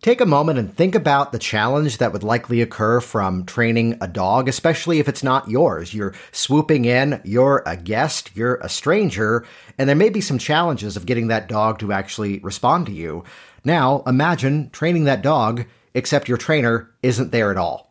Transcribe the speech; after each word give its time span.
Take 0.00 0.20
a 0.20 0.26
moment 0.26 0.60
and 0.60 0.72
think 0.72 0.94
about 0.94 1.32
the 1.32 1.40
challenge 1.40 1.98
that 1.98 2.12
would 2.12 2.22
likely 2.22 2.62
occur 2.62 3.00
from 3.00 3.44
training 3.44 3.98
a 4.00 4.06
dog, 4.06 4.48
especially 4.48 5.00
if 5.00 5.08
it's 5.08 5.24
not 5.24 5.50
yours. 5.50 5.92
You're 5.92 6.14
swooping 6.30 6.84
in, 6.84 7.20
you're 7.24 7.64
a 7.66 7.76
guest, 7.76 8.30
you're 8.36 8.60
a 8.62 8.68
stranger, 8.68 9.44
and 9.76 9.88
there 9.88 9.96
may 9.96 10.08
be 10.08 10.20
some 10.20 10.38
challenges 10.38 10.96
of 10.96 11.04
getting 11.04 11.26
that 11.28 11.48
dog 11.48 11.80
to 11.80 11.92
actually 11.92 12.38
respond 12.38 12.86
to 12.86 12.92
you. 12.92 13.24
Now, 13.64 14.04
imagine 14.06 14.70
training 14.70 15.02
that 15.04 15.20
dog, 15.20 15.64
except 15.94 16.28
your 16.28 16.38
trainer 16.38 16.94
isn't 17.02 17.32
there 17.32 17.50
at 17.50 17.56
all. 17.56 17.87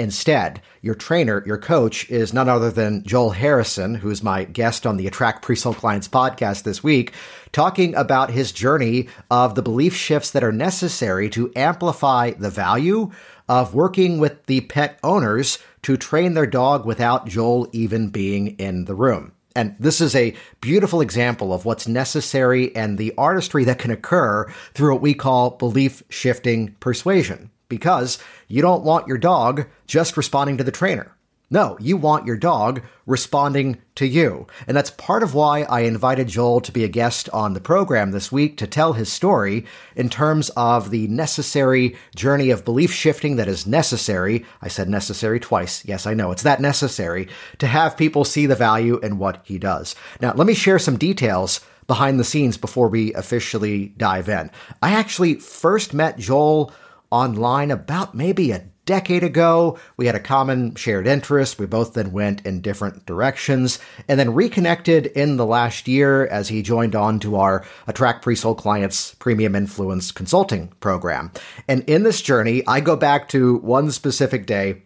Instead, 0.00 0.62
your 0.80 0.94
trainer, 0.94 1.42
your 1.44 1.58
coach, 1.58 2.08
is 2.08 2.32
none 2.32 2.48
other 2.48 2.70
than 2.70 3.04
Joel 3.04 3.32
Harrison, 3.32 3.96
who's 3.96 4.22
my 4.22 4.44
guest 4.44 4.86
on 4.86 4.96
the 4.96 5.06
Attract 5.06 5.42
Pre-Sold 5.42 5.76
Clients 5.76 6.08
podcast 6.08 6.62
this 6.62 6.82
week, 6.82 7.12
talking 7.52 7.94
about 7.94 8.30
his 8.30 8.50
journey 8.50 9.08
of 9.30 9.56
the 9.56 9.62
belief 9.62 9.94
shifts 9.94 10.30
that 10.30 10.42
are 10.42 10.52
necessary 10.52 11.28
to 11.28 11.52
amplify 11.54 12.30
the 12.30 12.48
value 12.48 13.10
of 13.46 13.74
working 13.74 14.16
with 14.16 14.46
the 14.46 14.62
pet 14.62 14.98
owners 15.02 15.58
to 15.82 15.98
train 15.98 16.32
their 16.32 16.46
dog 16.46 16.86
without 16.86 17.28
Joel 17.28 17.68
even 17.72 18.08
being 18.08 18.56
in 18.56 18.86
the 18.86 18.94
room. 18.94 19.32
And 19.54 19.76
this 19.78 20.00
is 20.00 20.16
a 20.16 20.34
beautiful 20.62 21.02
example 21.02 21.52
of 21.52 21.66
what's 21.66 21.86
necessary 21.86 22.74
and 22.74 22.96
the 22.96 23.12
artistry 23.18 23.64
that 23.64 23.78
can 23.78 23.90
occur 23.90 24.50
through 24.72 24.94
what 24.94 25.02
we 25.02 25.12
call 25.12 25.50
belief 25.50 26.02
shifting 26.08 26.74
persuasion 26.80 27.50
because 27.70 28.18
you 28.48 28.60
don't 28.60 28.84
want 28.84 29.08
your 29.08 29.16
dog 29.16 29.66
just 29.86 30.18
responding 30.18 30.58
to 30.58 30.64
the 30.64 30.70
trainer. 30.70 31.16
No, 31.52 31.76
you 31.80 31.96
want 31.96 32.26
your 32.26 32.36
dog 32.36 32.80
responding 33.06 33.78
to 33.96 34.06
you. 34.06 34.46
And 34.68 34.76
that's 34.76 34.92
part 34.92 35.24
of 35.24 35.34
why 35.34 35.62
I 35.62 35.80
invited 35.80 36.28
Joel 36.28 36.60
to 36.60 36.70
be 36.70 36.84
a 36.84 36.88
guest 36.88 37.28
on 37.30 37.54
the 37.54 37.60
program 37.60 38.12
this 38.12 38.30
week 38.30 38.56
to 38.58 38.68
tell 38.68 38.92
his 38.92 39.10
story 39.10 39.66
in 39.96 40.08
terms 40.08 40.50
of 40.50 40.90
the 40.90 41.08
necessary 41.08 41.96
journey 42.14 42.50
of 42.50 42.64
belief 42.64 42.92
shifting 42.92 43.34
that 43.34 43.48
is 43.48 43.66
necessary. 43.66 44.46
I 44.62 44.68
said 44.68 44.88
necessary 44.88 45.40
twice. 45.40 45.84
Yes, 45.84 46.06
I 46.06 46.14
know 46.14 46.30
it's 46.30 46.44
that 46.44 46.60
necessary 46.60 47.26
to 47.58 47.66
have 47.66 47.96
people 47.96 48.24
see 48.24 48.46
the 48.46 48.54
value 48.54 49.00
in 49.00 49.18
what 49.18 49.40
he 49.42 49.58
does. 49.58 49.96
Now, 50.20 50.32
let 50.34 50.46
me 50.46 50.54
share 50.54 50.78
some 50.78 50.98
details 50.98 51.60
behind 51.88 52.20
the 52.20 52.24
scenes 52.24 52.56
before 52.56 52.88
we 52.88 53.12
officially 53.14 53.88
dive 53.96 54.28
in. 54.28 54.52
I 54.80 54.92
actually 54.92 55.34
first 55.34 55.92
met 55.92 56.16
Joel 56.16 56.72
online 57.10 57.70
about 57.70 58.14
maybe 58.14 58.52
a 58.52 58.64
decade 58.86 59.22
ago. 59.22 59.78
We 59.96 60.06
had 60.06 60.16
a 60.16 60.20
common 60.20 60.74
shared 60.74 61.06
interest. 61.06 61.58
We 61.58 61.66
both 61.66 61.94
then 61.94 62.10
went 62.10 62.44
in 62.44 62.60
different 62.60 63.06
directions 63.06 63.78
and 64.08 64.18
then 64.18 64.34
reconnected 64.34 65.06
in 65.06 65.36
the 65.36 65.46
last 65.46 65.86
year 65.86 66.26
as 66.26 66.48
he 66.48 66.62
joined 66.62 66.96
on 66.96 67.20
to 67.20 67.36
our 67.36 67.64
Attract 67.86 68.22
Pre-Sold 68.22 68.58
Clients 68.58 69.14
Premium 69.14 69.54
Influence 69.54 70.10
Consulting 70.10 70.72
program. 70.80 71.30
And 71.68 71.88
in 71.88 72.02
this 72.02 72.20
journey, 72.20 72.64
I 72.66 72.80
go 72.80 72.96
back 72.96 73.28
to 73.28 73.58
one 73.58 73.92
specific 73.92 74.46
day 74.46 74.82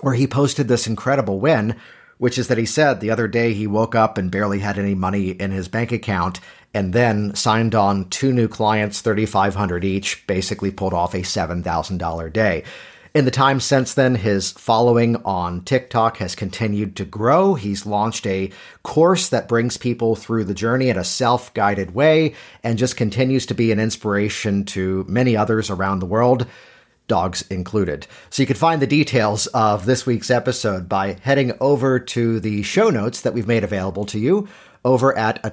where 0.00 0.14
he 0.14 0.26
posted 0.26 0.68
this 0.68 0.86
incredible 0.86 1.38
win 1.38 1.76
which 2.18 2.38
is 2.38 2.48
that 2.48 2.58
he 2.58 2.64
said 2.66 3.00
the 3.00 3.10
other 3.10 3.28
day 3.28 3.52
he 3.52 3.66
woke 3.66 3.94
up 3.94 4.16
and 4.16 4.30
barely 4.30 4.60
had 4.60 4.78
any 4.78 4.94
money 4.94 5.30
in 5.30 5.50
his 5.50 5.68
bank 5.68 5.92
account 5.92 6.40
and 6.74 6.92
then 6.92 7.34
signed 7.34 7.74
on 7.74 8.08
two 8.10 8.32
new 8.32 8.48
clients, 8.48 9.00
3500 9.00 9.84
each, 9.84 10.26
basically 10.26 10.70
pulled 10.70 10.92
off 10.92 11.14
a 11.14 11.18
$7,000 11.18 12.32
day. 12.32 12.64
In 13.14 13.24
the 13.24 13.30
time 13.30 13.60
since 13.60 13.94
then, 13.94 14.16
his 14.16 14.50
following 14.50 15.14
on 15.24 15.62
TikTok 15.62 16.16
has 16.16 16.34
continued 16.34 16.96
to 16.96 17.04
grow. 17.04 17.54
He's 17.54 17.86
launched 17.86 18.26
a 18.26 18.50
course 18.82 19.28
that 19.28 19.46
brings 19.46 19.76
people 19.76 20.16
through 20.16 20.42
the 20.44 20.52
journey 20.52 20.88
in 20.88 20.98
a 20.98 21.04
self 21.04 21.54
guided 21.54 21.94
way 21.94 22.34
and 22.64 22.76
just 22.76 22.96
continues 22.96 23.46
to 23.46 23.54
be 23.54 23.70
an 23.70 23.78
inspiration 23.78 24.64
to 24.64 25.04
many 25.08 25.36
others 25.36 25.70
around 25.70 26.00
the 26.00 26.06
world 26.06 26.48
dogs 27.06 27.42
included. 27.50 28.06
So 28.30 28.42
you 28.42 28.46
can 28.46 28.56
find 28.56 28.80
the 28.80 28.86
details 28.86 29.46
of 29.48 29.86
this 29.86 30.06
week's 30.06 30.30
episode 30.30 30.88
by 30.88 31.18
heading 31.22 31.52
over 31.60 31.98
to 31.98 32.40
the 32.40 32.62
show 32.62 32.90
notes 32.90 33.20
that 33.20 33.34
we've 33.34 33.46
made 33.46 33.62
available 33.62 34.06
to 34.06 34.18
you 34.18 34.48
over 34.84 35.16
at 35.16 35.44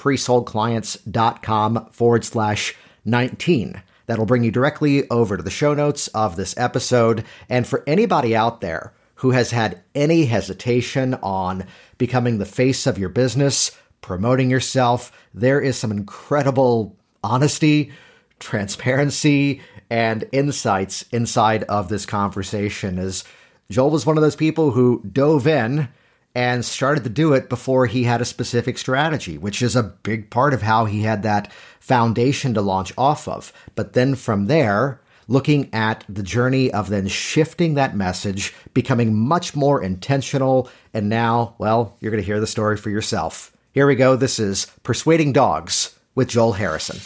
attractpresoldclients.com 0.00 1.88
forward 1.90 2.24
slash 2.24 2.74
19. 3.04 3.82
That'll 4.06 4.26
bring 4.26 4.42
you 4.44 4.50
directly 4.50 5.08
over 5.08 5.36
to 5.36 5.42
the 5.42 5.50
show 5.50 5.74
notes 5.74 6.08
of 6.08 6.36
this 6.36 6.56
episode. 6.56 7.24
And 7.48 7.66
for 7.66 7.84
anybody 7.86 8.34
out 8.34 8.60
there 8.60 8.92
who 9.16 9.30
has 9.32 9.50
had 9.50 9.82
any 9.94 10.24
hesitation 10.24 11.14
on 11.22 11.64
becoming 11.98 12.38
the 12.38 12.46
face 12.46 12.86
of 12.86 12.98
your 12.98 13.08
business, 13.08 13.76
promoting 14.00 14.50
yourself, 14.50 15.12
there 15.34 15.60
is 15.60 15.76
some 15.76 15.92
incredible 15.92 16.96
honesty, 17.22 17.92
transparency, 18.40 19.60
and 19.90 20.24
insights 20.32 21.04
inside 21.12 21.62
of 21.64 21.88
this 21.88 22.06
conversation. 22.06 22.98
As 22.98 23.24
Joel 23.70 23.90
was 23.90 24.06
one 24.06 24.16
of 24.16 24.22
those 24.22 24.36
people 24.36 24.72
who 24.72 25.02
dove 25.04 25.46
in 25.46 25.88
and 26.34 26.64
started 26.64 27.04
to 27.04 27.10
do 27.10 27.32
it 27.32 27.48
before 27.48 27.86
he 27.86 28.04
had 28.04 28.20
a 28.20 28.24
specific 28.24 28.78
strategy, 28.78 29.36
which 29.36 29.62
is 29.62 29.74
a 29.74 29.82
big 29.82 30.30
part 30.30 30.54
of 30.54 30.62
how 30.62 30.84
he 30.84 31.02
had 31.02 31.22
that 31.22 31.52
foundation 31.80 32.54
to 32.54 32.60
launch 32.60 32.92
off 32.96 33.26
of. 33.26 33.52
But 33.74 33.94
then 33.94 34.14
from 34.14 34.46
there, 34.46 35.00
looking 35.26 35.72
at 35.72 36.04
the 36.08 36.22
journey 36.22 36.72
of 36.72 36.88
then 36.88 37.08
shifting 37.08 37.74
that 37.74 37.96
message, 37.96 38.54
becoming 38.74 39.14
much 39.14 39.54
more 39.54 39.82
intentional. 39.82 40.68
And 40.92 41.08
now, 41.08 41.54
well, 41.58 41.96
you're 42.00 42.10
going 42.10 42.22
to 42.22 42.26
hear 42.26 42.40
the 42.40 42.46
story 42.46 42.76
for 42.76 42.90
yourself. 42.90 43.52
Here 43.72 43.86
we 43.86 43.94
go. 43.94 44.16
This 44.16 44.38
is 44.38 44.66
Persuading 44.82 45.32
Dogs 45.32 45.96
with 46.16 46.28
Joel 46.28 46.52
Harrison. 46.52 46.98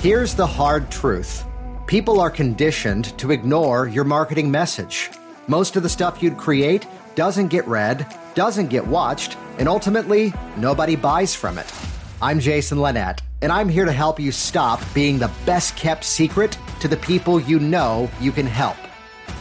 Here's 0.00 0.34
the 0.34 0.46
hard 0.46 0.90
truth 0.90 1.44
people 1.86 2.20
are 2.20 2.30
conditioned 2.30 3.16
to 3.18 3.30
ignore 3.30 3.88
your 3.88 4.04
marketing 4.04 4.50
message. 4.50 5.10
Most 5.48 5.76
of 5.76 5.82
the 5.82 5.88
stuff 5.88 6.22
you'd 6.22 6.38
create 6.38 6.86
doesn't 7.14 7.48
get 7.48 7.66
read, 7.66 8.06
doesn't 8.34 8.68
get 8.68 8.86
watched, 8.86 9.36
and 9.58 9.68
ultimately, 9.68 10.32
nobody 10.56 10.96
buys 10.96 11.34
from 11.34 11.58
it. 11.58 11.72
I'm 12.20 12.40
Jason 12.40 12.78
Linett, 12.78 13.20
and 13.42 13.52
I'm 13.52 13.68
here 13.68 13.84
to 13.84 13.92
help 13.92 14.18
you 14.18 14.32
stop 14.32 14.82
being 14.92 15.18
the 15.18 15.30
best 15.46 15.76
kept 15.76 16.04
secret 16.04 16.58
to 16.80 16.88
the 16.88 16.96
people 16.96 17.40
you 17.40 17.60
know 17.60 18.10
you 18.20 18.32
can 18.32 18.46
help. 18.46 18.76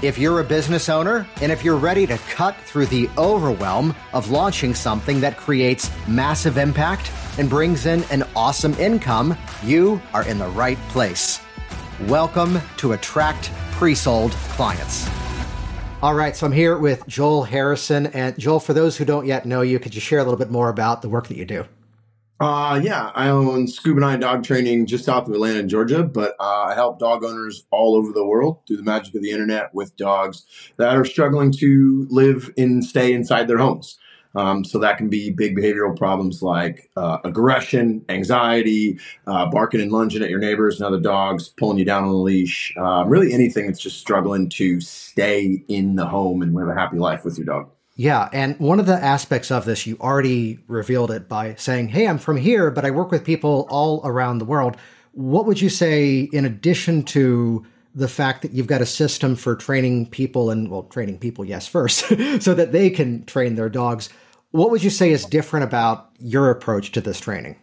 If 0.02 0.18
you're 0.18 0.42
a 0.42 0.44
business 0.44 0.90
owner, 0.90 1.26
and 1.42 1.52
if 1.52 1.64
you're 1.64 1.78
ready 1.78 2.06
to 2.08 2.18
cut 2.30 2.56
through 2.66 2.88
the 2.88 3.10
overwhelm 3.18 3.96
of 4.14 4.30
launching 4.30 4.76
something 4.76 5.22
that 5.22 5.38
creates 5.38 5.90
massive 6.08 6.58
impact 6.58 7.12
and 7.38 7.50
brings 7.50 7.86
in 7.86 8.04
an 8.12 8.24
awesome 8.36 8.74
income, 8.76 9.38
you 9.64 10.02
are 10.14 10.28
in 10.28 10.38
the 10.38 10.50
right 10.50 10.78
place. 10.90 11.40
Welcome 12.08 12.60
to 12.78 12.94
Attract 12.94 13.52
Pre 13.72 13.96
Sold 13.96 14.32
Clients. 14.32 15.10
All 16.04 16.16
right, 16.16 16.36
so 16.36 16.46
I'm 16.46 16.52
here 16.52 16.78
with 16.78 17.08
Joel 17.08 17.44
Harrison. 17.44 18.08
And 18.08 18.38
Joel, 18.38 18.60
for 18.60 18.74
those 18.74 18.98
who 18.98 19.06
don't 19.06 19.26
yet 19.26 19.46
know 19.46 19.62
you, 19.62 19.80
could 19.80 19.96
you 19.96 20.02
share 20.02 20.20
a 20.20 20.24
little 20.24 20.38
bit 20.38 20.52
more 20.52 20.68
about 20.68 21.02
the 21.02 21.08
work 21.08 21.30
that 21.30 21.38
you 21.38 21.46
do? 21.46 21.64
Uh, 22.42 22.82
yeah, 22.84 23.14
I 23.16 23.30
own 23.30 23.70
Scuba 23.70 24.02
Nine 24.02 24.20
Dog 24.20 24.44
Training 24.44 24.86
just 24.86 25.06
south 25.06 25.30
of 25.30 25.34
Atlanta, 25.34 25.64
Georgia, 25.64 26.04
but 26.04 26.36
uh, 26.42 26.64
I 26.64 26.74
help 26.74 27.00
dog 27.00 27.24
owners 27.24 27.66
all 27.72 27.96
over 27.96 28.12
the 28.12 28.26
world 28.26 28.60
through 28.68 28.76
the 28.76 28.84
magic 28.84 29.16
of 29.16 29.22
the 29.22 29.32
internet 29.32 29.74
with 29.74 29.96
dogs 29.96 30.46
that 30.76 30.94
are 30.94 31.06
struggling 31.06 31.54
to 31.54 32.06
live 32.10 32.52
and 32.58 32.84
stay 32.84 33.14
inside 33.14 33.48
their 33.48 33.60
homes. 33.60 33.98
Um, 34.36 34.66
so 34.66 34.80
that 34.80 34.98
can 34.98 35.10
be 35.10 35.30
big 35.30 35.56
behavioral 35.56 35.96
problems 35.96 36.42
like 36.42 36.90
uh, 36.98 37.20
aggression, 37.24 38.04
anxiety, 38.10 39.00
uh, 39.28 39.46
barking 39.48 39.82
and 39.82 39.92
lunging 39.92 40.24
at 40.24 40.30
your 40.30 40.40
neighbors 40.40 40.78
and 40.78 40.88
other 40.88 41.00
dogs, 41.00 41.50
pulling 41.50 41.78
you 41.78 41.86
down 41.86 42.04
on 42.04 42.10
the 42.10 42.16
leash, 42.16 42.74
um, 42.78 43.10
really 43.10 43.32
anything 43.32 43.68
that's 43.68 43.80
just 43.80 44.00
struggling 44.00 44.50
to 44.50 44.82
stay 44.82 45.64
in 45.68 45.96
the 45.96 46.06
home 46.06 46.42
and 46.42 46.56
live 46.56 46.68
a 46.68 46.74
happy 46.74 46.98
life 46.98 47.24
with 47.24 47.38
your 47.38 47.46
dog. 47.46 47.70
Yeah, 47.96 48.28
and 48.34 48.60
one 48.60 48.80
of 48.80 48.88
the 48.88 48.96
aspects 48.96 49.52
of 49.52 49.66
this, 49.66 49.86
you 49.86 49.98
already 50.02 50.60
revealed 50.68 51.12
it 51.12 51.30
by 51.30 51.54
saying, 51.56 51.90
Hey, 51.90 52.08
I'm 52.08 52.18
from 52.18 52.38
here, 52.38 52.72
but 52.72 52.86
I 52.86 52.92
work 52.92 53.12
with 53.12 53.24
people 53.24 53.68
all 53.70 54.02
around 54.04 54.40
the 54.40 54.46
world. 54.46 54.78
What 55.12 55.46
would 55.46 55.62
you 55.62 55.70
say, 55.70 56.22
in 56.34 56.44
addition 56.44 57.04
to 57.04 57.64
the 57.94 58.08
fact 58.08 58.42
that 58.42 58.52
you've 58.52 58.66
got 58.66 58.82
a 58.82 58.86
system 58.88 59.36
for 59.36 59.56
training 59.56 60.08
people 60.08 60.50
and, 60.50 60.72
well, 60.72 60.84
training 60.84 61.20
people, 61.20 61.46
yes, 61.46 61.68
first, 61.68 62.00
so 62.42 62.56
that 62.56 62.72
they 62.72 62.90
can 62.90 63.24
train 63.26 63.54
their 63.54 63.70
dogs? 63.70 64.10
What 64.54 64.70
would 64.70 64.84
you 64.84 64.92
say 64.92 65.10
is 65.10 65.26
different 65.26 65.64
about 65.64 66.12
your 66.20 66.52
approach 66.52 66.92
to 66.92 67.02
this 67.02 67.20
training? 67.20 67.56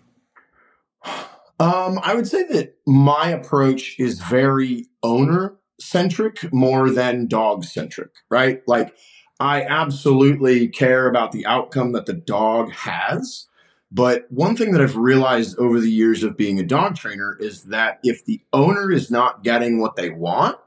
Um, 1.60 2.00
I 2.02 2.14
would 2.16 2.26
say 2.26 2.42
that 2.48 2.78
my 2.84 3.28
approach 3.28 3.94
is 4.00 4.20
very 4.20 4.86
owner 5.04 5.56
centric 5.78 6.52
more 6.52 6.90
than 6.90 7.28
dog 7.28 7.62
centric, 7.64 8.10
right? 8.28 8.62
Like, 8.66 8.92
I 9.38 9.62
absolutely 9.62 10.66
care 10.66 11.06
about 11.06 11.30
the 11.30 11.46
outcome 11.46 11.92
that 11.92 12.06
the 12.06 12.12
dog 12.12 12.72
has. 12.72 13.46
But 13.92 14.26
one 14.28 14.56
thing 14.56 14.72
that 14.72 14.82
I've 14.82 14.96
realized 14.96 15.56
over 15.60 15.78
the 15.78 15.92
years 15.92 16.24
of 16.24 16.36
being 16.36 16.58
a 16.58 16.66
dog 16.66 16.96
trainer 16.96 17.36
is 17.38 17.66
that 17.66 18.00
if 18.02 18.24
the 18.24 18.40
owner 18.52 18.90
is 18.90 19.12
not 19.12 19.44
getting 19.44 19.80
what 19.80 19.94
they 19.94 20.10
want, 20.10 20.58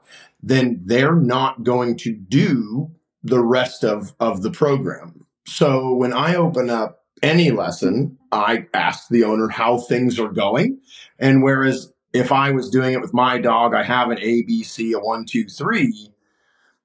then 0.42 0.80
they're 0.86 1.16
not 1.16 1.64
going 1.64 1.98
to 1.98 2.14
do 2.14 2.92
the 3.22 3.44
rest 3.44 3.84
of, 3.84 4.14
of 4.18 4.40
the 4.40 4.50
program. 4.50 5.23
So 5.46 5.94
when 5.94 6.12
I 6.12 6.34
open 6.34 6.70
up 6.70 7.04
any 7.22 7.50
lesson, 7.50 8.18
I 8.32 8.66
ask 8.74 9.08
the 9.08 9.24
owner 9.24 9.48
how 9.48 9.78
things 9.78 10.18
are 10.18 10.32
going. 10.32 10.80
And 11.18 11.42
whereas 11.42 11.92
if 12.12 12.32
I 12.32 12.50
was 12.50 12.70
doing 12.70 12.92
it 12.92 13.00
with 13.00 13.14
my 13.14 13.38
dog, 13.38 13.74
I 13.74 13.82
have 13.82 14.10
an 14.10 14.18
ABC, 14.18 14.92
a 14.94 15.00
one, 15.00 15.24
two, 15.24 15.44
three. 15.44 16.10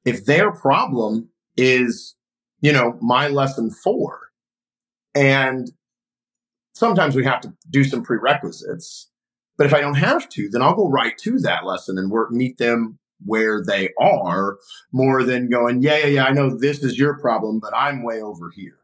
If 0.06 0.25
their 0.25 0.51
problem 0.51 1.29
is, 1.57 2.15
you 2.61 2.71
know, 2.71 2.97
my 3.01 3.27
lesson 3.27 3.69
four, 3.69 4.19
and 5.15 5.71
sometimes 6.73 7.15
we 7.15 7.25
have 7.25 7.41
to 7.41 7.53
do 7.69 7.83
some 7.83 8.03
prerequisites, 8.03 9.09
but 9.57 9.65
if 9.65 9.73
I 9.73 9.81
don't 9.81 9.95
have 9.95 10.29
to, 10.29 10.50
then 10.50 10.61
I'll 10.61 10.75
go 10.75 10.89
right 10.89 11.17
to 11.19 11.39
that 11.39 11.65
lesson 11.65 11.97
and 11.97 12.11
work, 12.11 12.31
meet 12.31 12.57
them 12.57 12.99
where 13.25 13.63
they 13.63 13.89
are 14.00 14.57
more 14.92 15.24
than 15.24 15.50
going, 15.50 15.81
yeah, 15.81 15.98
yeah, 15.98 16.06
yeah, 16.07 16.25
I 16.25 16.31
know 16.31 16.50
this 16.50 16.83
is 16.83 16.98
your 16.98 17.19
problem, 17.19 17.60
but 17.60 17.74
I'm 17.75 18.04
way 18.04 18.21
over 18.21 18.51
here. 18.56 18.77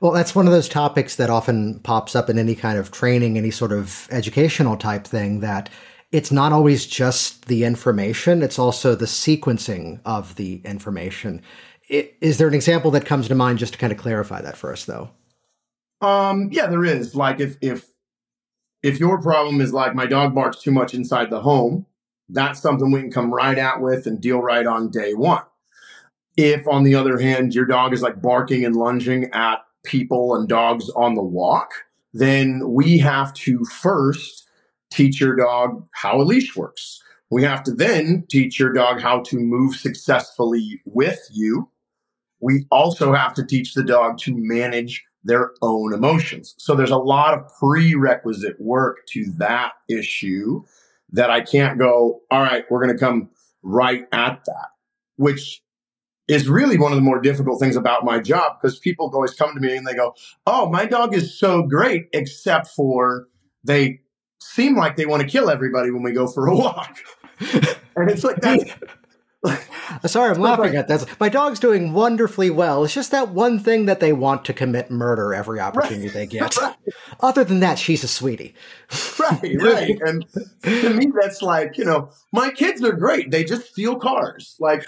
Well, 0.00 0.12
that's 0.12 0.34
one 0.34 0.46
of 0.46 0.52
those 0.52 0.68
topics 0.68 1.16
that 1.16 1.28
often 1.28 1.80
pops 1.80 2.16
up 2.16 2.30
in 2.30 2.38
any 2.38 2.54
kind 2.54 2.78
of 2.78 2.90
training, 2.90 3.36
any 3.36 3.50
sort 3.50 3.72
of 3.72 4.08
educational 4.10 4.76
type 4.76 5.06
thing 5.06 5.40
that 5.40 5.68
it's 6.10 6.32
not 6.32 6.52
always 6.52 6.86
just 6.86 7.46
the 7.46 7.64
information, 7.64 8.42
it's 8.42 8.58
also 8.58 8.94
the 8.94 9.04
sequencing 9.04 10.00
of 10.04 10.34
the 10.36 10.62
information. 10.64 11.42
Is 11.88 12.38
there 12.38 12.48
an 12.48 12.54
example 12.54 12.90
that 12.92 13.04
comes 13.04 13.28
to 13.28 13.34
mind 13.34 13.58
just 13.58 13.74
to 13.74 13.78
kind 13.78 13.92
of 13.92 13.98
clarify 13.98 14.40
that 14.40 14.56
for 14.56 14.72
us 14.72 14.84
though? 14.86 15.10
Um, 16.00 16.48
yeah, 16.50 16.66
there 16.66 16.84
is. 16.84 17.14
Like 17.14 17.40
if 17.40 17.56
if 17.60 17.86
if 18.82 18.98
your 18.98 19.20
problem 19.20 19.60
is 19.60 19.72
like 19.72 19.94
my 19.94 20.06
dog 20.06 20.34
barks 20.34 20.62
too 20.62 20.70
much 20.70 20.94
inside 20.94 21.30
the 21.30 21.40
home, 21.40 21.86
that's 22.32 22.60
something 22.60 22.90
we 22.90 23.00
can 23.00 23.10
come 23.10 23.32
right 23.32 23.58
out 23.58 23.80
with 23.80 24.06
and 24.06 24.20
deal 24.20 24.40
right 24.40 24.66
on 24.66 24.90
day 24.90 25.14
one. 25.14 25.42
If, 26.36 26.66
on 26.68 26.84
the 26.84 26.94
other 26.94 27.18
hand, 27.18 27.54
your 27.54 27.66
dog 27.66 27.92
is 27.92 28.02
like 28.02 28.22
barking 28.22 28.64
and 28.64 28.76
lunging 28.76 29.30
at 29.32 29.58
people 29.84 30.34
and 30.34 30.48
dogs 30.48 30.88
on 30.90 31.14
the 31.14 31.22
walk, 31.22 31.70
then 32.12 32.62
we 32.66 32.98
have 32.98 33.32
to 33.34 33.64
first 33.64 34.48
teach 34.90 35.20
your 35.20 35.36
dog 35.36 35.86
how 35.92 36.20
a 36.20 36.22
leash 36.22 36.56
works. 36.56 37.02
We 37.30 37.44
have 37.44 37.62
to 37.64 37.72
then 37.72 38.24
teach 38.28 38.58
your 38.58 38.72
dog 38.72 39.00
how 39.00 39.20
to 39.24 39.38
move 39.38 39.76
successfully 39.76 40.80
with 40.84 41.20
you. 41.32 41.68
We 42.40 42.66
also 42.70 43.12
have 43.12 43.34
to 43.34 43.46
teach 43.46 43.74
the 43.74 43.84
dog 43.84 44.18
to 44.18 44.34
manage 44.34 45.04
their 45.22 45.52
own 45.62 45.92
emotions. 45.92 46.54
So 46.58 46.74
there's 46.74 46.90
a 46.90 46.96
lot 46.96 47.34
of 47.34 47.46
prerequisite 47.58 48.60
work 48.60 49.06
to 49.08 49.26
that 49.36 49.72
issue 49.88 50.64
that 51.12 51.30
I 51.30 51.40
can't 51.40 51.78
go, 51.78 52.20
all 52.30 52.42
right, 52.42 52.64
we're 52.70 52.84
going 52.84 52.96
to 52.96 52.98
come 52.98 53.30
right 53.62 54.06
at 54.12 54.44
that, 54.46 54.68
which 55.16 55.62
is 56.28 56.48
really 56.48 56.78
one 56.78 56.92
of 56.92 56.96
the 56.96 57.02
more 57.02 57.20
difficult 57.20 57.60
things 57.60 57.74
about 57.74 58.04
my 58.04 58.20
job 58.20 58.58
because 58.60 58.78
people 58.78 59.10
always 59.12 59.34
come 59.34 59.52
to 59.54 59.60
me 59.60 59.76
and 59.76 59.86
they 59.86 59.94
go, 59.94 60.14
oh, 60.46 60.70
my 60.70 60.84
dog 60.86 61.14
is 61.14 61.36
so 61.38 61.62
great, 61.62 62.06
except 62.12 62.68
for 62.68 63.26
they 63.64 64.00
seem 64.40 64.76
like 64.76 64.96
they 64.96 65.06
want 65.06 65.22
to 65.22 65.28
kill 65.28 65.50
everybody 65.50 65.90
when 65.90 66.02
we 66.02 66.12
go 66.12 66.26
for 66.26 66.46
a 66.46 66.56
walk. 66.56 66.96
and 67.96 68.10
it's 68.10 68.22
like, 68.22 68.36
that's, 68.36 68.64
Sorry, 70.06 70.30
I'm 70.30 70.40
laughing 70.40 70.76
at 70.76 70.88
this. 70.88 71.06
My 71.18 71.28
dog's 71.28 71.58
doing 71.58 71.92
wonderfully 71.92 72.50
well. 72.50 72.84
It's 72.84 72.94
just 72.94 73.10
that 73.10 73.30
one 73.30 73.58
thing 73.58 73.86
that 73.86 74.00
they 74.00 74.12
want 74.12 74.44
to 74.46 74.52
commit 74.52 74.90
murder 74.90 75.34
every 75.34 75.60
opportunity 75.60 76.06
right. 76.06 76.14
they 76.14 76.26
get. 76.26 76.56
Right. 76.60 76.76
Other 77.20 77.44
than 77.44 77.60
that, 77.60 77.78
she's 77.78 78.04
a 78.04 78.08
sweetie. 78.08 78.54
Right, 79.18 79.56
right. 79.60 80.00
And 80.00 80.26
to 80.62 80.92
me, 80.92 81.10
that's 81.20 81.42
like, 81.42 81.78
you 81.78 81.84
know, 81.84 82.10
my 82.32 82.50
kids 82.50 82.82
are 82.82 82.92
great. 82.92 83.30
They 83.30 83.44
just 83.44 83.70
steal 83.70 83.96
cars. 83.96 84.56
Like, 84.58 84.86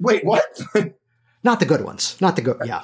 wait, 0.00 0.24
what? 0.24 0.60
Not 1.44 1.60
the 1.60 1.66
good 1.66 1.82
ones. 1.82 2.20
Not 2.20 2.36
the 2.36 2.42
good. 2.42 2.56
Yeah. 2.64 2.82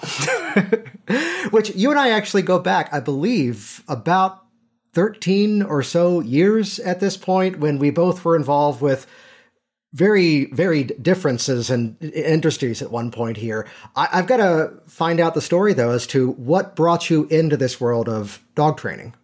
Which 1.50 1.74
you 1.74 1.90
and 1.90 1.98
I 1.98 2.10
actually 2.10 2.42
go 2.42 2.58
back, 2.58 2.92
I 2.92 3.00
believe, 3.00 3.82
about 3.88 4.44
13 4.92 5.62
or 5.62 5.82
so 5.82 6.20
years 6.20 6.78
at 6.78 7.00
this 7.00 7.16
point 7.16 7.58
when 7.58 7.78
we 7.78 7.90
both 7.90 8.24
were 8.24 8.36
involved 8.36 8.80
with 8.80 9.06
very 9.92 10.46
varied 10.46 11.02
differences 11.02 11.70
and 11.70 11.96
industries 12.02 12.80
at 12.80 12.90
one 12.90 13.10
point 13.10 13.36
here. 13.36 13.66
I, 13.96 14.06
have 14.12 14.26
got 14.26 14.36
to 14.36 14.72
find 14.86 15.18
out 15.20 15.34
the 15.34 15.40
story 15.40 15.72
though 15.72 15.90
as 15.90 16.06
to 16.08 16.32
what 16.32 16.76
brought 16.76 17.10
you 17.10 17.26
into 17.26 17.56
this 17.56 17.80
world 17.80 18.08
of 18.08 18.42
dog 18.54 18.78
training. 18.78 19.14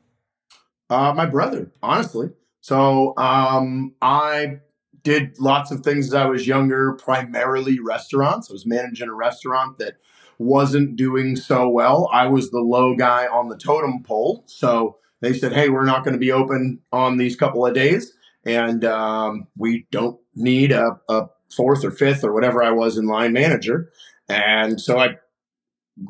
Uh, 0.91 1.13
my 1.15 1.27
brother, 1.27 1.71
honestly. 1.83 2.31
So 2.61 3.15
um, 3.17 3.95
I 4.03 4.61
did 5.03 5.39
lots 5.39 5.71
of 5.71 5.83
things 5.83 6.09
as 6.09 6.15
I 6.15 6.27
was 6.27 6.49
younger, 6.49 6.95
primarily 6.95 7.79
restaurants. 7.79 8.51
I 8.51 8.53
was 8.53 8.67
managing 8.67 9.09
a 9.09 9.15
restaurant 9.15 9.79
that 9.79 9.99
wasn't 10.39 10.97
doing 10.97 11.37
so 11.37 11.69
well. 11.69 12.11
I 12.13 12.27
was 12.27 12.51
the 12.51 12.61
low 12.61 12.97
guy 12.97 13.27
on 13.27 13.49
the 13.49 13.57
totem 13.57 14.03
pole. 14.03 14.43
So 14.47 14.97
they 15.21 15.33
said, 15.33 15.53
hey, 15.53 15.69
we're 15.69 15.85
not 15.85 16.05
going 16.05 16.15
to 16.15 16.19
be 16.19 16.33
open 16.33 16.81
on 16.93 17.17
these 17.17 17.37
couple 17.37 17.65
of 17.65 17.73
days. 17.73 18.13
And 18.47 18.85
um, 18.85 19.49
we 19.59 19.87
don't 19.91 20.19
need 20.35 20.73
a, 20.73 20.99
a 21.09 21.27
fourth 21.55 21.85
or 21.85 21.91
fifth 21.91 22.25
or 22.25 22.33
whatever 22.33 22.63
I 22.63 22.71
was 22.71 22.97
in 22.97 23.07
line 23.07 23.33
manager. 23.33 23.91
And 24.29 24.81
so 24.81 24.99
I 24.99 25.17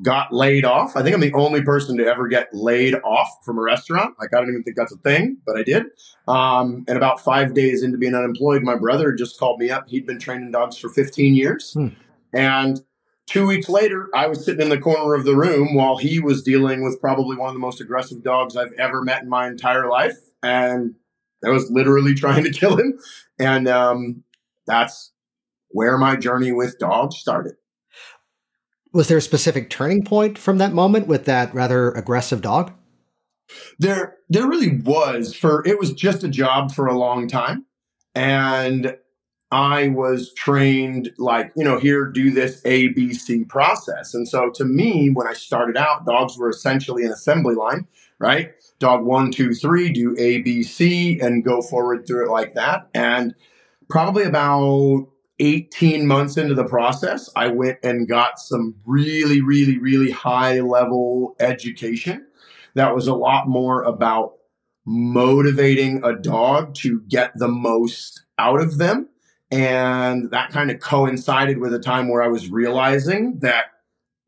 got 0.02 0.32
laid 0.32 0.64
off. 0.64 0.96
I 0.96 1.02
think 1.02 1.14
I'm 1.14 1.20
the 1.20 1.32
only 1.32 1.62
person 1.62 1.96
to 1.98 2.06
ever 2.06 2.26
get 2.26 2.52
laid 2.52 2.94
off 2.94 3.28
from 3.44 3.58
a 3.58 3.62
restaurant. 3.62 4.16
Like 4.18 4.34
I 4.34 4.38
don't 4.38 4.48
even 4.48 4.62
think 4.62 4.76
that's 4.76 4.92
a 4.92 4.98
thing, 4.98 5.38
but 5.46 5.56
I 5.56 5.62
did. 5.62 5.84
Um, 6.26 6.84
and 6.88 6.96
about 6.96 7.20
five 7.20 7.54
days 7.54 7.82
into 7.82 7.96
being 7.96 8.14
unemployed, 8.14 8.62
my 8.62 8.76
brother 8.76 9.12
just 9.12 9.38
called 9.38 9.60
me 9.60 9.70
up. 9.70 9.88
He'd 9.88 10.06
been 10.06 10.18
training 10.18 10.50
dogs 10.50 10.76
for 10.76 10.88
15 10.88 11.34
years, 11.34 11.72
hmm. 11.74 11.88
and 12.32 12.80
two 13.26 13.46
weeks 13.46 13.68
later, 13.68 14.08
I 14.14 14.26
was 14.26 14.44
sitting 14.44 14.62
in 14.62 14.70
the 14.70 14.78
corner 14.78 15.14
of 15.14 15.24
the 15.24 15.36
room 15.36 15.74
while 15.74 15.96
he 15.98 16.18
was 16.18 16.42
dealing 16.42 16.82
with 16.82 17.00
probably 17.00 17.36
one 17.36 17.48
of 17.48 17.54
the 17.54 17.60
most 17.60 17.80
aggressive 17.80 18.22
dogs 18.22 18.56
I've 18.56 18.72
ever 18.72 19.02
met 19.02 19.22
in 19.22 19.28
my 19.28 19.46
entire 19.46 19.88
life, 19.88 20.18
and 20.42 20.94
I 21.44 21.50
was 21.50 21.70
literally 21.70 22.14
trying 22.14 22.44
to 22.44 22.50
kill 22.50 22.76
him. 22.76 22.98
And 23.38 23.68
um, 23.68 24.24
that's 24.66 25.12
where 25.68 25.98
my 25.98 26.16
journey 26.16 26.52
with 26.52 26.78
dogs 26.78 27.16
started. 27.16 27.54
Was 28.92 29.08
there 29.08 29.18
a 29.18 29.22
specific 29.22 29.68
turning 29.68 30.04
point 30.04 30.38
from 30.38 30.58
that 30.58 30.72
moment 30.72 31.06
with 31.06 31.26
that 31.26 31.54
rather 31.54 31.90
aggressive 31.90 32.40
dog? 32.40 32.72
There, 33.78 34.16
there 34.28 34.48
really 34.48 34.78
was. 34.78 35.34
For 35.34 35.62
it 35.66 35.78
was 35.78 35.92
just 35.92 36.24
a 36.24 36.28
job 36.28 36.72
for 36.72 36.86
a 36.86 36.98
long 36.98 37.28
time, 37.28 37.66
and 38.14 38.96
I 39.52 39.88
was 39.88 40.32
trained 40.34 41.12
like 41.18 41.52
you 41.56 41.62
know 41.62 41.78
here 41.78 42.06
do 42.06 42.30
this 42.30 42.60
ABC 42.62 43.48
process. 43.48 44.14
And 44.14 44.26
so 44.26 44.50
to 44.50 44.64
me, 44.64 45.10
when 45.10 45.28
I 45.28 45.34
started 45.34 45.76
out, 45.76 46.06
dogs 46.06 46.36
were 46.36 46.48
essentially 46.48 47.04
an 47.04 47.12
assembly 47.12 47.54
line, 47.54 47.86
right? 48.18 48.52
Dog 48.78 49.04
one, 49.04 49.30
two, 49.30 49.54
three, 49.54 49.90
do 49.90 50.14
ABC, 50.16 51.22
and 51.22 51.44
go 51.44 51.62
forward 51.62 52.06
through 52.06 52.26
it 52.26 52.30
like 52.30 52.54
that. 52.54 52.88
And 52.94 53.34
probably 53.88 54.24
about 54.24 55.08
18 55.38 56.06
months 56.06 56.36
into 56.36 56.54
the 56.54 56.64
process, 56.64 57.30
I 57.36 57.48
went 57.48 57.78
and 57.82 58.08
got 58.08 58.38
some 58.38 58.74
really, 58.84 59.40
really, 59.40 59.78
really 59.78 60.10
high 60.10 60.60
level 60.60 61.36
education 61.40 62.26
that 62.74 62.94
was 62.94 63.06
a 63.06 63.14
lot 63.14 63.48
more 63.48 63.82
about 63.82 64.34
motivating 64.84 66.04
a 66.04 66.14
dog 66.14 66.74
to 66.74 67.00
get 67.08 67.32
the 67.34 67.48
most 67.48 68.24
out 68.38 68.60
of 68.60 68.78
them. 68.78 69.08
And 69.50 70.30
that 70.30 70.50
kind 70.50 70.70
of 70.70 70.80
coincided 70.80 71.58
with 71.58 71.72
a 71.72 71.78
time 71.78 72.08
where 72.08 72.22
I 72.22 72.28
was 72.28 72.50
realizing 72.50 73.38
that 73.40 73.66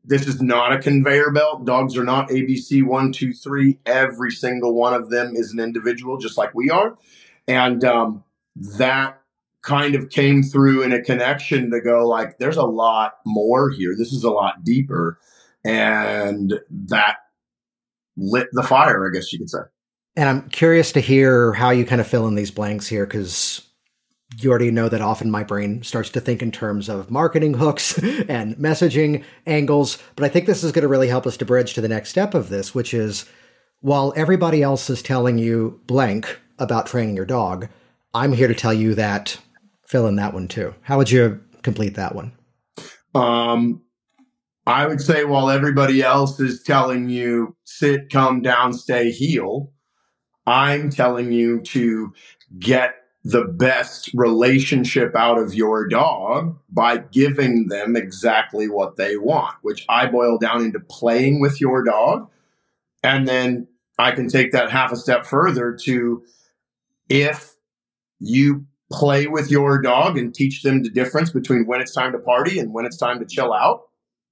this 0.03 0.27
is 0.27 0.41
not 0.41 0.73
a 0.73 0.79
conveyor 0.79 1.31
belt. 1.31 1.65
Dogs 1.65 1.97
are 1.97 2.03
not 2.03 2.29
ABC 2.29 2.83
one, 2.83 3.11
two, 3.11 3.33
three. 3.33 3.79
Every 3.85 4.31
single 4.31 4.73
one 4.73 4.93
of 4.93 5.09
them 5.09 5.35
is 5.35 5.51
an 5.51 5.59
individual, 5.59 6.17
just 6.17 6.37
like 6.37 6.55
we 6.55 6.69
are. 6.69 6.97
And 7.47 7.83
um, 7.83 8.23
that 8.55 9.19
kind 9.61 9.95
of 9.95 10.09
came 10.09 10.43
through 10.43 10.83
in 10.83 10.93
a 10.93 11.01
connection 11.01 11.69
to 11.71 11.81
go 11.81 12.07
like 12.07 12.37
there's 12.37 12.57
a 12.57 12.63
lot 12.63 13.15
more 13.25 13.69
here 13.69 13.93
this 13.97 14.13
is 14.13 14.23
a 14.23 14.29
lot 14.29 14.63
deeper 14.63 15.19
and 15.65 16.53
that 16.69 17.17
lit 18.15 18.47
the 18.53 18.63
fire 18.63 19.05
i 19.05 19.13
guess 19.13 19.33
you 19.33 19.39
could 19.39 19.49
say 19.49 19.59
and 20.15 20.29
i'm 20.29 20.49
curious 20.49 20.93
to 20.93 21.01
hear 21.01 21.51
how 21.53 21.71
you 21.71 21.85
kind 21.85 21.99
of 21.99 22.07
fill 22.07 22.27
in 22.27 22.35
these 22.35 22.51
blanks 22.51 22.87
here 22.87 23.05
because 23.05 23.68
you 24.37 24.49
already 24.49 24.71
know 24.71 24.87
that 24.87 25.01
often 25.01 25.31
my 25.31 25.43
brain 25.43 25.81
starts 25.81 26.09
to 26.11 26.21
think 26.21 26.41
in 26.41 26.51
terms 26.51 26.87
of 26.87 27.09
marketing 27.09 27.55
hooks 27.55 27.97
and 28.29 28.55
messaging 28.57 29.23
angles 29.47 29.97
but 30.15 30.23
i 30.25 30.29
think 30.29 30.45
this 30.45 30.63
is 30.63 30.71
going 30.71 30.83
to 30.83 30.87
really 30.87 31.07
help 31.07 31.25
us 31.25 31.37
to 31.37 31.45
bridge 31.45 31.73
to 31.73 31.81
the 31.81 31.87
next 31.87 32.09
step 32.09 32.33
of 32.33 32.49
this 32.49 32.75
which 32.75 32.93
is 32.93 33.25
while 33.81 34.13
everybody 34.15 34.61
else 34.61 34.89
is 34.89 35.01
telling 35.01 35.37
you 35.37 35.79
blank 35.87 36.39
about 36.59 36.85
training 36.85 37.15
your 37.15 37.25
dog 37.25 37.67
i'm 38.13 38.33
here 38.33 38.47
to 38.47 38.53
tell 38.55 38.73
you 38.73 38.93
that 38.93 39.39
fill 39.89 40.05
in 40.05 40.17
that 40.17 40.35
one 40.35 40.47
too. 40.47 40.73
How 40.81 40.97
would 40.97 41.09
you 41.09 41.41
complete 41.63 41.95
that 41.95 42.13
one? 42.13 42.31
Um, 43.15 43.81
I 44.67 44.85
would 44.85 45.01
say 45.01 45.25
while 45.25 45.49
everybody 45.49 46.03
else 46.03 46.39
is 46.39 46.61
telling 46.61 47.09
you 47.09 47.55
sit, 47.63 48.11
come 48.11 48.43
down, 48.43 48.73
stay, 48.73 49.09
heel, 49.09 49.73
I'm 50.45 50.91
telling 50.91 51.31
you 51.31 51.61
to 51.61 52.13
get 52.59 52.95
the 53.23 53.43
best 53.43 54.09
relationship 54.13 55.15
out 55.15 55.37
of 55.37 55.53
your 55.53 55.87
dog 55.87 56.57
by 56.69 56.97
giving 56.97 57.67
them 57.67 57.95
exactly 57.95 58.69
what 58.69 58.95
they 58.95 59.17
want, 59.17 59.55
which 59.61 59.85
I 59.89 60.05
boil 60.05 60.37
down 60.37 60.63
into 60.63 60.79
playing 60.79 61.41
with 61.41 61.59
your 61.59 61.83
dog. 61.83 62.29
And 63.03 63.27
then 63.27 63.67
I 63.97 64.11
can 64.11 64.29
take 64.29 64.53
that 64.53 64.71
half 64.71 64.91
a 64.91 64.95
step 64.95 65.25
further 65.25 65.77
to 65.83 66.23
if 67.09 67.55
you 68.19 68.65
play 68.91 69.27
with 69.27 69.51
your 69.51 69.81
dog 69.81 70.17
and 70.17 70.33
teach 70.33 70.63
them 70.63 70.83
the 70.83 70.89
difference 70.89 71.31
between 71.31 71.67
when 71.67 71.81
it's 71.81 71.93
time 71.93 72.13
to 72.13 72.19
party 72.19 72.57
and 72.59 72.73
when 72.73 72.85
it's 72.85 72.97
time 72.97 73.19
to 73.19 73.25
chill 73.25 73.53
out, 73.53 73.83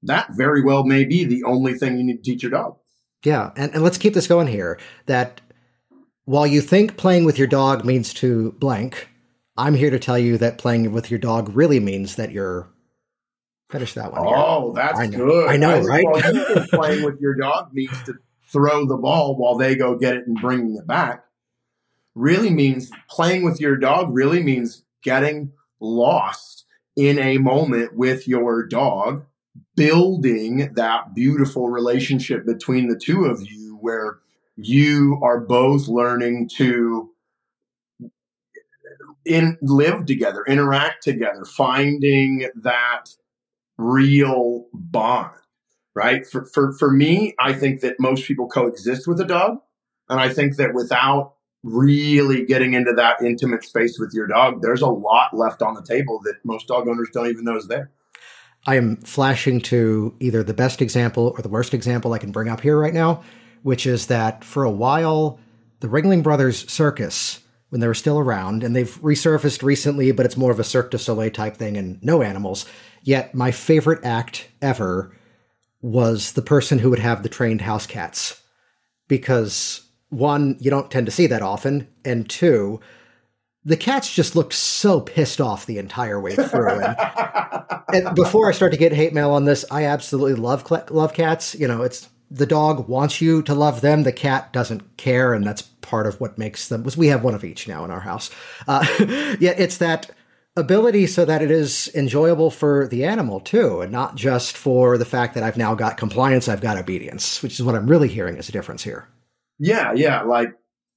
that 0.04 0.30
very 0.32 0.64
well 0.64 0.84
may 0.84 1.04
be 1.04 1.26
the 1.26 1.44
only 1.44 1.74
thing 1.74 1.98
you 1.98 2.04
need 2.04 2.24
to 2.24 2.32
teach 2.32 2.42
your 2.42 2.52
dog. 2.52 2.78
Yeah. 3.24 3.52
And, 3.56 3.74
and 3.74 3.84
let's 3.84 3.98
keep 3.98 4.14
this 4.14 4.28
going 4.28 4.48
here 4.48 4.80
that 5.08 5.42
while 6.28 6.46
you 6.46 6.60
think 6.60 6.98
playing 6.98 7.24
with 7.24 7.38
your 7.38 7.48
dog 7.48 7.86
means 7.86 8.14
to 8.16 8.52
blank, 8.60 9.08
I'm 9.56 9.76
here 9.76 9.90
to 9.90 9.98
tell 9.98 10.20
you 10.20 10.38
that 10.40 10.58
playing 10.58 10.92
with 10.92 11.10
your 11.10 11.20
dog 11.20 11.56
really 11.56 11.80
means 11.80 12.18
that 12.18 12.34
you're 12.34 12.68
finish 13.70 13.94
that 13.94 14.12
one. 14.12 14.26
Oh, 14.28 14.66
here. 14.66 14.74
that's 14.76 15.00
I 15.00 15.08
good. 15.08 15.50
I 15.50 15.56
know, 15.56 15.70
I 15.70 15.80
right? 15.80 16.06
Well, 16.06 16.66
playing 16.74 17.06
with 17.06 17.22
your 17.22 17.34
dog 17.36 17.70
means 17.72 18.04
to 18.04 18.16
throw 18.52 18.86
the 18.86 18.98
ball 18.98 19.38
while 19.38 19.56
they 19.56 19.76
go 19.76 19.96
get 19.96 20.18
it 20.18 20.28
and 20.28 20.36
bringing 20.40 20.76
it 20.76 20.86
back 20.86 21.24
really 22.14 22.50
means 22.50 22.92
playing 23.10 23.46
with 23.46 23.62
your 23.62 23.78
dog 23.78 24.14
really 24.14 24.44
means 24.44 24.84
getting 25.04 25.54
lost 25.80 26.66
in 26.98 27.20
a 27.20 27.38
moment 27.38 27.96
with 27.96 28.28
your 28.28 28.66
dog 28.66 29.26
building 29.78 30.74
that 30.74 31.16
beautiful 31.16 31.70
relationship 31.70 32.46
between 32.46 32.90
the 32.90 32.98
two 32.98 33.24
of 33.26 33.42
you 33.50 33.78
where 33.80 34.20
you 34.58 35.20
are 35.24 35.40
both 35.40 35.88
learning 35.88 36.50
to 36.58 37.10
in 39.26 39.58
live 39.62 40.06
together 40.06 40.44
interact 40.48 41.04
together 41.04 41.46
finding 41.46 42.50
that 42.56 43.06
real 43.78 44.66
bond 44.74 45.36
right 45.96 46.26
for, 46.26 46.46
for 46.46 46.74
for 46.74 46.92
me 46.92 47.34
i 47.40 47.54
think 47.54 47.82
that 47.82 48.00
most 48.00 48.26
people 48.26 48.48
coexist 48.48 49.08
with 49.08 49.20
a 49.20 49.26
dog 49.26 49.58
and 50.10 50.20
i 50.20 50.30
think 50.30 50.56
that 50.56 50.74
without 50.74 51.34
really 51.64 52.46
getting 52.46 52.74
into 52.74 52.94
that 52.94 53.22
intimate 53.22 53.64
space 53.64 54.00
with 54.00 54.14
your 54.14 54.28
dog, 54.28 54.62
there's 54.62 54.82
a 54.82 54.88
lot 54.88 55.36
left 55.36 55.62
on 55.62 55.74
the 55.74 55.82
table 55.82 56.20
that 56.24 56.36
most 56.44 56.68
dog 56.68 56.88
owners 56.88 57.10
don't 57.12 57.28
even 57.28 57.44
know 57.44 57.58
is 57.58 57.68
there. 57.68 57.92
I 58.66 58.76
am 58.76 58.98
flashing 58.98 59.62
to 59.62 60.16
either 60.20 60.44
the 60.44 60.54
best 60.54 60.82
example 60.82 61.34
or 61.36 61.42
the 61.42 61.50
worst 61.50 61.74
example 61.74 62.14
I 62.14 62.18
can 62.18 62.32
bring 62.32 62.50
up 62.50 62.62
here 62.62 62.78
right 62.78 62.94
now, 62.94 63.24
which 63.68 63.86
is 63.86 64.08
that 64.08 64.46
for 64.46 64.64
a 64.64 64.72
while, 64.72 65.42
the 65.82 65.90
Ringling 65.90 66.24
Brothers 66.24 66.72
Circus, 66.72 67.42
when 67.68 67.82
they 67.82 67.88
were 67.88 67.94
still 67.94 68.18
around, 68.18 68.64
and 68.64 68.74
they've 68.74 68.98
resurfaced 69.02 69.62
recently, 69.62 70.14
but 70.14 70.26
it's 70.26 70.38
more 70.38 70.52
of 70.52 70.60
a 70.62 70.64
Cirque 70.64 70.90
du 70.90 70.98
Soleil 70.98 71.30
type 71.30 71.58
thing 71.58 71.76
and 71.76 72.02
no 72.02 72.22
animals. 72.22 72.66
Yet 73.04 73.36
my 73.36 73.52
favorite 73.52 74.06
act 74.06 74.48
ever 74.62 75.14
was 75.82 76.32
the 76.32 76.42
person 76.42 76.80
who 76.80 76.90
would 76.92 77.00
have 77.00 77.24
the 77.24 77.30
trained 77.30 77.60
house 77.60 77.86
cats 77.86 78.42
because 79.10 79.82
one, 80.08 80.56
you 80.62 80.72
don't 80.72 80.90
tend 80.90 81.06
to 81.08 81.12
see 81.12 81.28
that 81.28 81.42
often, 81.42 81.90
and 82.06 82.30
two, 82.30 82.80
the 83.66 83.76
cats 83.76 84.16
just 84.16 84.34
looked 84.34 84.54
so 84.54 85.02
pissed 85.02 85.42
off 85.42 85.66
the 85.66 85.78
entire 85.78 86.22
way 86.22 86.36
through. 86.36 86.80
And, 86.80 88.06
and 88.06 88.16
before 88.16 88.48
I 88.48 88.54
start 88.54 88.72
to 88.72 88.78
get 88.78 88.94
hate 88.94 89.14
mail 89.14 89.32
on 89.32 89.44
this, 89.44 89.66
I 89.70 89.84
absolutely 89.88 90.36
love 90.36 90.72
love 90.90 91.14
cats. 91.14 91.54
You 91.54 91.68
know, 91.68 91.82
it's 91.82 92.08
the 92.30 92.46
dog 92.46 92.88
wants 92.88 93.22
you 93.22 93.42
to 93.44 93.54
love 93.54 93.82
them. 93.82 94.04
The 94.04 94.12
cat 94.12 94.52
doesn't 94.52 94.98
care, 94.98 95.34
and 95.34 95.46
that's 95.46 95.62
part 95.62 96.08
of 96.08 96.20
what 96.20 96.38
makes 96.38 96.68
them. 96.68 96.86
We 96.98 97.08
have 97.08 97.24
one 97.24 97.36
of 97.36 97.44
each 97.44 97.68
now 97.68 97.86
in 97.86 97.92
our 97.92 98.02
house. 98.02 98.30
Uh, 98.68 98.86
yeah, 99.40 99.54
it's 99.58 99.78
that 99.78 100.12
ability 100.58 101.06
so 101.08 101.24
that 101.24 101.42
it 101.42 101.52
is 101.52 101.90
enjoyable 101.96 102.50
for 102.50 102.88
the 102.88 103.06
animal 103.06 103.40
too, 103.40 103.82
and 103.82 103.92
not 103.92 104.16
just 104.16 104.58
for 104.58 104.98
the 104.98 105.06
fact 105.06 105.36
that 105.36 105.44
I've 105.44 105.58
now 105.58 105.76
got 105.76 105.98
compliance, 105.98 106.48
I've 106.48 106.62
got 106.62 106.78
obedience, 106.78 107.42
which 107.42 107.54
is 107.54 107.64
what 107.64 107.76
I'm 107.76 107.88
really 107.88 108.10
hearing 108.10 108.38
as 108.38 108.50
a 108.50 108.52
difference 108.52 108.84
here. 108.84 109.08
Yeah, 109.60 109.94
yeah. 109.94 110.24
Like 110.24 110.54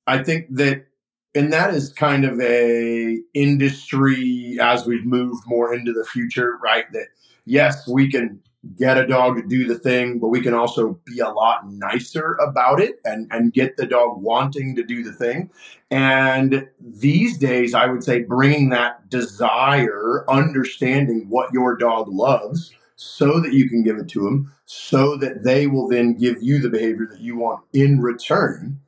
I 0.06 0.22
think 0.22 0.46
that 0.56 0.86
and 1.34 1.52
that 1.52 1.72
is 1.72 1.92
kind 1.92 2.24
of 2.24 2.40
a 2.40 3.18
industry 3.34 4.58
as 4.60 4.84
we've 4.86 5.06
moved 5.06 5.44
more 5.46 5.72
into 5.72 5.92
the 5.92 6.04
future, 6.04 6.58
right? 6.62 6.90
That 6.92 7.06
yes, 7.44 7.86
we 7.86 8.10
can 8.10 8.40
get 8.76 8.98
a 8.98 9.06
dog 9.06 9.36
to 9.36 9.42
do 9.42 9.66
the 9.66 9.78
thing, 9.78 10.18
but 10.18 10.28
we 10.28 10.42
can 10.42 10.52
also 10.52 11.00
be 11.04 11.20
a 11.20 11.30
lot 11.30 11.70
nicer 11.70 12.34
about 12.34 12.80
it 12.80 13.00
and, 13.04 13.26
and 13.30 13.54
get 13.54 13.76
the 13.76 13.86
dog 13.86 14.20
wanting 14.20 14.76
to 14.76 14.82
do 14.82 15.02
the 15.02 15.12
thing. 15.12 15.50
And 15.90 16.68
these 16.78 17.38
days, 17.38 17.72
I 17.74 17.86
would 17.86 18.04
say 18.04 18.22
bringing 18.22 18.68
that 18.70 19.08
desire, 19.08 20.24
understanding 20.28 21.26
what 21.30 21.52
your 21.52 21.76
dog 21.76 22.08
loves, 22.08 22.72
so 22.96 23.40
that 23.40 23.54
you 23.54 23.66
can 23.66 23.82
give 23.82 23.96
it 23.96 24.08
to 24.10 24.24
them, 24.24 24.52
so 24.66 25.16
that 25.16 25.42
they 25.42 25.66
will 25.66 25.88
then 25.88 26.18
give 26.18 26.36
you 26.42 26.58
the 26.58 26.68
behavior 26.68 27.08
that 27.10 27.20
you 27.20 27.38
want 27.38 27.64
in 27.72 28.00
return, 28.00 28.78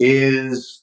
is 0.00 0.82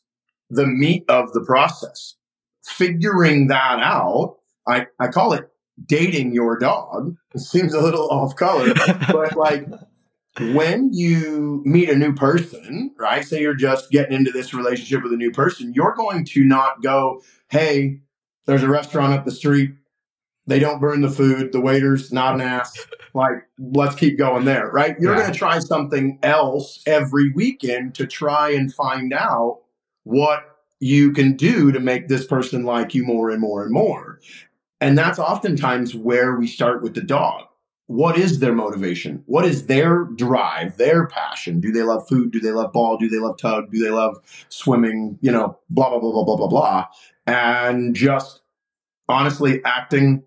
the 0.52 0.68
meat 0.68 1.06
of 1.10 1.34
the 1.34 1.44
process. 1.44 2.16
Figuring 2.64 3.48
that 3.48 3.80
out, 3.80 4.38
I, 4.68 4.86
I 5.00 5.08
call 5.08 5.34
it 5.34 5.50
dating 5.84 6.34
your 6.34 6.58
dog. 6.58 7.16
It 7.34 7.40
seems 7.40 7.74
a 7.74 7.82
little 7.82 8.10
off 8.10 8.36
color, 8.36 8.74
but 9.12 9.36
like 9.38 9.68
when 10.40 10.94
you 10.94 11.62
meet 11.66 11.90
a 11.90 11.96
new 11.96 12.14
person, 12.14 12.94
right? 12.98 13.26
Say 13.26 13.42
you're 13.42 13.54
just 13.54 13.92
getting 13.92 14.14
into 14.14 14.32
this 14.32 14.54
relationship 14.54 15.04
with 15.04 15.14
a 15.14 15.18
new 15.18 15.32
person, 15.32 15.74
you're 15.74 15.96
going 15.96 16.26
to 16.26 16.44
not 16.44 16.82
go, 16.82 17.22
hey, 17.50 18.00
there's 18.46 18.64
a 18.64 18.70
restaurant 18.70 19.14
up 19.14 19.26
the 19.26 19.32
street 19.32 19.72
they 20.48 20.60
don't 20.60 20.80
burn 20.80 21.02
the 21.02 21.10
food. 21.10 21.52
The 21.52 21.62
waiter's 21.62 22.12
not 22.12 22.36
an 22.36 22.42
ass. 22.42 22.78
Like, 23.14 23.48
let's 23.58 23.96
keep 23.96 24.18
going 24.18 24.46
there, 24.46 24.70
right? 24.70 24.96
You're 25.00 25.14
yeah. 25.14 25.22
going 25.22 25.34
to 25.34 25.38
try 25.38 25.60
something 25.60 26.20
else 26.22 26.84
every 26.86 27.32
weekend 27.32 27.96
to 27.96 28.06
try 28.06 28.52
and 28.52 28.74
find 28.74 29.14
out 29.14 29.62
what 30.04 30.44
you 30.80 31.14
can 31.14 31.36
do 31.36 31.72
to 31.72 31.80
make 31.80 32.08
this 32.08 32.28
person 32.28 32.64
like 32.64 32.94
you 32.94 33.04
more 33.04 33.32
and 33.32 33.42
more 33.42 33.64
and 33.64 33.72
more. 33.72 34.20
And 34.82 34.98
that's 34.98 35.20
oftentimes 35.20 35.96
where 35.96 36.36
we 36.36 36.48
start 36.48 36.84
with 36.84 36.96
the 36.96 37.02
dog. 37.02 37.44
What 37.88 38.18
is 38.18 38.40
their 38.40 38.54
motivation? 38.54 39.24
What 39.28 39.46
is 39.46 39.68
their 39.68 40.06
drive, 40.06 40.78
their 40.78 41.08
passion? 41.08 41.60
Do 41.60 41.72
they 41.72 41.84
love 41.84 42.08
food? 42.08 42.32
Do 42.32 42.40
they 42.40 42.52
love 42.52 42.74
ball? 42.74 42.98
Do 42.98 43.08
they 43.08 43.20
love 43.20 43.38
tug? 43.38 43.72
Do 43.72 43.80
they 43.84 43.92
love 43.92 44.18
swimming? 44.50 45.20
You 45.22 45.32
know, 45.32 45.60
blah, 45.70 45.90
blah, 45.90 46.00
blah, 46.00 46.12
blah, 46.12 46.24
blah, 46.26 46.36
blah, 46.38 46.48
blah. 46.48 46.86
And 47.28 47.96
just 47.96 48.42
honestly 49.08 49.62
acting 49.66 50.24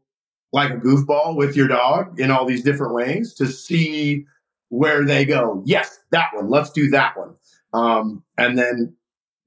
like 0.53 0.71
a 0.71 0.77
goofball 0.77 1.37
with 1.37 1.57
your 1.57 1.69
dog 1.69 2.19
in 2.19 2.31
all 2.31 2.47
these 2.47 2.63
different 2.63 2.95
ways 2.95 3.35
to 3.35 3.47
see 3.47 4.25
where 4.69 5.05
they 5.05 5.25
go. 5.25 5.63
Yes, 5.67 5.99
that 6.11 6.29
one. 6.35 6.49
Let's 6.49 6.71
do 6.71 6.89
that 6.91 7.17
one. 7.17 7.35
Um, 7.75 8.23
and 8.39 8.57
then 8.57 8.95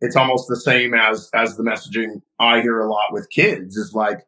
it's 0.02 0.16
almost 0.16 0.48
the 0.48 0.60
same 0.60 0.94
as 0.94 1.30
as 1.34 1.58
the 1.58 1.64
messaging 1.64 2.22
I 2.40 2.62
hear 2.62 2.80
a 2.80 2.90
lot 2.90 3.12
with 3.12 3.30
kids 3.30 3.78
is 3.78 3.94
like, 3.94 4.20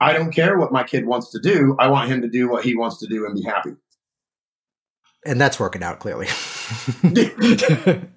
I 0.00 0.12
don't 0.12 0.32
care 0.32 0.58
what 0.58 0.72
my 0.72 0.82
kid 0.82 1.06
wants 1.06 1.30
to 1.32 1.38
do. 1.40 1.76
I 1.78 1.88
want 1.88 2.10
him 2.10 2.22
to 2.22 2.28
do 2.28 2.48
what 2.48 2.64
he 2.64 2.74
wants 2.74 2.98
to 2.98 3.06
do 3.06 3.26
and 3.26 3.34
be 3.34 3.42
happy. 3.42 3.76
And 5.26 5.40
that's 5.40 5.60
working 5.60 5.82
out 5.82 5.98
clearly. 5.98 6.28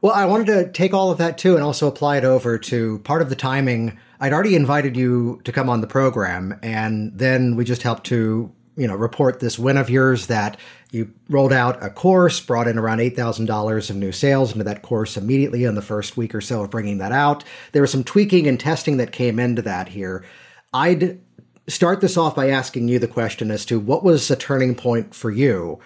well, 0.00 0.12
I 0.14 0.24
wanted 0.26 0.46
to 0.46 0.70
take 0.70 0.94
all 0.94 1.10
of 1.10 1.18
that 1.18 1.38
too 1.38 1.56
and 1.56 1.64
also 1.64 1.88
apply 1.88 2.18
it 2.18 2.24
over 2.24 2.58
to 2.58 3.00
part 3.00 3.22
of 3.22 3.30
the 3.30 3.36
timing 3.36 3.98
I'd 4.20 4.32
already 4.32 4.56
invited 4.56 4.96
you 4.96 5.40
to 5.44 5.52
come 5.52 5.68
on 5.68 5.80
the 5.80 5.86
program, 5.86 6.58
and 6.62 7.16
then 7.16 7.56
we 7.56 7.64
just 7.64 7.82
helped 7.82 8.04
to 8.06 8.52
you 8.76 8.86
know 8.86 8.94
report 8.94 9.40
this 9.40 9.58
win 9.58 9.76
of 9.76 9.90
yours 9.90 10.26
that 10.26 10.58
you 10.90 11.12
rolled 11.28 11.52
out 11.52 11.82
a 11.82 11.90
course, 11.90 12.40
brought 12.40 12.68
in 12.68 12.78
around 12.78 13.00
eight 13.00 13.16
thousand 13.16 13.46
dollars 13.46 13.90
of 13.90 13.96
new 13.96 14.12
sales 14.12 14.52
into 14.52 14.64
that 14.64 14.82
course 14.82 15.16
immediately 15.16 15.64
in 15.64 15.74
the 15.74 15.82
first 15.82 16.16
week 16.16 16.34
or 16.34 16.40
so 16.40 16.62
of 16.62 16.70
bringing 16.70 16.98
that 16.98 17.12
out. 17.12 17.44
There 17.72 17.82
was 17.82 17.90
some 17.90 18.04
tweaking 18.04 18.46
and 18.46 18.58
testing 18.58 18.96
that 18.98 19.12
came 19.12 19.38
into 19.38 19.62
that 19.62 19.88
here. 19.88 20.24
I'd 20.72 21.20
start 21.68 22.00
this 22.00 22.16
off 22.16 22.36
by 22.36 22.50
asking 22.50 22.88
you 22.88 22.98
the 22.98 23.08
question 23.08 23.50
as 23.50 23.64
to 23.66 23.80
what 23.80 24.04
was 24.04 24.30
a 24.30 24.36
turning 24.36 24.74
point 24.74 25.14
for 25.14 25.30
you 25.30 25.80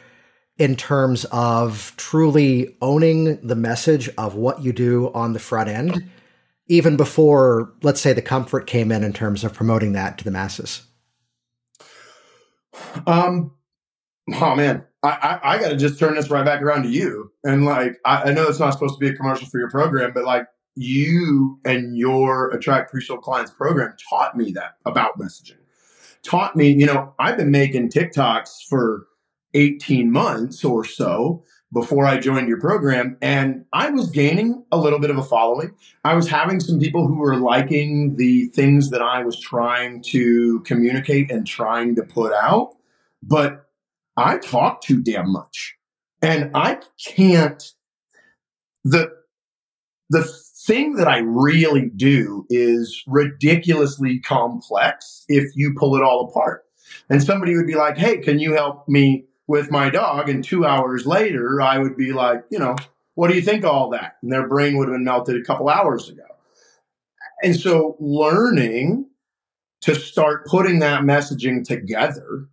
in 0.58 0.76
terms 0.76 1.24
of 1.32 1.94
truly 1.96 2.76
owning 2.82 3.40
the 3.46 3.54
message 3.54 4.10
of 4.18 4.34
what 4.34 4.62
you 4.62 4.74
do 4.74 5.10
on 5.14 5.32
the 5.32 5.38
front 5.38 5.70
end 5.70 6.10
even 6.70 6.96
before, 6.96 7.72
let's 7.82 8.00
say, 8.00 8.12
the 8.12 8.22
comfort 8.22 8.68
came 8.68 8.92
in 8.92 9.02
in 9.02 9.12
terms 9.12 9.42
of 9.42 9.52
promoting 9.52 9.92
that 9.92 10.16
to 10.18 10.24
the 10.24 10.30
masses? 10.30 10.82
Um, 13.06 13.52
oh 14.34 14.54
man, 14.54 14.84
I, 15.02 15.08
I, 15.42 15.54
I 15.54 15.58
got 15.58 15.70
to 15.70 15.76
just 15.76 15.98
turn 15.98 16.14
this 16.14 16.30
right 16.30 16.44
back 16.44 16.62
around 16.62 16.82
to 16.84 16.88
you. 16.90 17.32
And 17.44 17.64
like, 17.64 17.98
I, 18.04 18.24
I 18.24 18.32
know 18.32 18.48
it's 18.48 18.60
not 18.60 18.72
supposed 18.72 18.94
to 18.94 19.00
be 19.00 19.08
a 19.08 19.14
commercial 19.14 19.48
for 19.48 19.58
your 19.58 19.70
program, 19.70 20.12
but 20.12 20.24
like, 20.24 20.46
you 20.76 21.58
and 21.64 21.96
your 21.96 22.50
attract 22.50 22.90
pre-sold 22.90 23.22
clients 23.22 23.50
program 23.50 23.94
taught 24.08 24.36
me 24.36 24.52
that 24.52 24.76
about 24.86 25.18
messaging. 25.18 25.58
Taught 26.22 26.54
me, 26.54 26.70
you 26.70 26.86
know, 26.86 27.14
I've 27.18 27.36
been 27.36 27.50
making 27.50 27.90
TikToks 27.90 28.68
for 28.68 29.06
18 29.54 30.12
months 30.12 30.64
or 30.64 30.84
so 30.84 31.44
before 31.72 32.04
I 32.04 32.18
joined 32.18 32.48
your 32.48 32.60
program. 32.60 33.16
And 33.22 33.64
I 33.72 33.90
was 33.90 34.10
gaining 34.10 34.64
a 34.72 34.78
little 34.78 34.98
bit 34.98 35.10
of 35.10 35.18
a 35.18 35.22
following. 35.22 35.74
I 36.04 36.14
was 36.14 36.28
having 36.28 36.60
some 36.60 36.80
people 36.80 37.06
who 37.06 37.18
were 37.18 37.36
liking 37.36 38.16
the 38.16 38.46
things 38.46 38.90
that 38.90 39.02
I 39.02 39.24
was 39.24 39.38
trying 39.38 40.02
to 40.08 40.60
communicate 40.60 41.30
and 41.30 41.46
trying 41.46 41.94
to 41.96 42.02
put 42.02 42.32
out. 42.32 42.76
But 43.22 43.66
I 44.16 44.38
talk 44.38 44.82
too 44.82 45.02
damn 45.02 45.30
much. 45.32 45.76
And 46.22 46.50
I 46.54 46.80
can't 47.04 47.72
the 48.84 49.10
the 50.10 50.24
thing 50.66 50.94
that 50.96 51.08
I 51.08 51.18
really 51.18 51.90
do 51.94 52.44
is 52.50 53.02
ridiculously 53.06 54.20
complex 54.20 55.24
if 55.28 55.52
you 55.54 55.74
pull 55.78 55.96
it 55.96 56.02
all 56.02 56.28
apart. 56.28 56.64
And 57.08 57.22
somebody 57.22 57.56
would 57.56 57.66
be 57.66 57.76
like, 57.76 57.96
Hey, 57.96 58.18
can 58.18 58.38
you 58.38 58.52
help 58.54 58.88
me 58.88 59.26
with 59.50 59.68
my 59.68 59.90
dog? 59.90 60.28
And 60.28 60.44
two 60.44 60.64
hours 60.64 61.06
later, 61.06 61.60
I 61.60 61.78
would 61.78 61.96
be 61.96 62.12
like, 62.12 62.44
you 62.50 62.58
know, 62.58 62.76
what 63.16 63.28
do 63.28 63.34
you 63.34 63.42
think 63.42 63.64
of 63.64 63.70
all 63.70 63.90
that? 63.90 64.16
And 64.22 64.32
their 64.32 64.46
brain 64.46 64.76
would 64.76 64.86
have 64.86 64.94
been 64.94 65.04
melted 65.04 65.34
a 65.36 65.44
couple 65.44 65.68
hours 65.68 66.08
ago. 66.08 66.22
And 67.42 67.58
so 67.58 67.96
learning 67.98 69.06
to 69.80 69.96
start 69.96 70.46
putting 70.46 70.78
that 70.78 71.02
messaging 71.02 71.64
together 71.64 72.46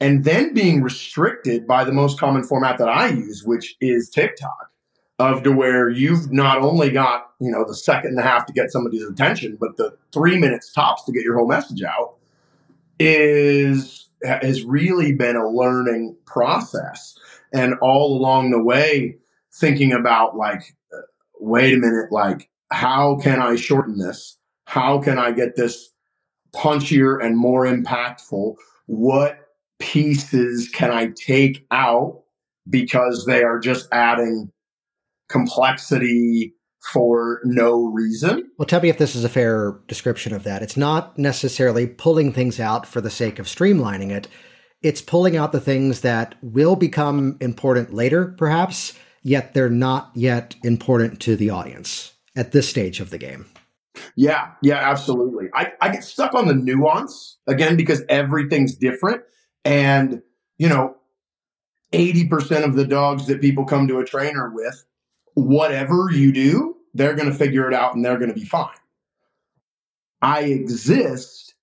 and 0.00 0.22
then 0.22 0.54
being 0.54 0.82
restricted 0.82 1.66
by 1.66 1.82
the 1.82 1.92
most 1.92 2.20
common 2.20 2.44
format 2.44 2.78
that 2.78 2.88
I 2.88 3.08
use, 3.08 3.42
which 3.44 3.74
is 3.80 4.08
TikTok, 4.08 4.70
of 5.18 5.42
to 5.42 5.50
where 5.50 5.88
you've 5.88 6.30
not 6.30 6.58
only 6.58 6.90
got, 6.90 7.30
you 7.40 7.50
know, 7.50 7.64
the 7.66 7.74
second 7.74 8.10
and 8.10 8.20
a 8.20 8.22
half 8.22 8.46
to 8.46 8.52
get 8.52 8.70
somebody's 8.70 9.02
attention, 9.02 9.56
but 9.58 9.76
the 9.78 9.96
three 10.12 10.38
minutes 10.38 10.72
tops 10.72 11.04
to 11.06 11.12
get 11.12 11.24
your 11.24 11.36
whole 11.36 11.48
message 11.48 11.82
out 11.82 12.14
is 13.00 14.03
has 14.24 14.64
really 14.64 15.12
been 15.12 15.36
a 15.36 15.48
learning 15.48 16.16
process. 16.26 17.16
And 17.52 17.74
all 17.80 18.16
along 18.16 18.50
the 18.50 18.62
way, 18.62 19.18
thinking 19.52 19.92
about 19.92 20.36
like, 20.36 20.74
uh, 20.92 21.02
wait 21.38 21.74
a 21.74 21.78
minute, 21.78 22.10
like, 22.10 22.48
how 22.70 23.16
can 23.22 23.40
I 23.40 23.56
shorten 23.56 23.98
this? 23.98 24.38
How 24.64 24.98
can 24.98 25.18
I 25.18 25.30
get 25.30 25.56
this 25.56 25.90
punchier 26.54 27.24
and 27.24 27.36
more 27.36 27.64
impactful? 27.66 28.56
What 28.86 29.38
pieces 29.78 30.68
can 30.68 30.90
I 30.90 31.12
take 31.14 31.66
out 31.70 32.22
because 32.68 33.26
they 33.26 33.42
are 33.42 33.58
just 33.58 33.88
adding 33.92 34.50
complexity 35.28 36.54
for 36.92 37.40
no 37.44 37.86
reason? 37.86 38.50
Well, 38.58 38.66
tell 38.66 38.80
me 38.80 38.88
if 38.88 38.98
this 38.98 39.14
is 39.14 39.24
a 39.24 39.28
fair 39.28 39.78
description 39.88 40.34
of 40.34 40.44
that. 40.44 40.62
It's 40.62 40.76
not 40.76 41.18
necessarily 41.18 41.86
pulling 41.86 42.32
things 42.32 42.60
out 42.60 42.86
for 42.86 43.00
the 43.00 43.10
sake 43.10 43.38
of 43.38 43.46
streamlining 43.46 44.10
it. 44.10 44.28
It's 44.82 45.00
pulling 45.00 45.36
out 45.36 45.52
the 45.52 45.60
things 45.60 46.02
that 46.02 46.34
will 46.42 46.76
become 46.76 47.38
important 47.40 47.94
later, 47.94 48.34
perhaps, 48.36 48.92
yet 49.22 49.54
they're 49.54 49.70
not 49.70 50.10
yet 50.14 50.56
important 50.62 51.20
to 51.20 51.36
the 51.36 51.50
audience 51.50 52.12
at 52.36 52.52
this 52.52 52.68
stage 52.68 53.00
of 53.00 53.10
the 53.10 53.18
game. 53.18 53.46
Yeah, 54.16 54.50
yeah, 54.60 54.76
absolutely. 54.76 55.46
I, 55.54 55.72
I 55.80 55.88
get 55.90 56.04
stuck 56.04 56.34
on 56.34 56.48
the 56.48 56.54
nuance 56.54 57.38
again 57.46 57.76
because 57.76 58.02
everything's 58.08 58.74
different. 58.74 59.22
And, 59.64 60.22
you 60.58 60.68
know, 60.68 60.96
80% 61.92 62.64
of 62.64 62.74
the 62.74 62.86
dogs 62.86 63.26
that 63.28 63.40
people 63.40 63.64
come 63.64 63.88
to 63.88 64.00
a 64.00 64.04
trainer 64.04 64.50
with, 64.52 64.84
whatever 65.34 66.08
you 66.10 66.32
do, 66.32 66.76
they're 66.94 67.14
going 67.14 67.30
to 67.30 67.36
figure 67.36 67.68
it 67.68 67.74
out 67.74 67.94
and 67.94 68.04
they're 68.04 68.18
going 68.18 68.32
to 68.32 68.34
be 68.34 68.44
fine. 68.44 68.74
I 70.22 70.40
exist 70.40 71.54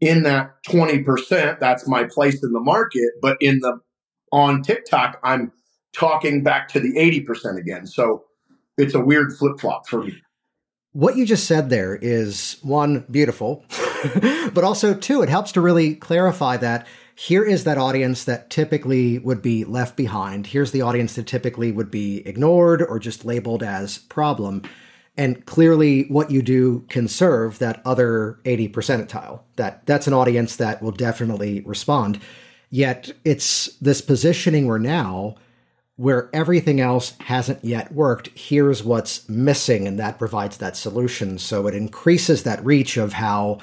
in 0.00 0.24
that 0.24 0.62
20%. 0.68 1.58
That's 1.58 1.88
my 1.88 2.04
place 2.04 2.42
in 2.42 2.52
the 2.52 2.60
market. 2.60 3.10
But 3.22 3.36
in 3.40 3.60
the, 3.60 3.80
on 4.32 4.62
TikTok, 4.62 5.18
I'm 5.22 5.52
talking 5.92 6.42
back 6.42 6.68
to 6.68 6.80
the 6.80 6.94
80% 6.94 7.56
again. 7.56 7.86
So 7.86 8.24
it's 8.76 8.94
a 8.94 9.00
weird 9.00 9.32
flip 9.32 9.60
flop 9.60 9.88
for 9.88 10.02
me. 10.02 10.22
What 10.92 11.16
you 11.16 11.24
just 11.24 11.46
said 11.46 11.70
there 11.70 11.94
is 11.94 12.56
one, 12.62 13.04
beautiful, 13.10 13.64
but 14.52 14.64
also 14.64 14.92
two, 14.92 15.22
it 15.22 15.28
helps 15.28 15.52
to 15.52 15.60
really 15.60 15.94
clarify 15.94 16.56
that 16.56 16.86
here 17.20 17.44
is 17.44 17.64
that 17.64 17.76
audience 17.76 18.24
that 18.24 18.48
typically 18.48 19.18
would 19.18 19.42
be 19.42 19.62
left 19.66 19.94
behind. 19.94 20.46
Here's 20.46 20.70
the 20.70 20.80
audience 20.80 21.16
that 21.16 21.26
typically 21.26 21.70
would 21.70 21.90
be 21.90 22.26
ignored 22.26 22.80
or 22.80 22.98
just 22.98 23.26
labeled 23.26 23.62
as 23.62 23.98
problem. 23.98 24.62
And 25.18 25.44
clearly 25.44 26.04
what 26.04 26.30
you 26.30 26.40
do 26.40 26.86
can 26.88 27.08
serve 27.08 27.58
that 27.58 27.82
other 27.84 28.40
80 28.46 28.70
percentile. 28.70 29.40
That 29.56 29.84
that's 29.84 30.06
an 30.06 30.14
audience 30.14 30.56
that 30.56 30.80
will 30.80 30.92
definitely 30.92 31.60
respond. 31.60 32.18
Yet 32.70 33.12
it's 33.22 33.66
this 33.82 34.00
positioning 34.00 34.64
we're 34.64 34.78
now 34.78 35.34
where 35.96 36.30
everything 36.32 36.80
else 36.80 37.12
hasn't 37.20 37.62
yet 37.62 37.92
worked, 37.92 38.28
here's 38.28 38.82
what's 38.82 39.28
missing, 39.28 39.86
and 39.86 39.98
that 39.98 40.18
provides 40.18 40.56
that 40.56 40.74
solution. 40.74 41.36
So 41.36 41.66
it 41.66 41.74
increases 41.74 42.44
that 42.44 42.64
reach 42.64 42.96
of 42.96 43.12
how 43.12 43.58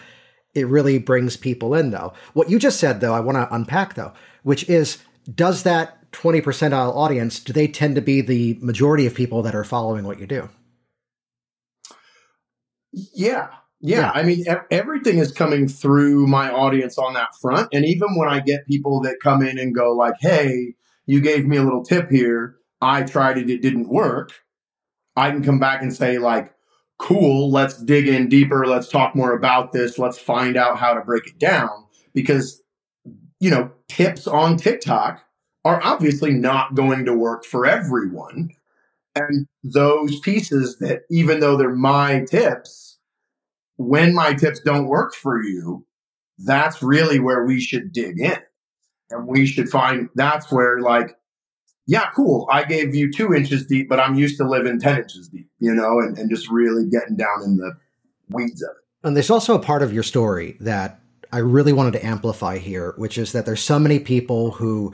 it 0.57 0.65
really 0.65 0.97
brings 0.97 1.37
people 1.37 1.75
in, 1.75 1.91
though. 1.91 2.13
What 2.33 2.49
you 2.49 2.57
just 2.59 2.79
said, 2.79 2.99
though, 2.99 3.13
I 3.13 3.19
want 3.19 3.37
to 3.37 3.53
unpack, 3.53 3.93
though, 3.93 4.13
which 4.43 4.67
is 4.67 4.97
does 5.33 5.63
that 5.63 6.11
20 6.13 6.41
percentile 6.41 6.95
audience, 6.95 7.39
do 7.39 7.53
they 7.53 7.67
tend 7.67 7.95
to 7.95 8.01
be 8.01 8.21
the 8.21 8.57
majority 8.61 9.05
of 9.05 9.13
people 9.13 9.41
that 9.43 9.55
are 9.55 9.63
following 9.63 10.05
what 10.05 10.19
you 10.19 10.25
do? 10.25 10.49
Yeah. 12.91 13.49
Yeah. 13.79 13.99
yeah. 13.99 14.11
I 14.13 14.23
mean, 14.23 14.45
everything 14.71 15.19
is 15.19 15.31
coming 15.31 15.67
through 15.67 16.25
my 16.27 16.49
audience 16.49 16.97
on 16.97 17.13
that 17.13 17.35
front. 17.39 17.69
And 17.71 17.85
even 17.85 18.15
when 18.15 18.27
I 18.27 18.39
get 18.39 18.65
people 18.65 19.01
that 19.01 19.17
come 19.21 19.43
in 19.43 19.59
and 19.59 19.75
go, 19.75 19.91
like, 19.91 20.15
hey, 20.19 20.73
you 21.05 21.21
gave 21.21 21.45
me 21.45 21.57
a 21.57 21.63
little 21.63 21.83
tip 21.83 22.09
here. 22.09 22.55
I 22.81 23.03
tried 23.03 23.37
it, 23.37 23.49
it 23.49 23.61
didn't 23.61 23.89
work. 23.89 24.31
I 25.15 25.31
can 25.31 25.43
come 25.43 25.59
back 25.59 25.81
and 25.81 25.93
say, 25.93 26.17
like, 26.17 26.53
cool, 26.97 27.51
let's 27.51 27.77
dig 27.83 28.07
in 28.07 28.29
deeper. 28.29 28.65
Let's 28.65 28.89
talk 28.89 29.15
more 29.15 29.33
about 29.33 29.71
this. 29.71 29.97
Let's 29.97 30.17
find 30.17 30.57
out 30.57 30.77
how 30.77 30.93
to 30.93 31.01
break 31.01 31.27
it 31.27 31.39
down. 31.39 31.85
Because, 32.13 32.61
you 33.39 33.49
know, 33.49 33.71
tips 33.87 34.27
on 34.27 34.57
TikTok 34.57 35.21
are 35.63 35.81
obviously 35.83 36.33
not 36.33 36.75
going 36.75 37.05
to 37.05 37.13
work 37.13 37.45
for 37.45 37.65
everyone. 37.65 38.51
And 39.15 39.47
those 39.63 40.19
pieces 40.19 40.77
that, 40.79 41.01
even 41.09 41.39
though 41.39 41.57
they're 41.57 41.75
my 41.75 42.25
tips, 42.29 42.99
when 43.77 44.13
my 44.13 44.33
tips 44.33 44.59
don't 44.59 44.87
work 44.87 45.13
for 45.13 45.41
you, 45.41 45.85
that's 46.39 46.83
really 46.83 47.19
where 47.19 47.45
we 47.45 47.59
should 47.59 47.91
dig 47.91 48.19
in 48.19 48.37
and 49.09 49.27
we 49.27 49.45
should 49.45 49.69
find 49.69 50.09
that's 50.15 50.51
where 50.51 50.79
like 50.79 51.15
yeah 51.87 52.09
cool. 52.15 52.47
I 52.51 52.63
gave 52.63 52.93
you 52.93 53.11
two 53.11 53.33
inches 53.33 53.65
deep 53.65 53.89
but 53.89 53.99
i'm 53.99 54.15
used 54.15 54.37
to 54.37 54.47
living 54.47 54.79
10 54.79 54.97
inches 55.03 55.29
deep 55.29 55.49
you 55.59 55.73
know 55.73 55.99
and, 55.99 56.17
and 56.17 56.29
just 56.29 56.49
really 56.49 56.85
getting 56.85 57.15
down 57.15 57.43
in 57.43 57.57
the 57.57 57.73
weeds 58.29 58.61
of 58.61 58.69
it. 58.69 59.07
And 59.07 59.15
there's 59.15 59.29
also 59.29 59.55
a 59.55 59.59
part 59.59 59.81
of 59.81 59.93
your 59.93 60.03
story 60.03 60.57
that 60.59 60.99
i 61.31 61.39
really 61.39 61.73
wanted 61.73 61.93
to 61.93 62.05
amplify 62.05 62.57
here 62.57 62.93
which 62.97 63.17
is 63.17 63.31
that 63.31 63.45
there's 63.45 63.61
so 63.61 63.79
many 63.79 63.99
people 63.99 64.51
who 64.51 64.93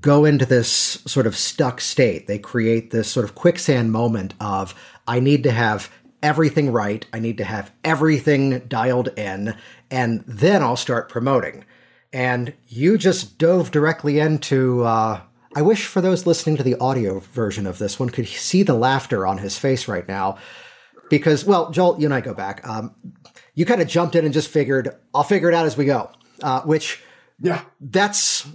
go 0.00 0.24
into 0.24 0.46
this 0.46 0.70
sort 1.06 1.26
of 1.26 1.36
stuck 1.36 1.80
state. 1.80 2.26
They 2.26 2.38
create 2.38 2.90
this 2.90 3.10
sort 3.10 3.24
of 3.24 3.34
quicksand 3.34 3.92
moment 3.92 4.34
of 4.40 4.74
i 5.06 5.20
need 5.20 5.42
to 5.44 5.52
have 5.52 5.90
everything 6.22 6.70
right. 6.70 7.04
I 7.12 7.18
need 7.18 7.38
to 7.38 7.44
have 7.44 7.72
everything 7.82 8.60
dialed 8.68 9.08
in 9.18 9.54
and 9.90 10.24
then 10.26 10.62
i'll 10.62 10.76
start 10.76 11.08
promoting. 11.08 11.64
And 12.12 12.52
you 12.68 12.98
just 12.98 13.38
dove 13.38 13.70
directly 13.70 14.18
into. 14.18 14.84
Uh, 14.84 15.20
I 15.54 15.62
wish 15.62 15.86
for 15.86 16.00
those 16.00 16.26
listening 16.26 16.56
to 16.56 16.62
the 16.62 16.76
audio 16.76 17.20
version 17.20 17.66
of 17.66 17.78
this 17.78 17.98
one 17.98 18.10
could 18.10 18.26
see 18.26 18.62
the 18.62 18.74
laughter 18.74 19.26
on 19.26 19.38
his 19.38 19.58
face 19.58 19.86
right 19.86 20.06
now, 20.08 20.38
because 21.10 21.44
well, 21.44 21.70
Joel, 21.70 22.00
you 22.00 22.06
and 22.06 22.14
I 22.14 22.20
go 22.20 22.34
back. 22.34 22.66
Um, 22.66 22.94
you 23.54 23.66
kind 23.66 23.82
of 23.82 23.88
jumped 23.88 24.14
in 24.14 24.24
and 24.24 24.32
just 24.32 24.48
figured, 24.48 24.96
I'll 25.14 25.22
figure 25.22 25.48
it 25.48 25.54
out 25.54 25.66
as 25.66 25.76
we 25.76 25.84
go, 25.84 26.10
uh, 26.42 26.62
which 26.62 27.02
yeah, 27.40 27.62
that's 27.80 28.46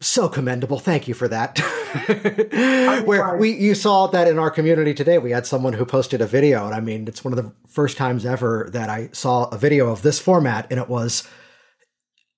so 0.00 0.28
commendable. 0.28 0.78
Thank 0.78 1.08
you 1.08 1.14
for 1.14 1.28
that. 1.28 1.58
Where 3.06 3.36
we 3.36 3.52
you 3.52 3.74
saw 3.74 4.06
that 4.08 4.26
in 4.26 4.38
our 4.38 4.50
community 4.50 4.94
today, 4.94 5.18
we 5.18 5.30
had 5.30 5.46
someone 5.46 5.74
who 5.74 5.84
posted 5.84 6.20
a 6.20 6.26
video, 6.26 6.64
and 6.66 6.74
I 6.74 6.80
mean, 6.80 7.06
it's 7.06 7.24
one 7.24 7.36
of 7.36 7.42
the 7.42 7.52
first 7.68 7.96
times 7.96 8.24
ever 8.24 8.68
that 8.72 8.88
I 8.88 9.10
saw 9.12 9.44
a 9.48 9.58
video 9.58 9.90
of 9.90 10.02
this 10.02 10.18
format, 10.18 10.66
and 10.70 10.80
it 10.80 10.88
was 10.88 11.28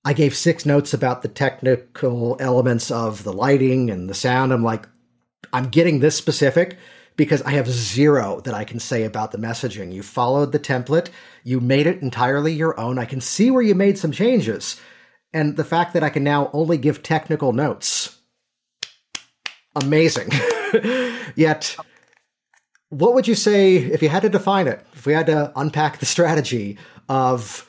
I 0.07 0.13
gave 0.13 0.37
six 0.37 0.65
notes 0.65 0.93
about 0.93 1.21
the 1.21 1.27
technical 1.27 2.37
elements 2.39 2.91
of 2.91 3.25
the 3.25 3.33
lighting 3.33 3.89
and 3.89 4.09
the 4.09 4.13
sound. 4.13 4.53
I'm 4.53 4.63
like, 4.63 4.87
I'm 5.51 5.67
getting 5.67 5.99
this 5.99 6.15
specific 6.15 6.77
because 7.17 7.41
I 7.41 7.51
have 7.51 7.67
zero 7.67 8.39
that 8.45 8.53
I 8.53 8.63
can 8.63 8.79
say 8.79 9.03
about 9.03 9.33
the 9.33 9.37
messaging. 9.37 9.91
You 9.91 10.03
followed 10.03 10.53
the 10.53 10.59
template, 10.59 11.09
you 11.43 11.59
made 11.59 11.87
it 11.87 12.01
entirely 12.01 12.53
your 12.53 12.79
own. 12.79 12.97
I 12.97 13.03
can 13.03 13.19
see 13.19 13.51
where 13.51 13.61
you 13.61 13.75
made 13.75 13.97
some 13.97 14.13
changes. 14.13 14.79
And 15.33 15.57
the 15.57 15.65
fact 15.65 15.91
that 15.91 16.03
I 16.03 16.09
can 16.09 16.23
now 16.23 16.51
only 16.53 16.77
give 16.77 17.03
technical 17.03 17.51
notes, 17.51 18.17
amazing. 19.75 20.29
Yet, 21.35 21.75
what 22.87 23.13
would 23.13 23.27
you 23.27 23.35
say 23.35 23.75
if 23.75 24.01
you 24.01 24.07
had 24.07 24.21
to 24.21 24.29
define 24.29 24.67
it, 24.69 24.87
if 24.93 25.05
we 25.05 25.11
had 25.11 25.25
to 25.25 25.51
unpack 25.57 25.99
the 25.99 26.05
strategy 26.05 26.77
of 27.09 27.66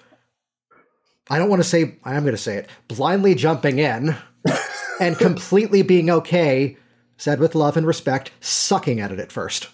I 1.31 1.39
don't 1.39 1.49
want 1.49 1.63
to 1.63 1.69
say, 1.69 1.99
I'm 2.05 2.23
going 2.23 2.35
to 2.35 2.39
say 2.39 2.57
it, 2.57 2.69
blindly 2.89 3.35
jumping 3.35 3.79
in 3.79 4.17
and 5.01 5.19
completely 5.19 5.83
being 5.83 6.11
okay, 6.11 6.77
said 7.17 7.41
with 7.41 7.55
love 7.55 7.77
and 7.77 7.87
respect, 7.87 8.31
sucking 8.41 9.01
at 9.01 9.13
it 9.13 9.19
at 9.19 9.33
first. 9.33 9.69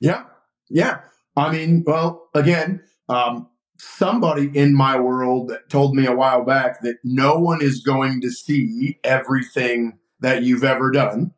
Yeah. 0.00 0.24
Yeah. 0.68 1.00
I 1.36 1.52
mean, 1.52 1.84
well, 1.86 2.28
again, 2.34 2.82
um, 3.08 3.48
somebody 3.78 4.50
in 4.54 4.74
my 4.74 4.98
world 4.98 5.52
told 5.68 5.94
me 5.94 6.06
a 6.06 6.14
while 6.14 6.44
back 6.44 6.82
that 6.82 6.98
no 7.02 7.38
one 7.38 7.62
is 7.62 7.80
going 7.80 8.20
to 8.20 8.30
see 8.30 8.98
everything 9.02 9.98
that 10.20 10.42
you've 10.42 10.64
ever 10.64 10.90
done. 10.90 11.32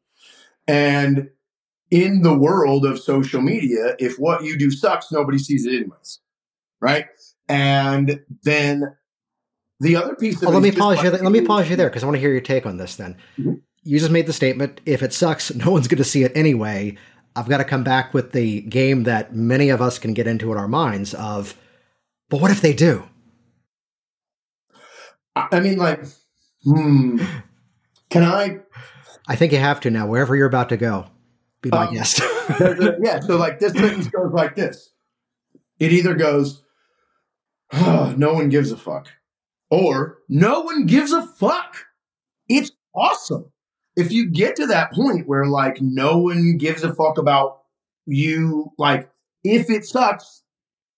And 0.67 1.31
in 1.91 2.23
the 2.23 2.37
world 2.37 2.85
of 2.85 2.99
social 2.99 3.41
media, 3.41 3.95
if 3.99 4.17
what 4.17 4.45
you 4.45 4.59
do 4.59 4.71
sucks, 4.71 5.13
nobody 5.13 5.39
sees 5.39 5.67
it 5.67 5.75
anyways. 5.75 6.21
Right. 6.81 7.07
And 7.49 8.21
then 8.43 8.97
the 9.83 9.97
other 9.97 10.15
piece 10.15 10.41
of 10.41 10.49
oh, 10.49 10.53
let 10.53 10.63
me 10.63 10.71
pause 10.71 11.03
you. 11.03 11.11
Let 11.11 11.33
me 11.33 11.41
pause 11.41 11.69
you 11.69 11.75
there 11.75 11.89
because 11.89 12.05
I 12.05 12.07
want 12.07 12.15
to 12.15 12.21
hear 12.21 12.31
your 12.31 12.41
take 12.41 12.67
on 12.67 12.77
this. 12.77 12.95
Then 12.95 13.17
mm-hmm. 13.37 13.55
you 13.83 13.99
just 13.99 14.13
made 14.13 14.27
the 14.27 14.33
statement: 14.33 14.81
if 14.87 15.03
it 15.03 15.13
sucks, 15.13 15.53
no 15.55 15.73
one's 15.73 15.89
going 15.89 15.99
to 15.99 16.05
see 16.05 16.23
it 16.23 16.33
anyway. 16.37 16.97
I've 17.35 17.49
got 17.49 17.59
to 17.59 17.65
come 17.65 17.83
back 17.83 18.15
with 18.15 18.31
the 18.33 18.61
game 18.63 19.05
that 19.05 19.35
many 19.35 19.71
of 19.71 19.83
us 19.83 19.99
can 19.99 20.13
get 20.15 20.27
into 20.27 20.53
in 20.53 20.59
our 20.59 20.69
minds 20.69 21.15
of, 21.15 21.59
but 22.29 22.41
what 22.41 22.51
if 22.51 22.61
they 22.61 22.75
do? 22.75 23.09
I 25.35 25.61
mean, 25.61 25.79
like, 25.79 26.05
hmm, 26.63 27.25
can 28.11 28.23
I? 28.23 28.61
I 29.27 29.35
think 29.35 29.53
you 29.53 29.59
have 29.59 29.81
to 29.81 29.91
now. 29.91 30.07
Wherever 30.07 30.37
you're 30.37 30.47
about 30.47 30.69
to 30.69 30.77
go, 30.77 31.07
be 31.61 31.71
my 31.71 31.87
um, 31.87 31.95
guest. 31.95 32.21
yeah. 33.03 33.19
So, 33.19 33.37
like, 33.37 33.59
this 33.59 33.73
sentence 33.73 34.07
goes 34.09 34.33
like 34.33 34.55
this. 34.55 34.91
It 35.81 35.91
either 35.91 36.15
goes, 36.15 36.63
oh, 37.73 38.15
"No 38.17 38.35
one 38.35 38.51
gives 38.51 38.71
a 38.71 38.77
fuck," 38.77 39.09
or 39.73 40.19
"No 40.29 40.61
one 40.61 40.87
gives 40.87 41.13
a 41.13 41.27
fuck." 41.27 41.87
It's 42.49 42.71
awesome 42.95 43.53
if 43.97 44.11
you 44.11 44.31
get 44.31 44.57
to 44.57 44.67
that 44.67 44.93
point 44.93 45.27
where 45.27 45.47
like 45.47 45.81
no 45.81 46.19
one 46.19 46.57
gives 46.57 46.83
a 46.83 46.95
fuck 46.95 47.19
about 47.19 47.63
you, 48.07 48.73
like 48.79 49.11
if 49.45 49.71
it 49.71 49.85
sucks, 49.85 50.43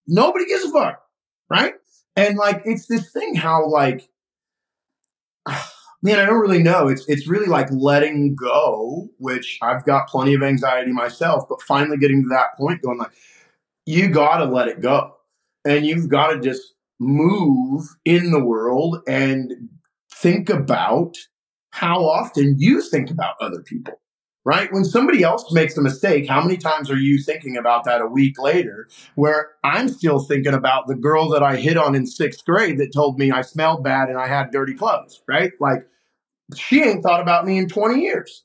nobody 0.07 0.47
gives 0.47 0.65
a 0.65 0.71
fuck, 0.71 1.03
right? 1.51 1.75
And 2.17 2.37
like 2.37 2.63
it's 2.65 2.87
this 2.87 3.11
thing 3.11 3.35
how 3.35 3.69
like 3.69 4.09
man, 6.03 6.19
I 6.19 6.27
don't 6.27 6.41
really 6.41 6.63
know. 6.63 6.89
It's 6.89 7.05
it's 7.09 7.27
really 7.27 7.47
like 7.47 7.69
letting 7.71 8.37
go, 8.37 9.09
which 9.19 9.59
I've 9.61 9.85
got 9.85 10.09
plenty 10.09 10.35
of 10.35 10.43
anxiety 10.43 10.93
myself, 10.93 11.49
but 11.49 11.63
finally 11.63 11.97
getting 11.97 12.23
to 12.23 12.29
that 12.29 12.57
point 12.57 12.83
going 12.83 12.99
like 12.99 13.13
you 13.87 14.09
got 14.09 14.39
to 14.39 14.45
let 14.45 14.69
it 14.69 14.81
go. 14.81 15.17
And 15.67 15.87
you've 15.87 16.09
got 16.09 16.29
to 16.29 16.41
just 16.41 16.74
move 17.05 17.87
in 18.05 18.31
the 18.31 18.45
world 18.45 18.99
and 19.07 19.53
think 20.13 20.49
about 20.49 21.17
how 21.71 22.05
often 22.05 22.57
you 22.59 22.81
think 22.81 23.11
about 23.11 23.35
other 23.41 23.61
people, 23.61 24.01
right? 24.45 24.73
When 24.73 24.85
somebody 24.85 25.23
else 25.23 25.53
makes 25.53 25.77
a 25.77 25.83
mistake, 25.83 26.29
how 26.29 26.41
many 26.41 26.57
times 26.57 26.91
are 26.91 26.97
you 26.97 27.21
thinking 27.21 27.57
about 27.57 27.85
that 27.85 28.01
a 28.01 28.07
week 28.07 28.39
later 28.39 28.89
where 29.17 29.53
I'm 29.65 29.89
still 29.89 30.21
thinking 30.21 30.55
about 30.55 30.87
the 30.87 30.95
girl 30.95 31.29
that 31.31 31.43
I 31.43 31.57
hit 31.57 31.77
on 31.77 31.95
in 31.95 32.07
sixth 32.07 32.45
grade 32.45 32.79
that 32.79 32.93
told 32.93 33.19
me 33.19 33.31
I 33.31 33.43
smelled 33.43 33.83
bad 33.83 34.09
and 34.09 34.19
I 34.19 34.29
had 34.29 34.51
dirty 34.51 34.75
clothes, 34.75 35.23
right? 35.27 35.53
Like 35.61 35.87
she 36.55 36.83
ain't 36.83 37.03
thought 37.03 37.21
about 37.21 37.47
me 37.47 37.59
in 37.59 37.69
20 37.69 38.01
years. 38.01 38.45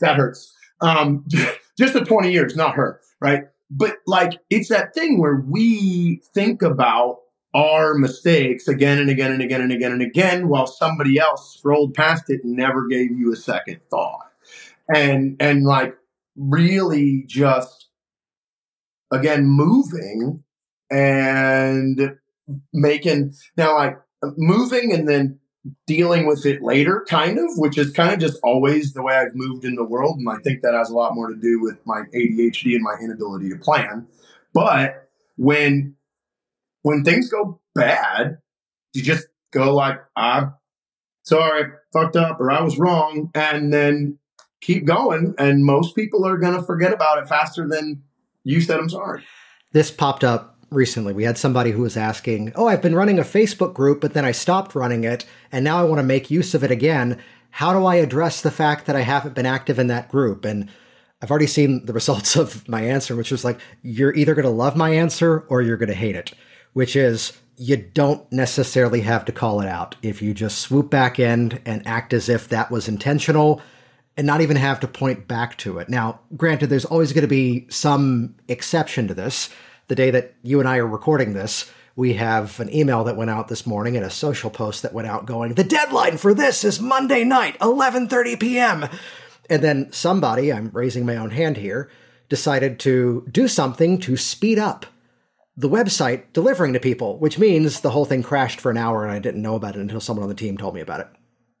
That 0.00 0.16
hurts. 0.16 0.54
Um, 0.80 1.24
just 1.78 1.94
the 1.94 2.04
20 2.04 2.30
years, 2.32 2.56
not 2.56 2.74
her, 2.74 3.00
right? 3.20 3.44
But 3.70 3.98
like, 4.06 4.40
it's 4.50 4.68
that 4.68 4.94
thing 4.94 5.20
where 5.20 5.36
we 5.36 6.22
think 6.34 6.62
about 6.62 7.18
our 7.54 7.94
mistakes 7.94 8.68
again 8.68 8.98
and 8.98 9.10
again 9.10 9.32
and 9.32 9.42
again 9.42 9.60
and 9.60 9.72
again 9.72 9.92
and 9.92 10.02
again 10.02 10.48
while 10.48 10.66
somebody 10.66 11.18
else 11.18 11.56
scrolled 11.56 11.94
past 11.94 12.24
it 12.28 12.44
and 12.44 12.54
never 12.54 12.86
gave 12.86 13.10
you 13.10 13.32
a 13.32 13.36
second 13.36 13.80
thought. 13.90 14.30
And 14.92 15.36
and 15.40 15.64
like 15.64 15.96
really 16.36 17.24
just 17.26 17.88
again 19.10 19.46
moving 19.46 20.44
and 20.90 22.16
making 22.72 23.34
now 23.56 23.76
like 23.76 23.98
moving 24.36 24.92
and 24.92 25.08
then 25.08 25.39
dealing 25.86 26.26
with 26.26 26.46
it 26.46 26.62
later 26.62 27.04
kind 27.08 27.38
of 27.38 27.46
which 27.56 27.76
is 27.76 27.92
kind 27.92 28.14
of 28.14 28.18
just 28.18 28.38
always 28.42 28.94
the 28.94 29.02
way 29.02 29.14
i've 29.14 29.34
moved 29.34 29.64
in 29.64 29.74
the 29.74 29.84
world 29.84 30.16
and 30.18 30.28
i 30.30 30.36
think 30.42 30.62
that 30.62 30.72
has 30.72 30.88
a 30.88 30.94
lot 30.94 31.14
more 31.14 31.28
to 31.28 31.36
do 31.36 31.60
with 31.60 31.78
my 31.84 32.00
adhd 32.14 32.74
and 32.74 32.82
my 32.82 32.94
inability 33.02 33.48
to 33.50 33.56
plan 33.56 34.06
but 34.54 35.08
when 35.36 35.94
when 36.82 37.04
things 37.04 37.30
go 37.30 37.60
bad, 37.74 38.38
you 38.92 39.02
just 39.02 39.26
go 39.52 39.74
like, 39.74 39.98
I'm 40.16 40.54
sorry, 41.24 41.72
fucked 41.92 42.16
up, 42.16 42.40
or 42.40 42.50
I 42.50 42.62
was 42.62 42.78
wrong, 42.78 43.30
and 43.34 43.72
then 43.72 44.18
keep 44.60 44.84
going. 44.84 45.34
And 45.38 45.64
most 45.64 45.94
people 45.94 46.26
are 46.26 46.38
to 46.38 46.62
forget 46.62 46.92
about 46.92 47.18
it 47.18 47.28
faster 47.28 47.66
than 47.68 48.02
you 48.44 48.60
said 48.60 48.78
I'm 48.78 48.88
sorry. 48.88 49.22
This 49.72 49.90
popped 49.90 50.24
up 50.24 50.58
recently. 50.70 51.12
We 51.12 51.24
had 51.24 51.38
somebody 51.38 51.70
who 51.70 51.82
was 51.82 51.96
asking, 51.96 52.52
Oh, 52.54 52.66
I've 52.66 52.82
been 52.82 52.94
running 52.94 53.18
a 53.18 53.22
Facebook 53.22 53.74
group, 53.74 54.00
but 54.00 54.14
then 54.14 54.24
I 54.24 54.32
stopped 54.32 54.74
running 54.74 55.04
it, 55.04 55.24
and 55.52 55.64
now 55.64 55.78
I 55.78 55.84
want 55.84 55.98
to 55.98 56.04
make 56.04 56.30
use 56.30 56.54
of 56.54 56.64
it 56.64 56.70
again. 56.70 57.18
How 57.50 57.72
do 57.72 57.84
I 57.84 57.96
address 57.96 58.40
the 58.40 58.50
fact 58.50 58.86
that 58.86 58.96
I 58.96 59.00
haven't 59.00 59.34
been 59.34 59.46
active 59.46 59.78
in 59.78 59.88
that 59.88 60.08
group? 60.08 60.44
And 60.44 60.68
I've 61.20 61.30
already 61.30 61.46
seen 61.46 61.84
the 61.86 61.92
results 62.00 62.36
of 62.36 62.68
my 62.68 62.82
answer, 62.82 63.16
which 63.16 63.30
was 63.30 63.44
like, 63.44 63.60
you're 63.82 64.14
either 64.14 64.34
going 64.34 64.44
to 64.44 64.50
love 64.50 64.76
my 64.76 64.90
answer 64.90 65.44
or 65.48 65.62
you're 65.62 65.76
going 65.76 65.88
to 65.88 65.94
hate 65.94 66.16
it 66.16 66.32
which 66.72 66.96
is 66.96 67.32
you 67.56 67.76
don't 67.76 68.30
necessarily 68.32 69.02
have 69.02 69.24
to 69.26 69.32
call 69.32 69.60
it 69.60 69.68
out. 69.68 69.96
If 70.02 70.22
you 70.22 70.32
just 70.32 70.60
swoop 70.60 70.90
back 70.90 71.18
in 71.18 71.60
and 71.66 71.86
act 71.86 72.12
as 72.12 72.28
if 72.28 72.48
that 72.48 72.70
was 72.70 72.88
intentional 72.88 73.60
and 74.16 74.26
not 74.26 74.40
even 74.40 74.56
have 74.56 74.80
to 74.80 74.88
point 74.88 75.28
back 75.28 75.56
to 75.58 75.78
it. 75.78 75.88
Now, 75.88 76.20
granted, 76.36 76.68
there's 76.68 76.84
always 76.84 77.12
going 77.12 77.22
to 77.22 77.28
be 77.28 77.66
some 77.68 78.34
exception 78.48 79.08
to 79.08 79.14
this. 79.14 79.50
The 79.90 79.96
day 79.96 80.12
that 80.12 80.36
you 80.44 80.60
and 80.60 80.68
I 80.68 80.76
are 80.76 80.86
recording 80.86 81.32
this, 81.32 81.68
we 81.96 82.12
have 82.12 82.60
an 82.60 82.72
email 82.72 83.02
that 83.02 83.16
went 83.16 83.28
out 83.28 83.48
this 83.48 83.66
morning 83.66 83.96
and 83.96 84.06
a 84.06 84.10
social 84.10 84.48
post 84.48 84.82
that 84.82 84.92
went 84.92 85.08
out 85.08 85.26
going, 85.26 85.54
the 85.54 85.64
deadline 85.64 86.16
for 86.16 86.32
this 86.32 86.62
is 86.62 86.80
Monday 86.80 87.24
night, 87.24 87.58
11.30 87.58 88.38
p.m. 88.38 88.88
And 89.50 89.64
then 89.64 89.92
somebody, 89.92 90.52
I'm 90.52 90.70
raising 90.72 91.04
my 91.04 91.16
own 91.16 91.30
hand 91.30 91.56
here, 91.56 91.90
decided 92.28 92.78
to 92.78 93.26
do 93.32 93.48
something 93.48 93.98
to 94.02 94.16
speed 94.16 94.60
up 94.60 94.86
the 95.56 95.68
website 95.68 96.32
delivering 96.32 96.72
to 96.74 96.78
people, 96.78 97.18
which 97.18 97.40
means 97.40 97.80
the 97.80 97.90
whole 97.90 98.04
thing 98.04 98.22
crashed 98.22 98.60
for 98.60 98.70
an 98.70 98.78
hour 98.78 99.02
and 99.02 99.10
I 99.10 99.18
didn't 99.18 99.42
know 99.42 99.56
about 99.56 99.74
it 99.74 99.80
until 99.80 100.00
someone 100.00 100.22
on 100.22 100.28
the 100.28 100.36
team 100.36 100.56
told 100.56 100.76
me 100.76 100.82
about 100.82 101.00
it. 101.00 101.08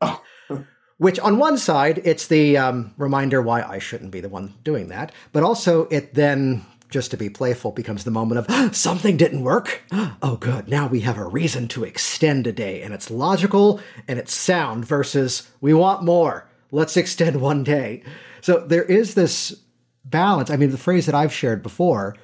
Oh. 0.00 0.22
which, 0.98 1.18
on 1.18 1.38
one 1.38 1.58
side, 1.58 2.00
it's 2.04 2.28
the 2.28 2.58
um, 2.58 2.94
reminder 2.96 3.42
why 3.42 3.62
I 3.62 3.78
shouldn't 3.78 4.12
be 4.12 4.20
the 4.20 4.28
one 4.28 4.54
doing 4.62 4.88
that, 4.90 5.10
but 5.32 5.42
also 5.42 5.88
it 5.88 6.14
then, 6.14 6.64
just 6.90 7.10
to 7.10 7.16
be 7.16 7.30
playful, 7.30 7.72
becomes 7.72 8.04
the 8.04 8.10
moment 8.10 8.38
of 8.38 8.46
ah, 8.48 8.70
something 8.72 9.16
didn't 9.16 9.42
work. 9.42 9.82
Ah, 9.92 10.16
oh, 10.22 10.36
good. 10.36 10.68
Now 10.68 10.86
we 10.86 11.00
have 11.00 11.18
a 11.18 11.26
reason 11.26 11.68
to 11.68 11.84
extend 11.84 12.46
a 12.46 12.52
day, 12.52 12.82
and 12.82 12.92
it's 12.92 13.10
logical 13.10 13.80
and 14.06 14.18
it's 14.18 14.34
sound 14.34 14.84
versus 14.84 15.50
we 15.60 15.72
want 15.72 16.04
more. 16.04 16.48
Let's 16.70 16.96
extend 16.96 17.40
one 17.40 17.64
day. 17.64 18.02
So 18.40 18.58
there 18.66 18.84
is 18.84 19.14
this 19.14 19.60
balance. 20.04 20.50
I 20.50 20.56
mean, 20.56 20.70
the 20.70 20.78
phrase 20.78 21.06
that 21.06 21.14
I've 21.14 21.32
shared 21.32 21.62
before 21.62 22.16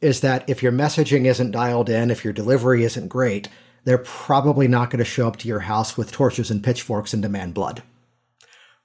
is 0.00 0.20
that 0.20 0.48
if 0.48 0.62
your 0.62 0.72
messaging 0.72 1.26
isn't 1.26 1.52
dialed 1.52 1.88
in, 1.88 2.10
if 2.10 2.24
your 2.24 2.32
delivery 2.32 2.84
isn't 2.84 3.08
great, 3.08 3.48
they're 3.84 3.98
probably 3.98 4.68
not 4.68 4.90
going 4.90 4.98
to 4.98 5.04
show 5.04 5.26
up 5.26 5.36
to 5.38 5.48
your 5.48 5.60
house 5.60 5.96
with 5.96 6.12
torches 6.12 6.50
and 6.50 6.62
pitchforks 6.62 7.12
and 7.12 7.22
demand 7.22 7.54
blood. 7.54 7.82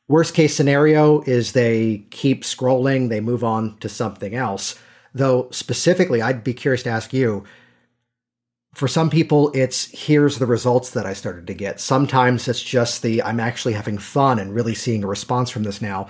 Worst 0.07 0.33
case 0.33 0.55
scenario 0.55 1.21
is 1.21 1.51
they 1.51 2.05
keep 2.11 2.43
scrolling, 2.43 3.09
they 3.09 3.19
move 3.19 3.43
on 3.43 3.77
to 3.79 3.89
something 3.89 4.35
else. 4.35 4.79
Though, 5.17 5.47
specifically, 5.51 6.21
I'd 6.21 6.43
be 6.43 6.53
curious 6.53 6.83
to 6.83 6.89
ask 6.89 7.13
you 7.13 7.43
for 8.73 8.87
some 8.87 9.09
people, 9.09 9.51
it's 9.55 9.89
here's 9.91 10.37
the 10.37 10.45
results 10.45 10.91
that 10.91 11.05
I 11.05 11.13
started 11.13 11.47
to 11.47 11.53
get. 11.53 11.79
Sometimes 11.79 12.47
it's 12.47 12.61
just 12.61 13.01
the 13.01 13.23
I'm 13.23 13.39
actually 13.39 13.73
having 13.73 13.97
fun 13.97 14.39
and 14.39 14.53
really 14.53 14.75
seeing 14.75 15.03
a 15.03 15.07
response 15.07 15.49
from 15.49 15.63
this 15.63 15.81
now. 15.81 16.09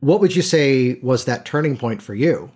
What 0.00 0.20
would 0.20 0.34
you 0.34 0.42
say 0.42 0.98
was 1.02 1.26
that 1.26 1.44
turning 1.44 1.76
point 1.76 2.00
for 2.00 2.14
you? 2.14 2.50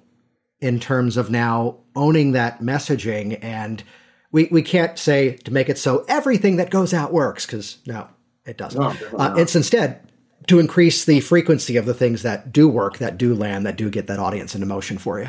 in 0.64 0.80
terms 0.80 1.18
of 1.18 1.30
now 1.30 1.76
owning 1.94 2.32
that 2.32 2.60
messaging 2.60 3.38
and 3.42 3.84
we, 4.32 4.48
we 4.50 4.62
can't 4.62 4.98
say 4.98 5.32
to 5.36 5.52
make 5.52 5.68
it 5.68 5.76
so 5.76 6.06
everything 6.08 6.56
that 6.56 6.70
goes 6.70 6.94
out 6.94 7.12
works 7.12 7.44
because 7.44 7.76
no 7.86 8.08
it 8.46 8.56
doesn't 8.56 8.80
no, 8.80 9.18
uh, 9.18 9.34
it's 9.36 9.54
instead 9.54 10.00
to 10.46 10.58
increase 10.58 11.04
the 11.04 11.20
frequency 11.20 11.76
of 11.76 11.84
the 11.84 11.92
things 11.92 12.22
that 12.22 12.50
do 12.50 12.66
work 12.66 12.96
that 12.96 13.18
do 13.18 13.34
land 13.34 13.66
that 13.66 13.76
do 13.76 13.90
get 13.90 14.06
that 14.06 14.18
audience 14.18 14.54
into 14.54 14.66
motion 14.66 14.96
for 14.96 15.20
you 15.20 15.28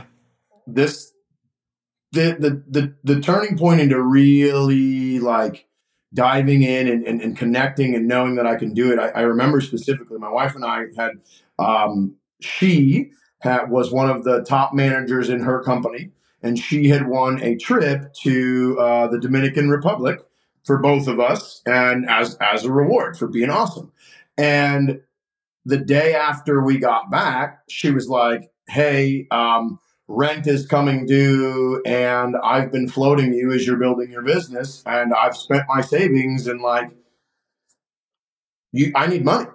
this 0.68 1.14
the 2.12 2.36
the 2.40 2.64
the, 2.80 2.96
the 3.04 3.22
turning 3.22 3.58
point 3.58 3.82
into 3.82 4.02
really 4.02 5.20
like 5.20 5.68
diving 6.14 6.64
in 6.64 6.88
and, 6.88 7.06
and, 7.06 7.22
and, 7.22 7.38
connecting 7.38 7.94
and 7.94 8.08
knowing 8.08 8.36
that 8.36 8.48
I 8.48 8.56
can 8.56 8.74
do 8.74 8.94
it. 8.94 8.98
I, 8.98 9.10
I 9.10 9.22
remember 9.24 9.60
specifically 9.60 10.18
my 10.18 10.30
wife 10.30 10.56
and 10.56 10.64
I 10.64 10.86
had 10.96 11.12
um, 11.60 12.16
she 12.40 13.12
had, 13.40 13.70
was 13.70 13.92
one 13.92 14.10
of 14.10 14.24
the 14.24 14.42
top 14.44 14.74
managers 14.74 15.30
in 15.30 15.42
her 15.42 15.62
company, 15.62 16.12
and 16.42 16.58
she 16.58 16.88
had 16.88 17.08
won 17.08 17.42
a 17.44 17.56
trip 17.58 18.14
to 18.24 18.78
uh, 18.80 19.08
the 19.08 19.20
Dominican 19.20 19.70
Republic 19.70 20.20
for 20.64 20.80
both 20.80 21.08
of 21.08 21.20
us, 21.20 21.62
and 21.66 22.10
as 22.10 22.38
as 22.42 22.66
a 22.66 22.72
reward 22.72 23.18
for 23.18 23.28
being 23.28 23.50
awesome. 23.50 23.92
And 24.38 25.02
the 25.66 25.78
day 25.78 26.14
after 26.16 26.64
we 26.64 26.78
got 26.78 27.12
back, 27.12 27.60
she 27.70 27.92
was 27.92 28.08
like, 28.08 28.52
"Hey." 28.68 29.28
Um, 29.32 29.80
rent 30.08 30.48
is 30.48 30.66
coming 30.68 31.06
due 31.06 31.82
and 31.86 32.36
I've 32.44 32.72
been 32.72 32.88
floating 32.88 33.34
you 33.34 33.52
as 33.52 33.66
you're 33.66 33.78
building 33.78 34.12
your 34.12 34.22
business 34.22 34.84
and 34.86 35.14
I've 35.14 35.36
spent 35.36 35.64
my 35.68 35.82
savings 35.82 36.48
and 36.48 36.62
like 36.62 36.92
you 38.72 38.92
I 38.96 39.08
need 39.08 39.26
money. 39.26 39.48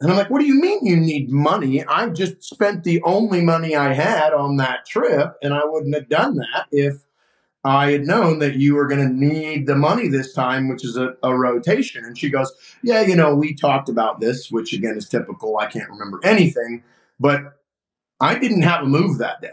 And 0.00 0.10
I'm 0.10 0.16
like, 0.16 0.30
what 0.30 0.40
do 0.40 0.46
you 0.46 0.58
mean 0.58 0.84
you 0.84 0.96
need 0.96 1.30
money? 1.30 1.84
I 1.84 2.08
just 2.08 2.42
spent 2.42 2.84
the 2.84 3.02
only 3.02 3.42
money 3.42 3.76
I 3.76 3.92
had 3.92 4.32
on 4.32 4.56
that 4.56 4.86
trip, 4.86 5.36
and 5.42 5.52
I 5.52 5.60
wouldn't 5.66 5.94
have 5.94 6.08
done 6.08 6.36
that 6.36 6.68
if 6.72 7.04
I 7.64 7.92
had 7.92 8.06
known 8.06 8.38
that 8.38 8.56
you 8.56 8.74
were 8.74 8.88
going 8.88 9.06
to 9.06 9.14
need 9.14 9.66
the 9.66 9.76
money 9.76 10.08
this 10.08 10.32
time, 10.32 10.68
which 10.68 10.84
is 10.84 10.96
a, 10.96 11.16
a, 11.22 11.36
rotation. 11.36 12.02
And 12.06 12.16
she 12.16 12.30
goes, 12.30 12.50
Yeah, 12.82 13.02
you 13.02 13.14
know, 13.14 13.34
we 13.34 13.54
talked 13.54 13.90
about 13.90 14.20
this, 14.20 14.50
which 14.50 14.72
again 14.72 14.96
is 14.96 15.06
typical. 15.06 15.58
I 15.58 15.66
can't 15.66 15.90
remember 15.90 16.18
anything, 16.24 16.82
but 17.18 17.59
I 18.20 18.38
didn't 18.38 18.62
have 18.62 18.82
a 18.82 18.86
move 18.86 19.18
that 19.18 19.40
day. 19.40 19.48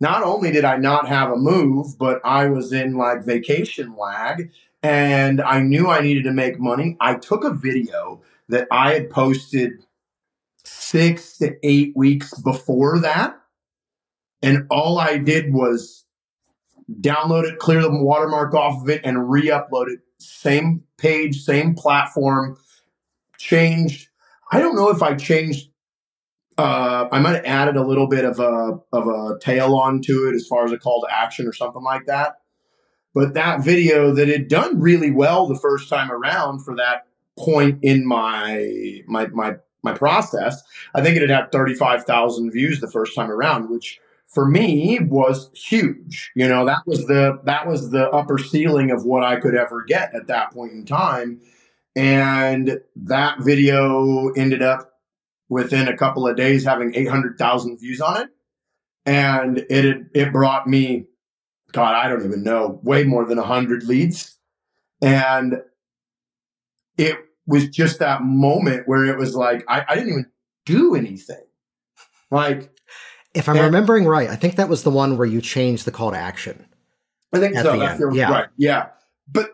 Not 0.00 0.22
only 0.22 0.50
did 0.50 0.64
I 0.64 0.76
not 0.76 1.08
have 1.08 1.30
a 1.30 1.36
move, 1.36 1.98
but 1.98 2.20
I 2.24 2.46
was 2.46 2.72
in 2.72 2.96
like 2.96 3.24
vacation 3.24 3.96
lag 3.96 4.50
and 4.82 5.40
I 5.40 5.60
knew 5.60 5.88
I 5.88 6.00
needed 6.00 6.24
to 6.24 6.32
make 6.32 6.60
money. 6.60 6.96
I 7.00 7.14
took 7.14 7.44
a 7.44 7.52
video 7.52 8.22
that 8.48 8.68
I 8.70 8.92
had 8.92 9.10
posted 9.10 9.72
six 10.64 11.38
to 11.38 11.56
eight 11.62 11.92
weeks 11.96 12.34
before 12.40 13.00
that. 13.00 13.40
And 14.42 14.66
all 14.70 14.98
I 14.98 15.18
did 15.18 15.52
was 15.52 16.04
download 17.00 17.44
it, 17.44 17.58
clear 17.58 17.82
the 17.82 17.90
watermark 17.90 18.54
off 18.54 18.82
of 18.82 18.88
it, 18.88 19.00
and 19.02 19.30
re 19.30 19.48
upload 19.48 19.88
it. 19.88 20.00
Same 20.18 20.82
page, 20.98 21.42
same 21.42 21.74
platform, 21.74 22.56
changed. 23.38 24.08
I 24.52 24.60
don't 24.60 24.76
know 24.76 24.90
if 24.90 25.02
I 25.02 25.14
changed. 25.14 25.70
Uh, 26.58 27.06
I 27.12 27.20
might 27.20 27.36
have 27.36 27.44
added 27.44 27.76
a 27.76 27.86
little 27.86 28.06
bit 28.06 28.24
of 28.24 28.40
a 28.40 28.78
of 28.92 29.08
a 29.08 29.38
tail 29.40 29.74
onto 29.74 30.26
it 30.26 30.34
as 30.34 30.46
far 30.46 30.64
as 30.64 30.72
a 30.72 30.78
call 30.78 31.02
to 31.02 31.14
action 31.14 31.46
or 31.46 31.52
something 31.52 31.82
like 31.82 32.06
that. 32.06 32.40
But 33.14 33.34
that 33.34 33.62
video 33.62 34.12
that 34.12 34.28
had 34.28 34.48
done 34.48 34.80
really 34.80 35.10
well 35.10 35.46
the 35.46 35.58
first 35.58 35.88
time 35.88 36.10
around 36.10 36.64
for 36.64 36.74
that 36.76 37.06
point 37.38 37.78
in 37.82 38.06
my 38.06 39.02
my 39.06 39.26
my 39.28 39.56
my 39.82 39.92
process, 39.92 40.62
I 40.94 41.02
think 41.02 41.16
it 41.16 41.22
had 41.22 41.30
had 41.30 41.52
thirty 41.52 41.74
five 41.74 42.04
thousand 42.04 42.50
views 42.52 42.80
the 42.80 42.90
first 42.90 43.14
time 43.14 43.30
around, 43.30 43.70
which 43.70 44.00
for 44.26 44.46
me 44.46 44.98
was 45.00 45.50
huge. 45.54 46.30
You 46.34 46.48
know, 46.48 46.64
that 46.64 46.86
was 46.86 47.06
the 47.06 47.38
that 47.44 47.66
was 47.66 47.90
the 47.90 48.08
upper 48.10 48.38
ceiling 48.38 48.90
of 48.90 49.04
what 49.04 49.24
I 49.24 49.36
could 49.36 49.54
ever 49.54 49.84
get 49.84 50.14
at 50.14 50.26
that 50.28 50.52
point 50.52 50.72
in 50.72 50.84
time. 50.84 51.40
And 51.94 52.80
that 52.96 53.40
video 53.40 54.28
ended 54.30 54.62
up 54.62 54.95
within 55.48 55.88
a 55.88 55.96
couple 55.96 56.26
of 56.26 56.36
days 56.36 56.64
having 56.64 56.94
800,000 56.94 57.78
views 57.78 58.00
on 58.00 58.22
it. 58.22 58.28
And 59.04 59.58
it 59.70 60.06
it 60.14 60.32
brought 60.32 60.66
me 60.66 61.06
god, 61.72 61.94
I 61.94 62.08
don't 62.08 62.24
even 62.24 62.42
know, 62.42 62.80
way 62.82 63.04
more 63.04 63.24
than 63.24 63.38
100 63.38 63.84
leads. 63.84 64.38
And 65.02 65.62
it 66.96 67.16
was 67.46 67.68
just 67.68 67.98
that 67.98 68.22
moment 68.22 68.88
where 68.88 69.04
it 69.04 69.18
was 69.18 69.36
like 69.36 69.64
I, 69.68 69.84
I 69.88 69.94
didn't 69.94 70.10
even 70.10 70.26
do 70.64 70.94
anything. 70.94 71.44
Like 72.30 72.70
if 73.34 73.48
I'm 73.48 73.56
and, 73.56 73.66
remembering 73.66 74.06
right, 74.06 74.28
I 74.28 74.36
think 74.36 74.56
that 74.56 74.68
was 74.68 74.82
the 74.82 74.90
one 74.90 75.16
where 75.16 75.26
you 75.26 75.40
changed 75.40 75.84
the 75.84 75.92
call 75.92 76.10
to 76.10 76.16
action. 76.16 76.66
I 77.32 77.38
think 77.38 77.54
so. 77.56 77.78
That's 77.78 78.02
yeah. 78.12 78.30
right. 78.30 78.48
Yeah. 78.56 78.88
But 79.30 79.50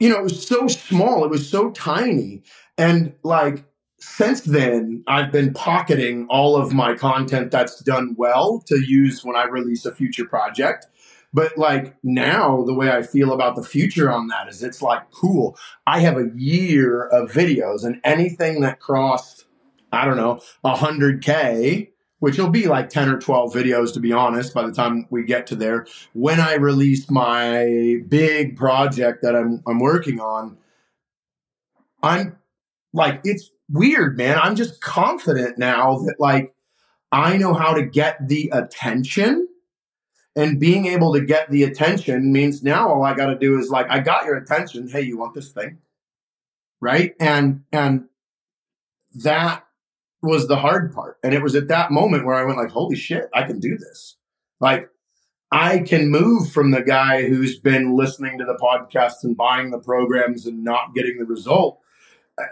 you 0.00 0.08
know, 0.08 0.16
it 0.16 0.24
was 0.24 0.46
so 0.46 0.66
small, 0.68 1.24
it 1.24 1.30
was 1.30 1.48
so 1.48 1.70
tiny. 1.70 2.42
And 2.78 3.14
like 3.22 3.64
since 3.98 4.42
then, 4.42 5.02
I've 5.06 5.32
been 5.32 5.54
pocketing 5.54 6.26
all 6.28 6.56
of 6.56 6.72
my 6.72 6.94
content 6.94 7.50
that's 7.50 7.80
done 7.80 8.14
well 8.18 8.60
to 8.66 8.78
use 8.80 9.24
when 9.24 9.36
I 9.36 9.44
release 9.44 9.86
a 9.86 9.94
future 9.94 10.26
project. 10.26 10.86
But 11.32 11.56
like 11.58 11.96
now, 12.02 12.62
the 12.64 12.74
way 12.74 12.90
I 12.90 13.02
feel 13.02 13.32
about 13.32 13.56
the 13.56 13.62
future 13.62 14.10
on 14.10 14.28
that 14.28 14.48
is 14.48 14.62
it's 14.62 14.82
like 14.82 15.10
cool. 15.10 15.58
I 15.86 16.00
have 16.00 16.16
a 16.16 16.30
year 16.34 17.06
of 17.08 17.30
videos, 17.30 17.84
and 17.84 18.00
anything 18.04 18.60
that 18.60 18.80
crossed, 18.80 19.46
I 19.92 20.04
don't 20.04 20.16
know, 20.16 20.40
100K 20.64 21.88
which 22.18 22.38
will 22.38 22.48
be 22.48 22.66
like 22.66 22.88
10 22.88 23.10
or 23.10 23.18
12 23.18 23.52
videos 23.52 23.92
to 23.92 24.00
be 24.00 24.12
honest 24.12 24.54
by 24.54 24.66
the 24.66 24.72
time 24.72 25.06
we 25.10 25.22
get 25.22 25.46
to 25.46 25.54
there 25.54 25.86
when 26.12 26.40
i 26.40 26.54
release 26.54 27.10
my 27.10 27.98
big 28.08 28.56
project 28.56 29.22
that 29.22 29.36
i'm 29.36 29.62
i'm 29.66 29.78
working 29.78 30.20
on 30.20 30.56
i'm 32.02 32.36
like 32.92 33.20
it's 33.24 33.50
weird 33.70 34.16
man 34.16 34.38
i'm 34.38 34.56
just 34.56 34.80
confident 34.80 35.58
now 35.58 35.98
that 35.98 36.16
like 36.18 36.54
i 37.12 37.36
know 37.36 37.54
how 37.54 37.72
to 37.72 37.84
get 37.84 38.16
the 38.28 38.50
attention 38.52 39.48
and 40.36 40.60
being 40.60 40.86
able 40.86 41.12
to 41.12 41.20
get 41.20 41.50
the 41.50 41.62
attention 41.64 42.32
means 42.32 42.62
now 42.62 42.88
all 42.88 43.02
i 43.02 43.14
got 43.14 43.26
to 43.26 43.38
do 43.38 43.58
is 43.58 43.68
like 43.70 43.86
i 43.90 43.98
got 43.98 44.24
your 44.24 44.36
attention 44.36 44.88
hey 44.88 45.00
you 45.00 45.18
want 45.18 45.34
this 45.34 45.50
thing 45.50 45.78
right 46.80 47.14
and 47.18 47.62
and 47.72 48.04
that 49.14 49.66
was 50.22 50.48
the 50.48 50.56
hard 50.56 50.92
part. 50.92 51.18
And 51.22 51.34
it 51.34 51.42
was 51.42 51.54
at 51.54 51.68
that 51.68 51.90
moment 51.90 52.26
where 52.26 52.34
I 52.34 52.44
went 52.44 52.58
like, 52.58 52.70
holy 52.70 52.96
shit, 52.96 53.28
I 53.34 53.44
can 53.44 53.60
do 53.60 53.76
this. 53.78 54.16
Like 54.60 54.90
I 55.50 55.78
can 55.78 56.10
move 56.10 56.50
from 56.50 56.70
the 56.70 56.82
guy 56.82 57.28
who's 57.28 57.58
been 57.58 57.96
listening 57.96 58.38
to 58.38 58.44
the 58.44 58.58
podcast 58.60 59.22
and 59.22 59.36
buying 59.36 59.70
the 59.70 59.78
programs 59.78 60.46
and 60.46 60.64
not 60.64 60.94
getting 60.94 61.18
the 61.18 61.24
result. 61.24 61.80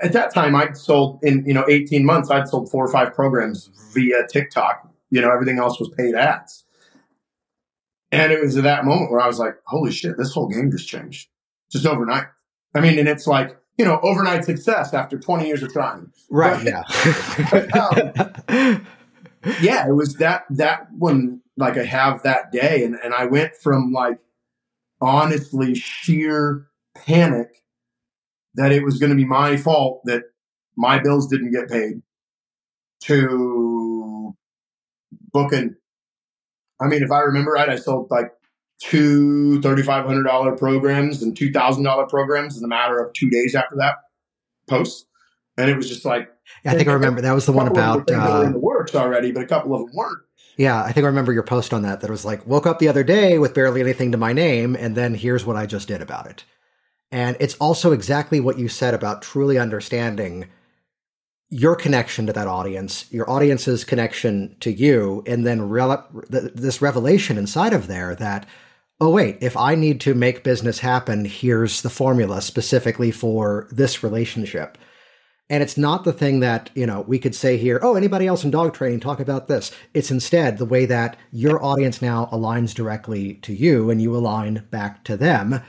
At 0.03 0.13
that 0.13 0.33
time, 0.33 0.55
I'd 0.55 0.77
sold 0.77 1.19
in, 1.23 1.45
you 1.47 1.53
know, 1.53 1.67
18 1.69 2.05
months, 2.05 2.31
I'd 2.31 2.49
sold 2.49 2.71
four 2.71 2.85
or 2.85 2.91
five 2.91 3.15
programs 3.15 3.71
via 3.93 4.27
TikTok. 4.27 4.89
You 5.11 5.21
know, 5.21 5.31
everything 5.31 5.59
else 5.59 5.79
was 5.79 5.91
paid 5.91 6.15
ads. 6.15 6.65
And 8.11 8.33
it 8.33 8.41
was 8.41 8.57
at 8.57 8.65
that 8.65 8.85
moment 8.85 9.11
where 9.11 9.21
I 9.21 9.27
was 9.27 9.39
like, 9.39 9.57
holy 9.67 9.93
shit, 9.93 10.17
this 10.17 10.33
whole 10.33 10.49
game 10.49 10.71
just 10.71 10.89
changed 10.89 11.29
just 11.75 11.87
overnight. 11.87 12.27
I 12.75 12.81
mean, 12.81 12.99
and 12.99 13.09
it's 13.09 13.27
like, 13.27 13.57
you 13.77 13.85
know, 13.85 14.01
overnight 14.03 14.45
success 14.45 14.95
after 14.95 15.19
20 15.19 15.47
years 15.47 15.63
of 15.63 15.73
trying. 15.73 16.13
Right. 16.31 16.65
But, 17.51 17.69
yeah. 17.75 18.33
um, 18.49 18.87
yeah, 19.61 19.87
it 19.89 19.95
was 19.95 20.15
that, 20.15 20.45
that 20.51 20.87
one, 20.93 21.41
like 21.57 21.77
I 21.77 21.85
have 21.85 22.23
that 22.23 22.53
day. 22.53 22.85
And, 22.85 22.95
and 23.03 23.13
I 23.13 23.27
went 23.27 23.57
from 23.57 23.93
like 23.93 24.19
honestly 25.01 25.75
sheer 25.75 26.69
panic 26.95 27.64
that 28.55 28.73
it 28.73 28.85
was 28.85 28.99
going 28.99 29.11
to 29.11 29.17
be 29.17 29.25
my 29.25 29.57
fault 29.57 30.03
that 30.05 30.23
my 30.77 30.99
bills 30.99 31.29
didn't 31.29 31.53
get 31.53 31.69
paid 31.69 32.03
to 33.03 34.35
booking. 35.33 35.77
I 36.81 36.87
mean, 36.87 37.03
if 37.03 37.11
I 37.11 37.21
remember 37.21 37.53
right, 37.53 37.69
I 37.69 37.77
sold 37.77 38.11
like 38.11 38.33
two 38.81 39.61
$3,500 39.61 40.59
programs 40.59 41.23
and 41.23 41.37
$2,000 41.37 42.09
programs 42.09 42.59
in 42.59 42.65
a 42.65 42.69
matter 42.69 42.99
of 42.99 43.13
two 43.13 43.31
days 43.31 43.55
after 43.55 43.77
that 43.77 43.97
post. 44.69 45.07
And 45.57 45.71
it 45.71 45.77
was 45.77 45.89
just 45.89 46.05
like, 46.05 46.31
I 46.67 46.75
think 46.75 46.89
I 46.89 46.93
remember 46.93 47.21
that 47.21 47.33
was 47.33 47.47
the 47.47 47.53
one 47.53 47.69
about 47.69 48.11
uh, 48.11 48.43
in 48.43 48.53
the 48.53 48.59
works 48.59 48.95
already, 48.95 49.33
but 49.33 49.43
a 49.43 49.47
couple 49.47 49.75
of 49.75 49.87
them 49.87 49.91
weren't. 49.95 50.19
Yeah, 50.57 50.83
I 50.83 50.93
think 50.93 51.05
I 51.05 51.09
remember 51.09 51.33
your 51.33 51.43
post 51.43 51.73
on 51.73 51.83
that. 51.83 52.01
That 52.01 52.11
was 52.11 52.25
like, 52.25 52.47
woke 52.47 52.67
up 52.67 52.79
the 52.79 52.89
other 52.89 53.03
day 53.03 53.39
with 53.39 53.55
barely 53.55 53.81
anything 53.81 54.13
to 54.13 54.19
my 54.19 54.33
name, 54.33 54.77
and 54.77 54.95
then 54.95 55.15
here's 55.15 55.45
what 55.45 55.57
I 55.57 55.67
just 55.67 55.89
did 55.89 56.01
about 56.01 56.27
it. 56.27 56.45
And 57.15 57.37
it's 57.39 57.55
also 57.59 57.93
exactly 57.93 58.41
what 58.41 58.59
you 58.59 58.67
said 58.67 58.93
about 58.93 59.23
truly 59.23 59.57
understanding 59.57 60.49
your 61.49 61.77
connection 61.77 62.27
to 62.27 62.33
that 62.33 62.49
audience, 62.49 63.07
your 63.13 63.31
audience's 63.31 63.85
connection 63.85 64.57
to 64.59 64.73
you, 64.73 65.23
and 65.25 65.47
then 65.47 65.71
this 66.29 66.83
revelation 66.83 67.39
inside 67.39 67.73
of 67.73 67.87
there 67.87 68.17
that 68.17 68.49
oh, 69.01 69.11
wait, 69.11 69.39
if 69.41 69.57
I 69.57 69.77
need 69.77 70.01
to 70.03 70.15
make 70.15 70.43
business 70.43 70.81
happen, 70.81 71.25
here's 71.25 71.83
the 71.83 71.91
formula 71.91 72.41
specifically 72.41 73.13
for 73.13 73.69
this 73.71 74.03
relationship. 74.03 74.77
And 75.51 75.63
it's 75.63 75.77
not 75.77 76.03
the 76.03 76.13
thing 76.13 76.41
that, 76.41 76.71
you 76.75 76.87
know, 76.87 77.03
we 77.03 77.21
could 77.21 77.35
say 77.35 77.57
here, 77.57 77.79
oh, 77.83 77.95
anybody 77.95 78.27
else 78.27 78.45
in 78.45 78.51
dog 78.51 78.75
training, 78.75 79.01
talk 79.01 79.21
about 79.21 79.47
this. 79.47 79.71
It's 79.93 80.11
instead 80.11 80.59
the 80.59 80.65
way 80.65 80.87
that 80.87 81.17
your 81.31 81.63
audience 81.63 82.03
now 82.03 82.29
aligns 82.33 82.75
directly 82.75 83.35
to 83.43 83.53
you 83.53 83.91
and 83.91 84.01
you 84.01 84.17
align 84.17 84.67
back 84.71 85.05
to 85.05 85.17
them. 85.17 85.61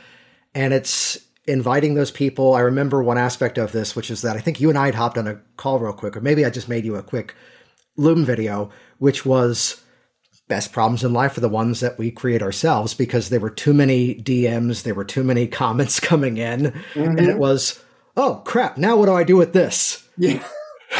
And 0.53 0.73
it's 0.73 1.24
inviting 1.47 1.93
those 1.93 2.11
people. 2.11 2.53
I 2.53 2.61
remember 2.61 3.03
one 3.03 3.17
aspect 3.17 3.57
of 3.57 3.71
this, 3.71 3.95
which 3.95 4.09
is 4.09 4.21
that 4.21 4.35
I 4.35 4.39
think 4.39 4.59
you 4.59 4.69
and 4.69 4.77
I 4.77 4.87
had 4.87 4.95
hopped 4.95 5.17
on 5.17 5.27
a 5.27 5.39
call 5.57 5.79
real 5.79 5.93
quick, 5.93 6.17
or 6.17 6.21
maybe 6.21 6.45
I 6.45 6.49
just 6.49 6.69
made 6.69 6.85
you 6.85 6.95
a 6.95 7.03
quick 7.03 7.35
Loom 7.97 8.25
video, 8.25 8.71
which 8.97 9.25
was 9.25 9.81
best 10.47 10.71
problems 10.71 11.03
in 11.03 11.13
life 11.13 11.37
are 11.37 11.41
the 11.41 11.49
ones 11.49 11.79
that 11.79 11.97
we 11.97 12.11
create 12.11 12.41
ourselves 12.41 12.93
because 12.93 13.29
there 13.29 13.39
were 13.39 13.49
too 13.49 13.73
many 13.73 14.15
DMs, 14.15 14.83
there 14.83 14.93
were 14.93 15.05
too 15.05 15.23
many 15.23 15.47
comments 15.61 15.99
coming 15.99 16.37
in, 16.37 16.71
mm-hmm. 16.93 17.01
and 17.01 17.27
it 17.27 17.37
was, 17.37 17.83
oh 18.17 18.41
crap, 18.45 18.77
now 18.77 18.97
what 18.97 19.05
do 19.05 19.13
I 19.13 19.23
do 19.23 19.37
with 19.37 19.53
this? 19.53 20.07
Yeah. 20.17 20.45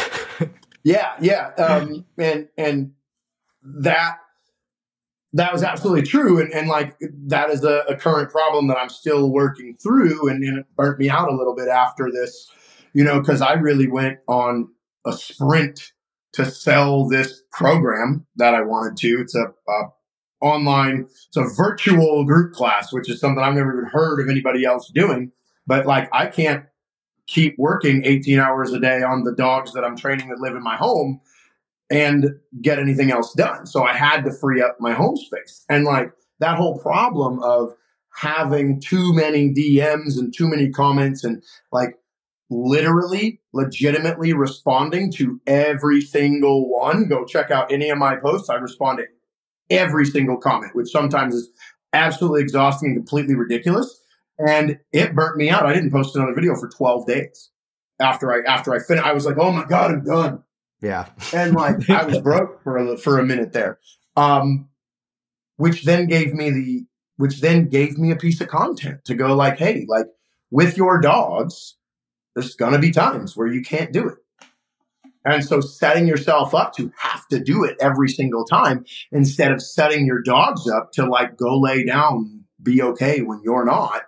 yeah, 0.82 1.12
yeah. 1.20 1.48
Um, 1.58 2.04
and 2.18 2.48
and 2.56 2.92
that 3.62 4.18
that 5.36 5.52
was 5.52 5.62
absolutely 5.62 6.02
true. 6.02 6.40
And, 6.40 6.52
and 6.52 6.68
like 6.68 6.96
that 7.26 7.50
is 7.50 7.64
a, 7.64 7.84
a 7.88 7.96
current 7.96 8.30
problem 8.30 8.68
that 8.68 8.78
I'm 8.78 8.88
still 8.88 9.30
working 9.30 9.76
through 9.76 10.28
and, 10.28 10.42
and 10.42 10.58
it 10.58 10.66
burnt 10.76 10.98
me 10.98 11.10
out 11.10 11.30
a 11.30 11.36
little 11.36 11.54
bit 11.54 11.68
after 11.68 12.10
this, 12.10 12.50
you 12.92 13.04
know, 13.04 13.20
because 13.20 13.42
I 13.42 13.54
really 13.54 13.86
went 13.86 14.18
on 14.28 14.68
a 15.04 15.12
sprint 15.12 15.92
to 16.32 16.44
sell 16.44 17.08
this 17.08 17.42
program 17.52 18.26
that 18.36 18.54
I 18.54 18.62
wanted 18.62 18.96
to. 18.98 19.20
It's 19.20 19.34
a, 19.34 19.44
a 19.44 19.82
online, 20.40 21.06
it's 21.28 21.36
a 21.36 21.44
virtual 21.56 22.24
group 22.24 22.52
class, 22.52 22.92
which 22.92 23.10
is 23.10 23.20
something 23.20 23.42
I've 23.42 23.54
never 23.54 23.72
even 23.78 23.90
heard 23.90 24.20
of 24.20 24.28
anybody 24.28 24.64
else 24.64 24.90
doing. 24.94 25.32
But 25.66 25.86
like, 25.86 26.08
I 26.12 26.26
can't 26.26 26.64
keep 27.26 27.56
working 27.58 28.04
18 28.04 28.38
hours 28.38 28.72
a 28.72 28.80
day 28.80 29.02
on 29.02 29.24
the 29.24 29.34
dogs 29.34 29.72
that 29.72 29.84
I'm 29.84 29.96
training 29.96 30.28
that 30.28 30.40
live 30.40 30.54
in 30.54 30.62
my 30.62 30.76
home 30.76 31.20
and 31.90 32.30
get 32.60 32.78
anything 32.78 33.10
else 33.10 33.32
done. 33.34 33.66
So 33.66 33.84
I 33.84 33.94
had 33.94 34.22
to 34.24 34.32
free 34.32 34.62
up 34.62 34.76
my 34.80 34.92
home 34.92 35.16
space. 35.16 35.64
And 35.68 35.84
like 35.84 36.10
that 36.40 36.56
whole 36.56 36.78
problem 36.78 37.42
of 37.42 37.74
having 38.14 38.80
too 38.80 39.12
many 39.12 39.52
DMs 39.52 40.18
and 40.18 40.34
too 40.34 40.48
many 40.48 40.70
comments 40.70 41.22
and 41.22 41.42
like 41.72 41.96
literally, 42.50 43.40
legitimately 43.52 44.32
responding 44.32 45.12
to 45.12 45.40
every 45.46 46.00
single 46.00 46.68
one. 46.68 47.08
Go 47.08 47.24
check 47.24 47.50
out 47.50 47.70
any 47.70 47.90
of 47.90 47.98
my 47.98 48.16
posts. 48.16 48.48
I 48.48 48.54
respond 48.54 48.98
to 48.98 49.04
every 49.74 50.06
single 50.06 50.36
comment, 50.36 50.74
which 50.74 50.88
sometimes 50.88 51.34
is 51.34 51.50
absolutely 51.92 52.42
exhausting 52.42 52.90
and 52.90 52.96
completely 52.96 53.34
ridiculous. 53.34 54.00
And 54.38 54.78
it 54.92 55.14
burnt 55.14 55.36
me 55.36 55.50
out. 55.50 55.66
I 55.66 55.72
didn't 55.72 55.90
post 55.90 56.14
another 56.14 56.34
video 56.34 56.54
for 56.56 56.68
12 56.68 57.06
days 57.06 57.50
after 57.98 58.32
I 58.32 58.46
after 58.50 58.74
I 58.74 58.78
finished. 58.78 59.06
I 59.06 59.12
was 59.12 59.24
like, 59.24 59.38
oh 59.38 59.50
my 59.50 59.64
god, 59.64 59.90
I'm 59.90 60.04
done. 60.04 60.42
Yeah, 60.80 61.08
and 61.32 61.54
like 61.54 61.88
I 61.88 62.04
was 62.04 62.18
broke 62.22 62.62
for 62.62 62.76
a, 62.76 62.96
for 62.98 63.18
a 63.18 63.24
minute 63.24 63.52
there, 63.52 63.78
um, 64.16 64.68
which 65.56 65.84
then 65.84 66.06
gave 66.06 66.34
me 66.34 66.50
the 66.50 66.86
which 67.16 67.40
then 67.40 67.68
gave 67.68 67.98
me 67.98 68.10
a 68.10 68.16
piece 68.16 68.40
of 68.40 68.48
content 68.48 69.04
to 69.06 69.14
go 69.14 69.34
like, 69.34 69.58
hey, 69.58 69.86
like 69.88 70.06
with 70.50 70.76
your 70.76 71.00
dogs, 71.00 71.76
there's 72.34 72.54
gonna 72.54 72.78
be 72.78 72.90
times 72.90 73.36
where 73.36 73.46
you 73.46 73.62
can't 73.62 73.92
do 73.92 74.08
it. 74.08 74.18
And 75.24 75.44
so 75.44 75.60
setting 75.60 76.06
yourself 76.06 76.54
up 76.54 76.72
to 76.74 76.92
have 76.98 77.26
to 77.28 77.40
do 77.40 77.64
it 77.64 77.76
every 77.80 78.08
single 78.08 78.44
time 78.44 78.84
instead 79.10 79.50
of 79.50 79.60
setting 79.60 80.06
your 80.06 80.22
dogs 80.22 80.68
up 80.68 80.92
to 80.92 81.04
like 81.04 81.36
go 81.36 81.58
lay 81.58 81.84
down, 81.84 82.44
be 82.62 82.80
okay 82.80 83.22
when 83.22 83.40
you're 83.42 83.64
not 83.64 84.02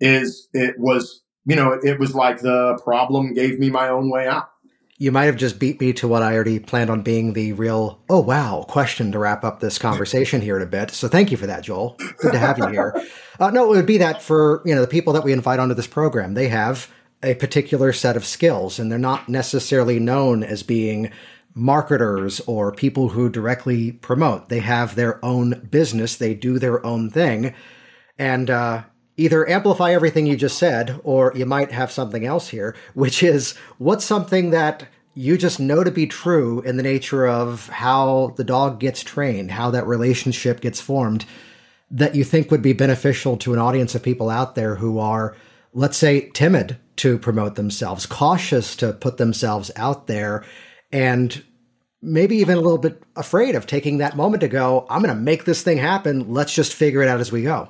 is 0.00 0.48
it 0.52 0.78
was, 0.78 1.22
you 1.44 1.54
know, 1.54 1.72
it, 1.72 1.84
it 1.84 2.00
was 2.00 2.14
like 2.14 2.40
the 2.40 2.78
problem 2.82 3.34
gave 3.34 3.58
me 3.58 3.70
my 3.70 3.88
own 3.88 4.10
way 4.10 4.26
out. 4.26 4.48
You 5.00 5.10
might 5.12 5.24
have 5.24 5.36
just 5.36 5.58
beat 5.58 5.80
me 5.80 5.94
to 5.94 6.06
what 6.06 6.22
I 6.22 6.34
already 6.34 6.58
planned 6.58 6.90
on 6.90 7.00
being 7.00 7.32
the 7.32 7.54
real, 7.54 8.02
oh, 8.10 8.20
wow, 8.20 8.66
question 8.68 9.12
to 9.12 9.18
wrap 9.18 9.44
up 9.44 9.58
this 9.58 9.78
conversation 9.78 10.42
here 10.42 10.56
in 10.56 10.62
a 10.62 10.66
bit. 10.66 10.90
So 10.90 11.08
thank 11.08 11.30
you 11.30 11.38
for 11.38 11.46
that, 11.46 11.64
Joel. 11.64 11.96
Good 12.18 12.32
to 12.32 12.38
have 12.38 12.58
you 12.58 12.66
here. 12.66 13.02
Uh, 13.38 13.48
no, 13.48 13.64
it 13.72 13.76
would 13.76 13.86
be 13.86 13.96
that 13.96 14.20
for, 14.20 14.60
you 14.66 14.74
know, 14.74 14.82
the 14.82 14.86
people 14.86 15.14
that 15.14 15.24
we 15.24 15.32
invite 15.32 15.58
onto 15.58 15.72
this 15.72 15.86
program, 15.86 16.34
they 16.34 16.48
have 16.48 16.92
a 17.22 17.32
particular 17.36 17.94
set 17.94 18.14
of 18.14 18.26
skills 18.26 18.78
and 18.78 18.92
they're 18.92 18.98
not 18.98 19.26
necessarily 19.26 19.98
known 19.98 20.42
as 20.42 20.62
being 20.62 21.10
marketers 21.54 22.40
or 22.40 22.70
people 22.70 23.08
who 23.08 23.30
directly 23.30 23.92
promote. 23.92 24.50
They 24.50 24.60
have 24.60 24.96
their 24.96 25.24
own 25.24 25.66
business, 25.70 26.16
they 26.16 26.34
do 26.34 26.58
their 26.58 26.84
own 26.84 27.08
thing. 27.08 27.54
And 28.18 28.50
uh, 28.50 28.82
either 29.20 29.48
amplify 29.48 29.92
everything 29.92 30.26
you 30.26 30.34
just 30.34 30.56
said, 30.56 30.98
or 31.04 31.32
you 31.36 31.44
might 31.44 31.70
have 31.70 31.92
something 31.92 32.24
else 32.24 32.48
here, 32.48 32.74
which 32.94 33.22
is 33.22 33.54
what's 33.76 34.04
something 34.04 34.50
that 34.50 34.84
you 35.14 35.36
just 35.36 35.60
know 35.60 35.84
to 35.84 35.90
be 35.90 36.06
true 36.06 36.62
in 36.62 36.78
the 36.78 36.82
nature 36.82 37.26
of 37.26 37.68
how 37.68 38.32
the 38.36 38.44
dog 38.44 38.80
gets 38.80 39.02
trained, 39.02 39.50
how 39.50 39.70
that 39.70 39.86
relationship 39.86 40.60
gets 40.60 40.80
formed, 40.80 41.26
that 41.90 42.14
you 42.14 42.24
think 42.24 42.50
would 42.50 42.62
be 42.62 42.72
beneficial 42.72 43.36
to 43.36 43.52
an 43.52 43.58
audience 43.58 43.94
of 43.94 44.02
people 44.02 44.30
out 44.30 44.54
there 44.54 44.76
who 44.76 44.98
are, 44.98 45.36
let's 45.74 45.98
say, 45.98 46.30
timid 46.30 46.78
to 46.96 47.18
promote 47.18 47.56
themselves, 47.56 48.06
cautious 48.06 48.74
to 48.76 48.94
put 48.94 49.18
themselves 49.18 49.70
out 49.76 50.06
there, 50.06 50.44
and 50.92 51.44
maybe 52.00 52.36
even 52.36 52.56
a 52.56 52.60
little 52.60 52.78
bit 52.78 53.02
afraid 53.16 53.54
of 53.54 53.66
taking 53.66 53.98
that 53.98 54.16
moment 54.16 54.40
to 54.40 54.48
go, 54.48 54.86
I'm 54.88 55.02
going 55.02 55.14
to 55.14 55.20
make 55.20 55.44
this 55.44 55.62
thing 55.62 55.76
happen. 55.76 56.32
Let's 56.32 56.54
just 56.54 56.72
figure 56.72 57.02
it 57.02 57.08
out 57.08 57.20
as 57.20 57.30
we 57.30 57.42
go. 57.42 57.68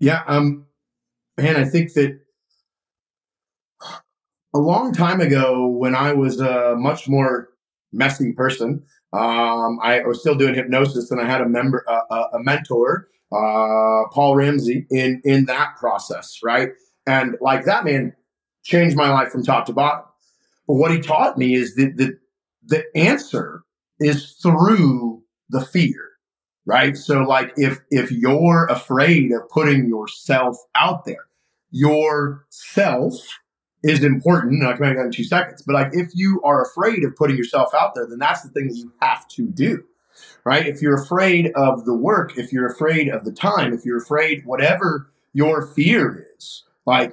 Yeah, 0.00 0.22
um, 0.26 0.66
man, 1.38 1.56
I 1.56 1.64
think 1.64 1.94
that 1.94 2.20
a 4.54 4.58
long 4.58 4.92
time 4.92 5.20
ago, 5.20 5.66
when 5.66 5.94
I 5.94 6.12
was 6.12 6.40
a 6.40 6.74
much 6.76 7.08
more 7.08 7.48
messy 7.92 8.32
person, 8.32 8.82
um, 9.12 9.78
I 9.82 10.02
was 10.06 10.20
still 10.20 10.34
doing 10.34 10.54
hypnosis, 10.54 11.10
and 11.10 11.20
I 11.20 11.26
had 11.26 11.40
a 11.40 11.48
member, 11.48 11.84
uh, 11.88 12.24
a 12.34 12.38
mentor, 12.38 13.08
uh, 13.32 14.08
Paul 14.12 14.36
Ramsey, 14.36 14.86
in 14.90 15.20
in 15.24 15.46
that 15.46 15.76
process, 15.78 16.38
right? 16.42 16.70
And 17.06 17.36
like 17.40 17.64
that 17.64 17.84
man 17.84 18.14
changed 18.64 18.96
my 18.96 19.10
life 19.10 19.30
from 19.30 19.42
top 19.42 19.66
to 19.66 19.72
bottom. 19.72 20.04
But 20.66 20.74
what 20.74 20.92
he 20.92 21.00
taught 21.00 21.38
me 21.38 21.54
is 21.54 21.74
that 21.76 21.96
the, 21.96 22.18
the 22.66 22.84
answer 22.94 23.62
is 24.00 24.32
through 24.42 25.22
the 25.50 25.62
fear, 25.62 26.07
right? 26.68 26.96
So 26.96 27.22
like 27.22 27.54
if, 27.56 27.80
if 27.90 28.12
you're 28.12 28.66
afraid 28.66 29.32
of 29.32 29.48
putting 29.48 29.88
yourself 29.88 30.58
out 30.76 31.06
there, 31.06 31.26
your 31.70 32.44
self 32.50 33.14
is 33.82 34.04
important. 34.04 34.62
I 34.62 34.72
can 34.74 34.82
make 34.82 34.96
that 34.96 35.06
in 35.06 35.10
two 35.10 35.24
seconds. 35.24 35.62
But 35.62 35.72
like 35.72 35.90
if 35.92 36.10
you 36.14 36.42
are 36.44 36.62
afraid 36.62 37.04
of 37.04 37.16
putting 37.16 37.38
yourself 37.38 37.72
out 37.74 37.94
there, 37.94 38.06
then 38.06 38.18
that's 38.18 38.42
the 38.42 38.50
thing 38.50 38.68
that 38.68 38.76
you 38.76 38.92
have 39.00 39.26
to 39.28 39.48
do. 39.48 39.84
Right? 40.44 40.66
If 40.66 40.82
you're 40.82 41.00
afraid 41.00 41.52
of 41.56 41.86
the 41.86 41.94
work, 41.94 42.36
if 42.36 42.52
you're 42.52 42.70
afraid 42.70 43.08
of 43.08 43.24
the 43.24 43.32
time, 43.32 43.72
if 43.72 43.84
you're 43.86 44.02
afraid, 44.02 44.44
whatever 44.44 45.10
your 45.32 45.66
fear 45.66 46.26
is, 46.36 46.64
like, 46.84 47.12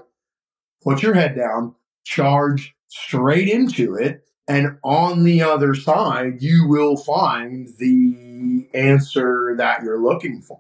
put 0.83 1.01
your 1.01 1.13
head 1.13 1.35
down, 1.35 1.75
charge 2.03 2.75
straight 2.87 3.47
into 3.47 3.95
it. 3.95 4.23
And 4.47 4.79
on 4.83 5.23
the 5.23 5.43
other 5.43 5.75
side, 5.75 6.41
you 6.41 6.67
will 6.67 6.97
find 6.97 7.69
the 7.77 8.24
answer 8.75 9.55
that 9.57 9.83
you're 9.83 10.01
looking 10.01 10.41
for. 10.41 10.59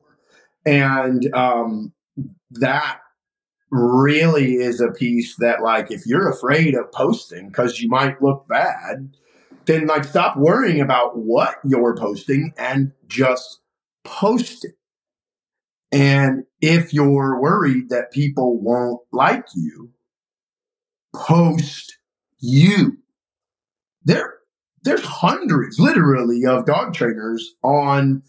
And 0.65 1.31
um, 1.33 1.93
that 2.51 2.99
really 3.71 4.55
is 4.55 4.79
a 4.81 4.91
piece 4.91 5.35
that, 5.37 5.61
like, 5.61 5.91
if 5.91 6.05
you're 6.05 6.29
afraid 6.29 6.75
of 6.75 6.91
posting 6.91 7.47
because 7.47 7.79
you 7.79 7.89
might 7.89 8.21
look 8.21 8.47
bad, 8.47 9.15
then, 9.65 9.87
like, 9.87 10.03
stop 10.03 10.37
worrying 10.37 10.81
about 10.81 11.17
what 11.17 11.57
you're 11.63 11.95
posting 11.95 12.53
and 12.57 12.93
just 13.07 13.59
post 14.03 14.65
it. 14.65 14.75
And 15.91 16.43
if 16.61 16.93
you're 16.93 17.39
worried 17.39 17.89
that 17.89 18.11
people 18.11 18.59
won't 18.59 19.01
like 19.11 19.45
you, 19.55 19.91
post 21.13 21.97
you. 22.39 22.97
There, 24.03 24.34
there's 24.85 25.03
hundreds, 25.03 25.79
literally, 25.79 26.45
of 26.45 26.65
dog 26.65 26.93
trainers 26.93 27.55
on 27.63 28.23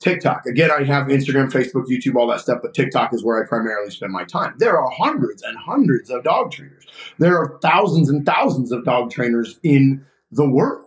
TikTok. 0.00 0.44
Again, 0.46 0.70
I 0.70 0.82
have 0.84 1.06
Instagram, 1.06 1.50
Facebook, 1.50 1.86
YouTube, 1.86 2.16
all 2.16 2.26
that 2.28 2.40
stuff, 2.40 2.58
but 2.62 2.74
TikTok 2.74 3.14
is 3.14 3.24
where 3.24 3.42
I 3.42 3.46
primarily 3.46 3.90
spend 3.90 4.12
my 4.12 4.24
time. 4.24 4.54
There 4.58 4.78
are 4.78 4.90
hundreds 4.90 5.42
and 5.42 5.56
hundreds 5.56 6.10
of 6.10 6.24
dog 6.24 6.50
trainers. 6.50 6.84
There 7.18 7.38
are 7.38 7.58
thousands 7.62 8.08
and 8.08 8.26
thousands 8.26 8.72
of 8.72 8.84
dog 8.84 9.10
trainers 9.10 9.58
in 9.62 10.04
the 10.30 10.48
world. 10.48 10.86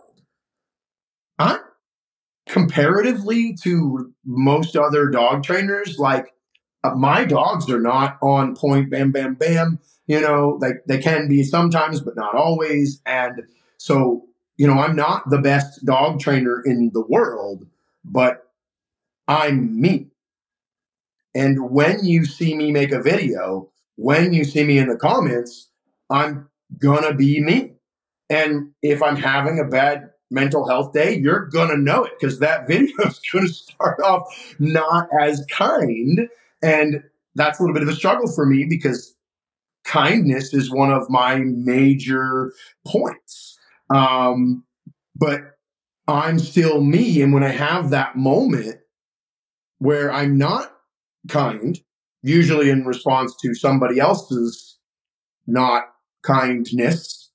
I'm 1.38 1.60
comparatively 2.46 3.56
to 3.62 4.12
most 4.24 4.76
other 4.76 5.08
dog 5.08 5.42
trainers, 5.42 5.98
like 5.98 6.34
uh, 6.82 6.94
my 6.94 7.24
dogs 7.24 7.70
are 7.70 7.80
not 7.80 8.18
on 8.20 8.54
point, 8.54 8.90
bam, 8.90 9.10
bam, 9.10 9.34
bam. 9.34 9.78
You 10.06 10.20
know, 10.20 10.58
they, 10.60 10.72
they 10.86 11.02
can 11.02 11.28
be 11.28 11.42
sometimes, 11.42 12.00
but 12.00 12.14
not 12.14 12.34
always. 12.34 13.00
And 13.06 13.42
so, 13.78 14.26
you 14.56 14.66
know, 14.66 14.78
I'm 14.78 14.96
not 14.96 15.28
the 15.30 15.38
best 15.38 15.84
dog 15.84 16.20
trainer 16.20 16.62
in 16.64 16.90
the 16.94 17.00
world, 17.00 17.66
but 18.04 18.50
I'm 19.26 19.80
me. 19.80 20.08
And 21.34 21.70
when 21.70 22.04
you 22.04 22.24
see 22.24 22.54
me 22.54 22.70
make 22.70 22.92
a 22.92 23.02
video, 23.02 23.70
when 23.96 24.32
you 24.32 24.44
see 24.44 24.64
me 24.64 24.78
in 24.78 24.88
the 24.88 24.96
comments, 24.96 25.68
I'm 26.10 26.48
gonna 26.78 27.14
be 27.14 27.40
me. 27.40 27.72
And 28.30 28.70
if 28.82 29.02
I'm 29.02 29.16
having 29.16 29.58
a 29.58 29.64
bad 29.64 30.10
mental 30.30 30.68
health 30.68 30.92
day, 30.92 31.16
you're 31.16 31.48
to 31.52 31.76
know 31.76 32.04
it 32.04 32.12
because 32.18 32.38
that 32.40 32.66
video 32.68 32.94
is 33.04 33.18
to 33.18 33.46
start 33.48 34.00
off 34.00 34.54
not 34.58 35.08
as 35.20 35.44
kind. 35.50 36.28
And 36.62 37.02
that's 37.34 37.58
a 37.58 37.62
little 37.62 37.74
bit 37.74 37.82
of 37.82 37.88
a 37.88 37.94
struggle 37.94 38.30
for 38.30 38.46
me 38.46 38.64
because 38.68 39.14
kindness 39.84 40.54
is 40.54 40.70
one 40.70 40.92
of 40.92 41.10
my 41.10 41.36
major 41.36 42.52
points. 42.86 43.53
Um, 43.90 44.64
but 45.16 45.40
I'm 46.06 46.38
still 46.38 46.82
me. 46.82 47.22
And 47.22 47.32
when 47.32 47.42
I 47.42 47.48
have 47.48 47.90
that 47.90 48.16
moment 48.16 48.80
where 49.78 50.12
I'm 50.12 50.36
not 50.38 50.72
kind, 51.28 51.78
usually 52.22 52.70
in 52.70 52.84
response 52.84 53.34
to 53.42 53.54
somebody 53.54 53.98
else's 53.98 54.78
not 55.46 55.84
kindness, 56.22 57.30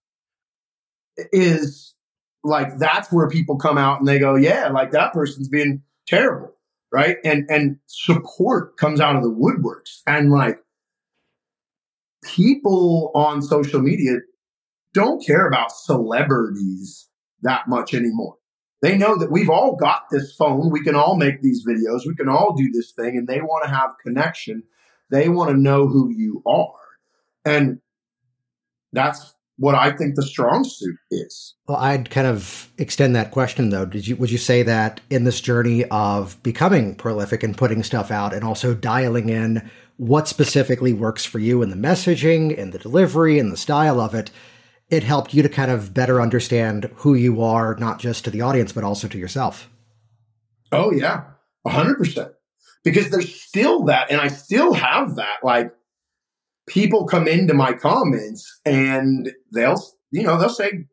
is 1.32 1.96
like 2.44 2.78
that's 2.78 3.12
where 3.12 3.30
people 3.30 3.58
come 3.58 3.78
out 3.78 4.00
and 4.00 4.08
they 4.08 4.20
go, 4.20 4.36
yeah, 4.36 4.70
like 4.70 4.92
that 4.92 5.14
person's 5.14 5.50
being 5.50 5.82
terrible, 6.08 6.54
right? 6.92 7.18
And 7.24 7.46
and 7.50 7.78
support 7.88 8.78
comes 8.78 9.00
out 9.00 9.16
of 9.16 9.24
the 9.24 9.30
woodworks, 9.30 10.02
and 10.08 10.32
like 10.32 10.60
people 12.24 13.12
on 13.16 13.42
social 13.42 13.82
media 13.82 14.20
don't 14.94 15.26
care 15.26 15.48
about 15.48 15.72
celebrities 15.72 17.10
that 17.42 17.68
much 17.68 17.94
anymore. 17.94 18.36
They 18.82 18.98
know 18.98 19.18
that 19.18 19.32
we've 19.32 19.50
all 19.50 19.76
got 19.76 20.04
this 20.10 20.34
phone. 20.36 20.72
We 20.72 20.84
can 20.84 20.96
all 20.96 21.16
make 21.18 21.42
these 21.42 21.66
videos. 21.68 22.08
We 22.08 22.16
can 22.16 22.30
all 22.30 22.56
do 22.56 22.72
this 22.72 22.92
thing, 22.92 23.18
and 23.18 23.28
they 23.28 23.42
want 23.42 23.66
to 23.66 23.70
have 23.70 23.92
connection. 24.04 24.64
They 25.12 25.28
want 25.28 25.52
to 25.52 25.58
know 25.58 25.88
who 25.88 26.10
you 26.10 26.42
are. 26.46 26.72
And 27.46 27.82
that's 28.94 29.36
what 29.58 29.76
I 29.76 29.92
think 29.92 30.16
the 30.16 30.24
strong 30.24 30.64
suit 30.64 30.96
is. 31.12 31.56
Well, 31.68 31.78
I'd 31.78 32.10
kind 32.10 32.28
of 32.28 32.72
extend 32.78 33.16
that 33.18 33.32
question 33.32 33.70
though. 33.70 33.86
Did 33.86 34.08
you 34.08 34.16
would 34.16 34.32
you 34.32 34.38
say 34.38 34.64
that 34.64 35.02
in 35.10 35.26
this 35.26 35.42
journey 35.42 35.84
of 35.86 36.42
becoming 36.44 36.96
prolific 36.96 37.44
and 37.44 37.58
putting 37.58 37.84
stuff 37.84 38.10
out 38.10 38.34
and 38.34 38.46
also 38.46 38.74
dialing 38.74 39.28
in 39.28 39.70
what 39.98 40.30
specifically 40.30 40.94
works 40.94 41.26
for 41.26 41.40
you 41.40 41.62
in 41.62 41.70
the 41.70 41.76
messaging 41.76 42.58
and 42.58 42.72
the 42.72 42.80
delivery 42.80 43.38
and 43.38 43.52
the 43.52 43.58
style 43.58 44.00
of 44.00 44.16
it, 44.16 44.32
it 44.90 45.04
helped 45.04 45.34
you 45.34 45.44
to 45.44 45.50
kind 45.50 45.72
of 45.72 45.94
better 45.94 46.22
understand 46.22 46.90
who 46.96 47.14
you 47.14 47.42
are, 47.42 47.76
not 47.76 48.00
just 48.00 48.26
to 48.26 48.32
the 48.32 48.42
audience, 48.42 48.72
but 48.72 48.84
also 48.84 49.08
to 49.08 49.18
yourself? 49.18 49.70
Oh, 50.72 50.92
yeah, 50.92 51.24
100%. 51.68 52.32
Because 52.84 53.10
there's 53.10 53.34
still 53.34 53.84
that, 53.86 54.10
and 54.10 54.20
I 54.20 54.30
still 54.30 54.74
have 54.74 55.16
that. 55.16 55.38
Like, 55.44 55.72
people 56.68 57.06
come 57.06 57.28
into 57.28 57.54
my 57.54 57.74
comments 57.74 58.60
and 58.66 59.32
they'll, 59.54 59.82
you 60.12 60.24
know, 60.24 60.38
they'll 60.38 60.50
say 60.50 60.86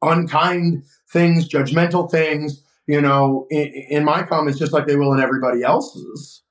unkind 0.00 0.84
things, 1.12 1.48
judgmental 1.48 2.10
things, 2.10 2.62
you 2.86 3.00
know, 3.00 3.46
in, 3.50 3.66
in 3.90 4.04
my 4.04 4.22
comments, 4.22 4.58
just 4.58 4.72
like 4.72 4.86
they 4.86 4.96
will 4.96 5.12
in 5.12 5.20
everybody 5.20 5.62
else's. 5.62 6.42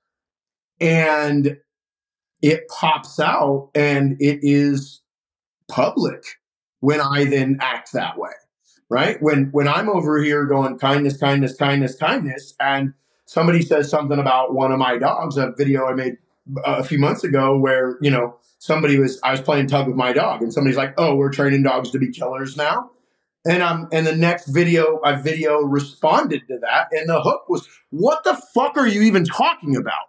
And 0.79 1.57
it 2.41 2.67
pops 2.67 3.19
out 3.19 3.71
and 3.73 4.17
it 4.19 4.39
is 4.41 5.01
public 5.67 6.23
when 6.80 7.01
I 7.01 7.25
then 7.25 7.57
act 7.61 7.93
that 7.93 8.17
way. 8.17 8.32
Right? 8.89 9.21
When 9.21 9.49
when 9.51 9.67
I'm 9.67 9.89
over 9.89 10.21
here 10.21 10.45
going 10.45 10.78
kindness, 10.80 11.17
kindness, 11.17 11.55
kindness, 11.57 11.95
kindness, 11.95 12.53
and 12.59 12.93
somebody 13.25 13.61
says 13.61 13.89
something 13.89 14.17
about 14.17 14.53
one 14.53 14.71
of 14.71 14.80
my 14.80 14.97
dogs, 14.97 15.38
a 15.38 15.51
video 15.57 15.86
I 15.86 15.93
made 15.93 16.17
a 16.63 16.84
few 16.84 16.97
months 16.97 17.23
ago 17.25 17.57
where, 17.57 17.97
you 18.01 18.09
know, 18.09 18.38
somebody 18.59 18.97
was 18.97 19.19
I 19.23 19.32
was 19.32 19.41
playing 19.41 19.67
tug 19.67 19.88
with 19.88 19.97
my 19.97 20.13
dog 20.13 20.41
and 20.41 20.53
somebody's 20.53 20.78
like, 20.78 20.93
"Oh, 20.97 21.15
we're 21.15 21.32
training 21.32 21.63
dogs 21.63 21.91
to 21.91 21.99
be 21.99 22.11
killers 22.11 22.55
now." 22.55 22.91
And 23.45 23.61
um 23.61 23.89
and 23.91 24.07
the 24.07 24.15
next 24.15 24.47
video 24.47 25.01
I 25.03 25.15
video 25.15 25.59
responded 25.59 26.47
to 26.47 26.57
that 26.59 26.88
and 26.91 27.09
the 27.09 27.21
hook 27.21 27.49
was, 27.49 27.67
"What 27.89 28.23
the 28.23 28.41
fuck 28.53 28.78
are 28.78 28.88
you 28.88 29.01
even 29.01 29.25
talking 29.25 29.75
about?" 29.75 30.07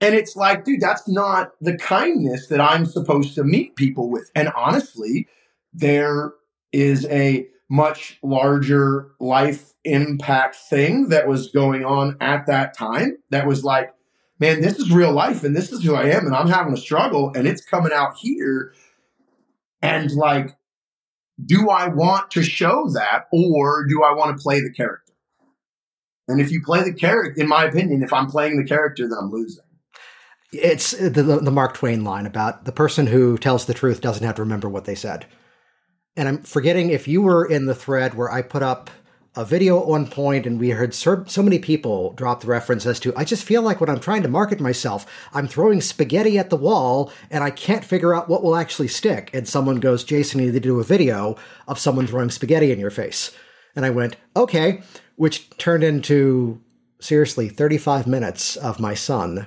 And 0.00 0.14
it's 0.14 0.34
like, 0.34 0.64
dude, 0.64 0.80
that's 0.80 1.06
not 1.06 1.52
the 1.60 1.76
kindness 1.76 2.46
that 2.46 2.60
I'm 2.60 2.86
supposed 2.86 3.34
to 3.34 3.44
meet 3.44 3.76
people 3.76 4.08
with. 4.08 4.30
And 4.34 4.48
honestly, 4.56 5.28
there 5.72 6.32
is 6.72 7.06
a 7.06 7.46
much 7.68 8.18
larger 8.22 9.12
life 9.20 9.72
impact 9.84 10.56
thing 10.56 11.08
that 11.08 11.28
was 11.28 11.50
going 11.50 11.84
on 11.84 12.16
at 12.20 12.46
that 12.46 12.76
time 12.76 13.16
that 13.30 13.46
was 13.46 13.64
like 13.64 13.94
man, 14.40 14.62
this 14.62 14.78
is 14.78 14.90
real 14.90 15.12
life 15.12 15.44
and 15.44 15.54
this 15.54 15.70
is 15.70 15.84
who 15.84 15.94
I 15.94 16.06
am 16.06 16.26
and 16.26 16.34
I'm 16.34 16.48
having 16.48 16.72
a 16.72 16.78
struggle 16.78 17.30
and 17.36 17.46
it's 17.46 17.64
coming 17.64 17.92
out 17.92 18.16
here. 18.16 18.72
And 19.82 20.10
like, 20.12 20.56
do 21.44 21.68
I 21.68 21.88
want 21.88 22.30
to 22.32 22.42
show 22.42 22.90
that 22.94 23.26
or 23.30 23.86
do 23.86 24.02
I 24.02 24.14
want 24.14 24.36
to 24.36 24.42
play 24.42 24.60
the 24.60 24.72
character? 24.72 25.12
And 26.26 26.40
if 26.40 26.50
you 26.50 26.62
play 26.62 26.82
the 26.82 26.92
character, 26.92 27.40
in 27.40 27.48
my 27.48 27.64
opinion, 27.64 28.02
if 28.02 28.12
I'm 28.12 28.26
playing 28.26 28.56
the 28.56 28.66
character, 28.66 29.08
then 29.08 29.18
I'm 29.20 29.30
losing. 29.30 29.64
It's 30.52 30.92
the, 30.92 31.22
the 31.22 31.50
Mark 31.50 31.74
Twain 31.74 32.02
line 32.02 32.26
about 32.26 32.64
the 32.64 32.72
person 32.72 33.06
who 33.06 33.38
tells 33.38 33.66
the 33.66 33.74
truth 33.74 34.00
doesn't 34.00 34.24
have 34.24 34.36
to 34.36 34.42
remember 34.42 34.68
what 34.68 34.84
they 34.84 34.94
said. 34.94 35.26
And 36.16 36.28
I'm 36.28 36.42
forgetting 36.42 36.90
if 36.90 37.06
you 37.06 37.22
were 37.22 37.44
in 37.44 37.66
the 37.66 37.74
thread 37.74 38.14
where 38.14 38.30
I 38.30 38.42
put 38.42 38.62
up 38.62 38.90
a 39.36 39.44
video 39.44 39.80
at 39.80 39.86
one 39.86 40.08
point 40.08 40.44
and 40.44 40.58
we 40.58 40.70
heard 40.70 40.92
so, 40.92 41.24
so, 41.28 41.42
many 41.42 41.60
people 41.60 42.12
drop 42.14 42.40
the 42.40 42.48
reference 42.48 42.84
as 42.84 42.98
to 43.00 43.14
I 43.16 43.24
just 43.24 43.44
feel 43.44 43.62
like 43.62 43.80
when 43.80 43.88
I'm 43.88 44.00
trying 44.00 44.22
to 44.22 44.28
market 44.28 44.60
myself, 44.60 45.06
I'm 45.32 45.46
throwing 45.46 45.80
spaghetti 45.80 46.36
at 46.36 46.50
the 46.50 46.56
wall 46.56 47.12
and 47.30 47.44
I 47.44 47.50
can't 47.50 47.84
figure 47.84 48.12
out 48.12 48.28
what 48.28 48.42
will 48.42 48.56
actually 48.56 48.88
stick. 48.88 49.30
And 49.32 49.46
someone 49.46 49.78
goes, 49.78 50.02
Jason, 50.02 50.40
you 50.40 50.46
need 50.46 50.52
to 50.52 50.60
do 50.60 50.80
a 50.80 50.84
video 50.84 51.36
of 51.68 51.78
someone 51.78 52.08
throwing 52.08 52.30
spaghetti 52.30 52.72
in 52.72 52.80
your 52.80 52.90
face. 52.90 53.30
And 53.76 53.86
I 53.86 53.90
went, 53.90 54.16
okay, 54.34 54.82
which 55.14 55.48
turned 55.58 55.84
into 55.84 56.60
seriously 57.00 57.48
35 57.48 58.08
minutes 58.08 58.56
of 58.56 58.80
my 58.80 58.94
son, 58.94 59.46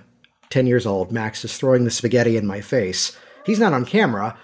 10 0.50 0.66
years 0.66 0.86
old, 0.86 1.12
Max, 1.12 1.44
is 1.44 1.58
throwing 1.58 1.84
the 1.84 1.92
spaghetti 1.92 2.38
in 2.38 2.48
my 2.48 2.62
face. 2.62 3.18
He's 3.46 3.60
not 3.60 3.74
on 3.74 3.86
camera, 3.86 4.38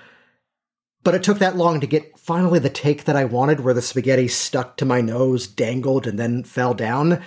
but 1.03 1.15
it 1.15 1.23
took 1.23 1.39
that 1.39 1.55
long 1.55 1.79
to 1.79 1.87
get 1.87 2.17
finally 2.19 2.59
the 2.59 2.69
take 2.69 3.05
that 3.05 3.15
I 3.15 3.25
wanted, 3.25 3.61
where 3.61 3.73
the 3.73 3.81
spaghetti 3.81 4.27
stuck 4.27 4.77
to 4.77 4.85
my 4.85 5.01
nose, 5.01 5.47
dangled, 5.47 6.05
and 6.07 6.19
then 6.19 6.43
fell 6.43 6.73
down. 6.73 7.21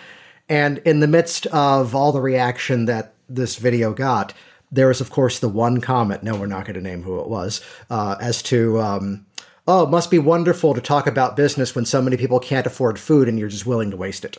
And 0.49 0.79
in 0.79 1.01
the 1.01 1.09
midst 1.09 1.47
of 1.47 1.95
all 1.95 2.13
the 2.13 2.21
reaction 2.21 2.85
that 2.87 3.15
this 3.29 3.57
video 3.57 3.93
got, 3.93 4.35
there 4.71 4.89
was, 4.89 5.01
of 5.01 5.11
course, 5.11 5.39
the 5.39 5.49
one 5.49 5.81
comment. 5.81 6.23
No, 6.23 6.35
we're 6.35 6.47
not 6.47 6.65
going 6.65 6.75
to 6.75 6.81
name 6.81 7.03
who 7.03 7.21
it 7.21 7.29
was, 7.29 7.61
uh, 7.91 8.17
as 8.21 8.43
to, 8.45 8.81
um, 8.81 9.27
oh, 9.67 9.85
it 9.85 9.91
must 9.91 10.11
be 10.11 10.19
wonderful 10.19 10.75
to 10.75 10.81
talk 10.81 11.07
about 11.07 11.37
business 11.37 11.75
when 11.75 11.85
so 11.85 12.03
many 12.03 12.17
people 12.17 12.41
can't 12.41 12.67
afford 12.67 12.99
food 12.99 13.29
and 13.29 13.39
you're 13.39 13.49
just 13.49 13.67
willing 13.67 13.91
to 13.91 13.97
waste 13.97 14.25
it. 14.25 14.39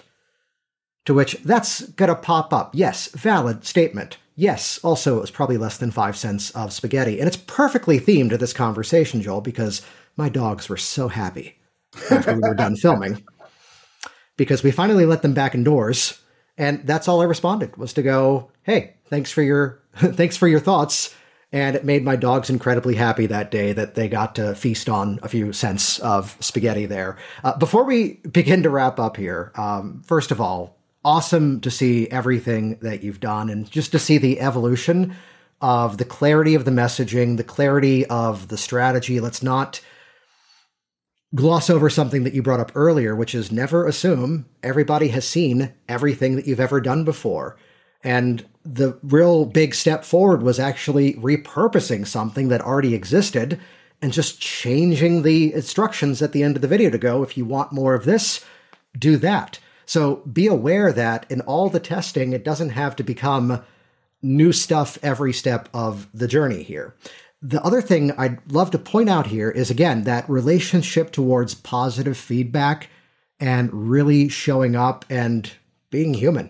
To 1.05 1.13
which 1.13 1.33
that's 1.43 1.81
going 1.91 2.09
to 2.09 2.15
pop 2.15 2.53
up. 2.53 2.71
Yes, 2.73 3.09
valid 3.09 3.65
statement. 3.65 4.17
Yes, 4.35 4.79
also, 4.83 5.17
it 5.17 5.21
was 5.21 5.31
probably 5.31 5.57
less 5.57 5.77
than 5.77 5.91
five 5.91 6.17
cents 6.17 6.49
of 6.51 6.73
spaghetti. 6.73 7.19
And 7.19 7.27
it's 7.27 7.37
perfectly 7.37 7.99
themed 7.99 8.29
to 8.29 8.37
this 8.37 8.53
conversation, 8.53 9.21
Joel, 9.21 9.41
because 9.41 9.81
my 10.17 10.29
dogs 10.29 10.69
were 10.69 10.77
so 10.77 11.07
happy 11.07 11.57
after 12.09 12.33
we 12.33 12.41
were 12.41 12.55
done 12.55 12.75
filming. 12.75 13.23
Because 14.35 14.63
we 14.63 14.71
finally 14.71 15.05
let 15.05 15.21
them 15.21 15.35
back 15.35 15.53
indoors. 15.53 16.19
And 16.57 16.87
that's 16.87 17.07
all 17.07 17.21
I 17.21 17.25
responded 17.25 17.77
was 17.77 17.93
to 17.93 18.01
go, 18.01 18.49
hey, 18.63 18.95
thanks 19.05 19.31
for 19.31 19.43
your 19.43 19.79
thanks 19.95 20.37
for 20.37 20.47
your 20.47 20.59
thoughts. 20.59 21.15
And 21.51 21.75
it 21.75 21.85
made 21.85 22.03
my 22.03 22.15
dogs 22.15 22.49
incredibly 22.49 22.95
happy 22.95 23.27
that 23.27 23.51
day 23.51 23.73
that 23.73 23.93
they 23.93 24.09
got 24.09 24.33
to 24.35 24.55
feast 24.55 24.89
on 24.89 25.19
a 25.21 25.29
few 25.29 25.53
cents 25.53 25.99
of 25.99 26.35
spaghetti 26.39 26.87
there. 26.87 27.17
Uh, 27.43 27.55
before 27.59 27.83
we 27.83 28.13
begin 28.31 28.63
to 28.63 28.71
wrap 28.71 28.99
up 28.99 29.17
here, 29.17 29.51
um, 29.53 30.01
first 30.03 30.31
of 30.31 30.41
all, 30.41 30.79
awesome 31.05 31.59
to 31.61 31.71
see 31.71 32.09
everything 32.09 32.77
that 32.81 33.03
you've 33.03 33.19
done 33.19 33.49
and 33.49 33.69
just 33.69 33.91
to 33.91 33.99
see 33.99 34.17
the 34.17 34.39
evolution 34.39 35.15
of 35.61 35.97
the 35.97 36.05
clarity 36.05 36.55
of 36.55 36.65
the 36.65 36.71
messaging, 36.71 37.37
the 37.37 37.43
clarity 37.43 38.05
of 38.07 38.49
the 38.49 38.57
strategy. 38.57 39.19
Let's 39.19 39.43
not 39.43 39.81
gloss 41.35 41.69
over 41.69 41.89
something 41.89 42.23
that 42.23 42.33
you 42.33 42.43
brought 42.43 42.59
up 42.59 42.71
earlier, 42.75 43.15
which 43.15 43.33
is 43.33 43.51
never 43.51 43.87
assume 43.87 44.45
everybody 44.61 45.07
has 45.09 45.27
seen 45.27 45.73
everything 45.87 46.35
that 46.35 46.47
you've 46.47 46.59
ever 46.59 46.79
done 46.79 47.03
before. 47.03 47.57
And 48.03 48.45
the 48.65 48.99
real 49.03 49.45
big 49.45 49.73
step 49.73 50.03
forward 50.03 50.43
was 50.43 50.59
actually 50.59 51.13
repurposing 51.15 52.05
something 52.05 52.49
that 52.49 52.61
already 52.61 52.93
existed 52.93 53.59
and 54.01 54.11
just 54.11 54.41
changing 54.41 55.21
the 55.21 55.53
instructions 55.53 56.21
at 56.21 56.33
the 56.33 56.43
end 56.43 56.57
of 56.57 56.61
the 56.61 56.67
video 56.67 56.89
to 56.89 56.97
go, 56.97 57.23
if 57.23 57.37
you 57.37 57.45
want 57.45 57.71
more 57.71 57.93
of 57.93 58.03
this, 58.03 58.43
do 58.97 59.15
that. 59.17 59.59
So 59.93 60.15
be 60.25 60.47
aware 60.47 60.91
that 60.91 61.27
in 61.29 61.41
all 61.41 61.69
the 61.69 61.79
testing, 61.79 62.33
it 62.33 62.43
doesn't 62.43 62.71
have 62.71 62.95
to 62.95 63.03
become 63.03 63.63
new 64.23 64.51
stuff 64.51 64.97
every 65.03 65.33
step 65.33 65.69
of 65.71 66.07
the 66.15 66.27
journey 66.27 66.63
here. 66.63 66.95
The 67.43 67.61
other 67.61 67.79
thing 67.79 68.11
I'd 68.13 68.39
love 68.51 68.71
to 68.71 68.79
point 68.79 69.07
out 69.07 69.27
here 69.27 69.51
is 69.51 69.69
again 69.69 70.05
that 70.05 70.27
relationship 70.27 71.11
towards 71.11 71.53
positive 71.53 72.17
feedback 72.17 72.89
and 73.39 73.71
really 73.71 74.29
showing 74.29 74.75
up 74.75 75.05
and 75.11 75.51
being 75.91 76.15
human. 76.15 76.49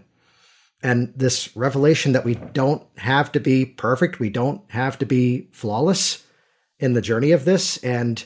And 0.81 1.11
this 1.13 1.53
revelation 1.53 2.13
that 2.13 2.23
we 2.23 2.35
don't 2.35 2.87
have 2.95 3.29
to 3.33 3.41
be 3.41 3.65
perfect, 3.65 4.21
we 4.21 4.29
don't 4.29 4.61
have 4.69 4.97
to 4.99 5.05
be 5.05 5.49
flawless 5.51 6.25
in 6.79 6.93
the 6.93 7.01
journey 7.01 7.33
of 7.33 7.43
this. 7.43 7.75
And 7.83 8.23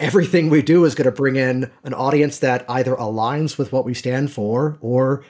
everything 0.00 0.50
we 0.50 0.62
do 0.62 0.84
is 0.84 0.94
going 0.94 1.04
to 1.04 1.12
bring 1.12 1.36
in 1.36 1.70
an 1.84 1.94
audience 1.94 2.40
that 2.40 2.64
either 2.68 2.96
aligns 2.96 3.58
with 3.58 3.72
what 3.72 3.84
we 3.84 3.94
stand 3.94 4.32
for 4.32 4.78
or 4.80 5.24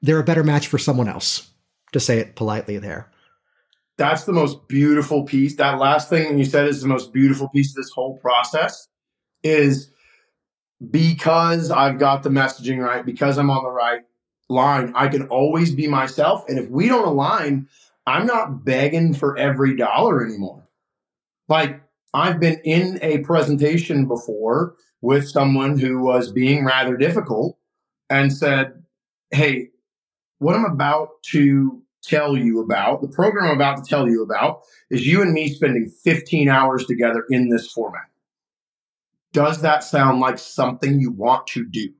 they're 0.00 0.20
a 0.20 0.24
better 0.24 0.44
match 0.44 0.68
for 0.68 0.78
someone 0.78 1.08
else, 1.08 1.50
to 1.92 2.00
say 2.00 2.18
it 2.18 2.36
politely 2.36 2.78
there. 2.78 3.10
That's 3.96 4.24
the 4.24 4.32
most 4.32 4.68
beautiful 4.68 5.24
piece. 5.24 5.56
That 5.56 5.78
last 5.78 6.08
thing 6.08 6.38
you 6.38 6.44
said 6.44 6.68
is 6.68 6.80
the 6.80 6.88
most 6.88 7.12
beautiful 7.12 7.48
piece 7.48 7.70
of 7.70 7.76
this 7.76 7.90
whole 7.90 8.18
process 8.18 8.88
is 9.42 9.90
because 10.90 11.70
I've 11.70 11.98
got 11.98 12.22
the 12.22 12.30
messaging 12.30 12.82
right, 12.82 13.04
because 13.04 13.38
I'm 13.38 13.50
on 13.50 13.62
the 13.62 13.70
right 13.70 14.02
line, 14.48 14.92
I 14.94 15.08
can 15.08 15.28
always 15.28 15.74
be 15.74 15.86
myself. 15.86 16.44
And 16.48 16.58
if 16.58 16.68
we 16.68 16.88
don't 16.88 17.06
align, 17.06 17.68
I'm 18.06 18.26
not 18.26 18.64
begging 18.64 19.14
for 19.14 19.36
every 19.38 19.76
dollar 19.76 20.24
anymore. 20.24 20.68
Like 21.48 21.80
I've 22.14 22.38
been 22.38 22.60
in 22.64 23.00
a 23.02 23.18
presentation 23.18 24.06
before 24.06 24.76
with 25.02 25.28
someone 25.28 25.78
who 25.78 26.00
was 26.00 26.30
being 26.30 26.64
rather 26.64 26.96
difficult 26.96 27.58
and 28.08 28.32
said, 28.32 28.84
Hey, 29.32 29.70
what 30.38 30.54
I'm 30.54 30.64
about 30.64 31.22
to 31.32 31.82
tell 32.02 32.36
you 32.36 32.60
about, 32.60 33.02
the 33.02 33.08
program 33.08 33.46
I'm 33.46 33.56
about 33.56 33.82
to 33.82 33.88
tell 33.88 34.08
you 34.08 34.22
about, 34.22 34.60
is 34.90 35.06
you 35.06 35.22
and 35.22 35.32
me 35.32 35.48
spending 35.48 35.88
15 35.88 36.48
hours 36.48 36.86
together 36.86 37.24
in 37.30 37.48
this 37.48 37.70
format. 37.70 38.02
Does 39.32 39.62
that 39.62 39.82
sound 39.82 40.20
like 40.20 40.38
something 40.38 41.00
you 41.00 41.10
want 41.10 41.48
to 41.48 41.66
do? 41.66 41.92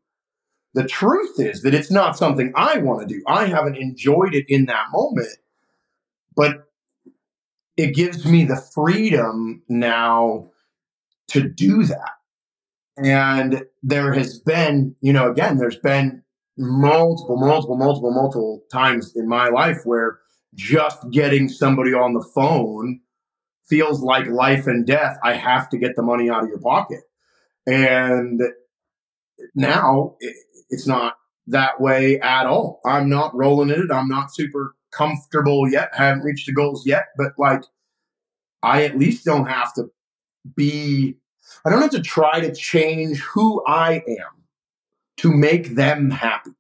The 0.74 0.86
truth 0.86 1.40
is 1.40 1.62
that 1.62 1.74
it's 1.74 1.90
not 1.90 2.16
something 2.16 2.52
I 2.54 2.78
want 2.78 3.00
to 3.00 3.12
do. 3.12 3.22
I 3.26 3.46
haven't 3.46 3.76
enjoyed 3.76 4.34
it 4.34 4.44
in 4.48 4.66
that 4.66 4.86
moment, 4.92 5.38
but 6.36 6.68
it 7.76 7.94
gives 7.94 8.24
me 8.24 8.44
the 8.44 8.62
freedom 8.74 9.62
now 9.68 10.50
to 11.28 11.48
do 11.48 11.84
that. 11.84 12.10
And 12.96 13.64
there 13.82 14.12
has 14.12 14.38
been, 14.38 14.94
you 15.00 15.12
know, 15.12 15.30
again, 15.30 15.56
there's 15.56 15.78
been 15.78 16.22
multiple, 16.56 17.36
multiple, 17.36 17.76
multiple, 17.76 18.12
multiple 18.12 18.62
times 18.70 19.12
in 19.16 19.26
my 19.26 19.48
life 19.48 19.78
where 19.84 20.20
just 20.54 21.10
getting 21.10 21.48
somebody 21.48 21.92
on 21.92 22.14
the 22.14 22.24
phone 22.34 23.00
feels 23.68 24.00
like 24.00 24.26
life 24.26 24.66
and 24.66 24.86
death. 24.86 25.18
I 25.24 25.34
have 25.34 25.68
to 25.70 25.78
get 25.78 25.96
the 25.96 26.02
money 26.02 26.30
out 26.30 26.44
of 26.44 26.48
your 26.48 26.60
pocket. 26.60 27.00
And 27.66 28.40
now 29.54 30.16
it's 30.70 30.86
not 30.86 31.14
that 31.48 31.80
way 31.80 32.20
at 32.20 32.46
all. 32.46 32.80
I'm 32.86 33.08
not 33.08 33.34
rolling 33.34 33.70
in 33.70 33.82
it. 33.82 33.92
I'm 33.92 34.08
not 34.08 34.32
super 34.32 34.76
comfortable 34.96 35.68
yet. 35.68 35.90
Haven't 35.94 36.24
reached 36.24 36.46
the 36.46 36.52
goals 36.52 36.86
yet, 36.86 37.08
but 37.16 37.32
like 37.38 37.62
I 38.62 38.84
at 38.84 38.98
least 38.98 39.24
don't 39.24 39.46
have 39.46 39.74
to 39.74 39.90
be, 40.56 41.16
I 41.64 41.70
don't 41.70 41.82
have 41.82 41.90
to 41.90 42.02
try 42.02 42.40
to 42.40 42.54
change 42.54 43.20
who 43.20 43.64
I 43.66 44.02
am 44.08 44.44
to 45.18 45.32
make 45.32 45.74
them 45.74 46.10
happy. 46.10 46.52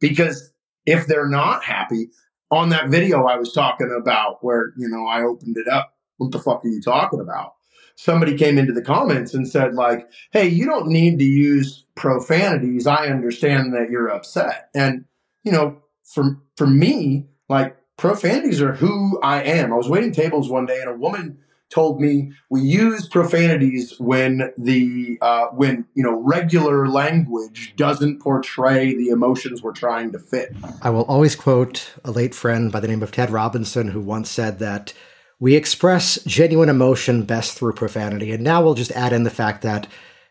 Because 0.00 0.52
if 0.86 1.06
they're 1.06 1.28
not 1.28 1.64
happy, 1.64 2.10
on 2.50 2.70
that 2.70 2.88
video 2.88 3.24
I 3.24 3.36
was 3.36 3.52
talking 3.52 3.96
about 3.98 4.42
where, 4.42 4.72
you 4.76 4.88
know, 4.88 5.06
I 5.06 5.22
opened 5.22 5.56
it 5.56 5.68
up, 5.68 5.94
what 6.16 6.32
the 6.32 6.38
fuck 6.38 6.64
are 6.64 6.68
you 6.68 6.82
talking 6.82 7.20
about? 7.20 7.54
Somebody 7.96 8.36
came 8.36 8.56
into 8.56 8.72
the 8.72 8.82
comments 8.82 9.34
and 9.34 9.46
said, 9.46 9.74
like, 9.74 10.08
hey, 10.32 10.48
you 10.48 10.64
don't 10.64 10.88
need 10.88 11.18
to 11.18 11.24
use 11.24 11.84
profanities. 11.96 12.86
I 12.86 13.08
understand 13.08 13.74
that 13.74 13.90
you're 13.90 14.08
upset. 14.08 14.70
And, 14.74 15.04
you 15.44 15.52
know, 15.52 15.82
for 16.04 16.38
for 16.56 16.66
me, 16.66 17.28
like 17.50 17.76
profanities 17.98 18.62
are 18.62 18.72
who 18.72 19.20
I 19.22 19.42
am. 19.42 19.72
I 19.72 19.76
was 19.76 19.88
waiting 19.88 20.12
tables 20.12 20.48
one 20.48 20.64
day 20.64 20.80
and 20.80 20.88
a 20.88 20.94
woman 20.94 21.38
told 21.68 22.00
me 22.00 22.32
we 22.48 22.62
use 22.62 23.06
profanities 23.08 23.98
when 24.00 24.52
the 24.56 25.18
uh, 25.20 25.46
when 25.48 25.84
you 25.94 26.02
know 26.02 26.20
regular 26.20 26.88
language 26.88 27.74
doesn't 27.76 28.20
portray 28.20 28.94
the 28.94 29.08
emotions 29.08 29.62
we're 29.62 29.72
trying 29.72 30.12
to 30.12 30.18
fit. 30.18 30.54
I 30.82 30.90
will 30.90 31.04
always 31.04 31.36
quote 31.36 31.92
a 32.04 32.10
late 32.10 32.34
friend 32.34 32.72
by 32.72 32.80
the 32.80 32.88
name 32.88 33.02
of 33.02 33.12
Ted 33.12 33.30
Robinson 33.30 33.88
who 33.88 34.00
once 34.00 34.30
said 34.30 34.58
that 34.60 34.92
we 35.38 35.54
express 35.54 36.22
genuine 36.24 36.68
emotion 36.68 37.24
best 37.24 37.56
through 37.56 37.72
profanity, 37.74 38.32
and 38.32 38.42
now 38.44 38.62
we'll 38.62 38.74
just 38.74 38.92
add 38.92 39.12
in 39.12 39.22
the 39.22 39.30
fact 39.30 39.62
that 39.62 39.86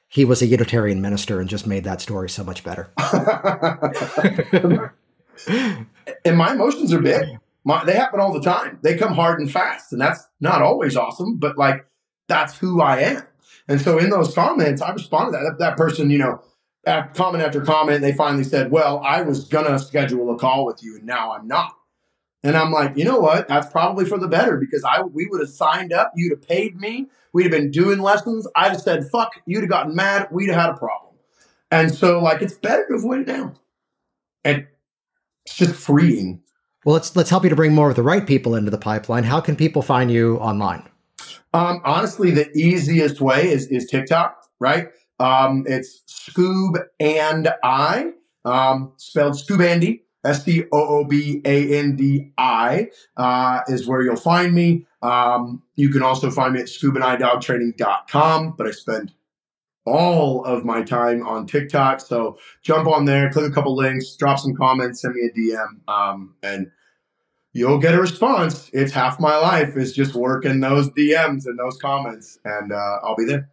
he 0.07 0.25
was 0.25 0.41
a 0.41 0.47
Unitarian 0.47 1.01
minister 1.01 1.39
and 1.39 1.49
just 1.49 1.67
made 1.67 1.83
that 1.83 2.01
story 2.01 2.29
so 2.29 2.43
much 2.43 2.63
better. 2.63 2.89
and 6.25 6.37
my 6.37 6.53
emotions 6.53 6.93
are 6.93 7.01
big. 7.01 7.25
My, 7.63 7.83
they 7.83 7.93
happen 7.93 8.19
all 8.19 8.33
the 8.33 8.41
time. 8.41 8.79
They 8.81 8.97
come 8.97 9.13
hard 9.13 9.39
and 9.39 9.51
fast, 9.51 9.91
and 9.91 10.01
that's 10.01 10.27
not 10.39 10.61
always 10.61 10.95
awesome, 10.95 11.37
but 11.37 11.57
like 11.57 11.85
that's 12.27 12.57
who 12.57 12.81
I 12.81 12.99
am. 12.99 13.23
And 13.67 13.79
so 13.79 13.97
in 13.97 14.09
those 14.09 14.33
comments, 14.33 14.81
I 14.81 14.91
responded 14.91 15.33
that. 15.33 15.43
That, 15.43 15.59
that 15.59 15.77
person, 15.77 16.09
you 16.09 16.17
know, 16.17 16.41
after 16.85 17.13
comment 17.13 17.43
after 17.43 17.61
comment, 17.61 18.01
they 18.01 18.13
finally 18.13 18.43
said, 18.43 18.71
"Well, 18.71 18.99
I 18.99 19.21
was 19.21 19.47
gonna 19.47 19.77
schedule 19.77 20.33
a 20.33 20.37
call 20.37 20.65
with 20.65 20.81
you, 20.81 20.95
and 20.95 21.05
now 21.05 21.31
I'm 21.33 21.47
not." 21.47 21.73
And 22.41 22.55
I'm 22.55 22.71
like, 22.71 22.95
you 22.95 23.03
know 23.03 23.19
what? 23.19 23.49
That's 23.49 23.69
probably 23.69 24.05
for 24.05 24.17
the 24.17 24.27
better 24.27 24.57
because 24.57 24.83
I 24.83 25.01
we 25.01 25.27
would 25.27 25.41
have 25.41 25.49
signed 25.49 25.91
up, 25.91 26.13
you'd 26.15 26.31
have 26.31 26.47
paid 26.47 26.79
me, 26.79 27.07
we'd 27.33 27.43
have 27.43 27.51
been 27.51 27.69
doing 27.69 27.99
lessons. 27.99 28.47
I'd 28.55 28.71
have 28.71 28.81
said, 28.81 29.09
"Fuck," 29.11 29.41
you'd 29.45 29.61
have 29.61 29.69
gotten 29.69 29.95
mad, 29.95 30.29
we'd 30.31 30.49
have 30.49 30.61
had 30.61 30.69
a 30.69 30.77
problem. 30.77 31.15
And 31.71 31.93
so, 31.93 32.19
like, 32.19 32.41
it's 32.41 32.55
better 32.55 32.87
to 32.87 32.95
avoid 32.95 33.21
it 33.21 33.27
now. 33.27 33.53
And 34.43 34.67
it's 35.49 35.57
just 35.57 35.75
freeing 35.75 36.41
well, 36.85 36.93
let's 36.93 37.15
let's 37.15 37.29
help 37.29 37.43
you 37.43 37.49
to 37.49 37.55
bring 37.55 37.73
more 37.73 37.89
of 37.89 37.95
the 37.95 38.03
right 38.03 38.25
people 38.25 38.55
into 38.55 38.71
the 38.71 38.77
pipeline. 38.77 39.23
How 39.25 39.41
can 39.41 39.55
people 39.55 39.81
find 39.81 40.09
you 40.09 40.37
online? 40.37 40.87
Um, 41.53 41.81
honestly, 41.83 42.31
the 42.31 42.49
easiest 42.57 43.19
way 43.19 43.49
is 43.49 43.67
is 43.67 43.85
TikTok, 43.85 44.47
right? 44.59 44.87
Um, 45.19 45.65
it's 45.67 46.03
Scoob 46.07 46.81
and 46.99 47.49
I, 47.63 48.11
um, 48.45 48.93
spelled 48.95 49.33
Scoobandi, 49.33 50.03
S 50.23 50.45
C 50.45 50.63
O 50.71 51.01
O 51.01 51.03
B 51.03 51.41
A 51.43 51.77
N 51.77 51.97
D 51.97 52.31
I, 52.37 52.91
uh, 53.17 53.61
is 53.67 53.85
where 53.85 54.01
you'll 54.01 54.15
find 54.15 54.53
me. 54.53 54.85
Um, 55.01 55.61
you 55.75 55.89
can 55.89 56.01
also 56.01 56.31
find 56.31 56.53
me 56.53 56.61
at 56.61 56.67
scoobandidogtraining.com, 56.67 58.55
but 58.57 58.67
I 58.67 58.71
spend 58.71 59.13
all 59.85 60.43
of 60.45 60.65
my 60.65 60.83
time 60.83 61.25
on 61.25 61.47
TikTok. 61.47 61.99
So 61.99 62.37
jump 62.61 62.87
on 62.87 63.05
there, 63.05 63.31
click 63.31 63.49
a 63.49 63.53
couple 63.53 63.75
links, 63.75 64.15
drop 64.15 64.39
some 64.39 64.55
comments, 64.55 65.01
send 65.01 65.15
me 65.15 65.29
a 65.29 65.31
DM, 65.31 65.87
um, 65.87 66.35
and 66.43 66.71
you'll 67.53 67.79
get 67.79 67.95
a 67.95 68.01
response. 68.01 68.69
It's 68.73 68.91
half 68.91 69.19
my 69.19 69.37
life 69.37 69.75
is 69.75 69.93
just 69.93 70.13
working 70.13 70.59
those 70.59 70.89
DMs 70.89 71.45
and 71.45 71.57
those 71.57 71.77
comments, 71.77 72.39
and 72.45 72.71
uh, 72.71 72.99
I'll 73.03 73.15
be 73.15 73.25
there. 73.25 73.49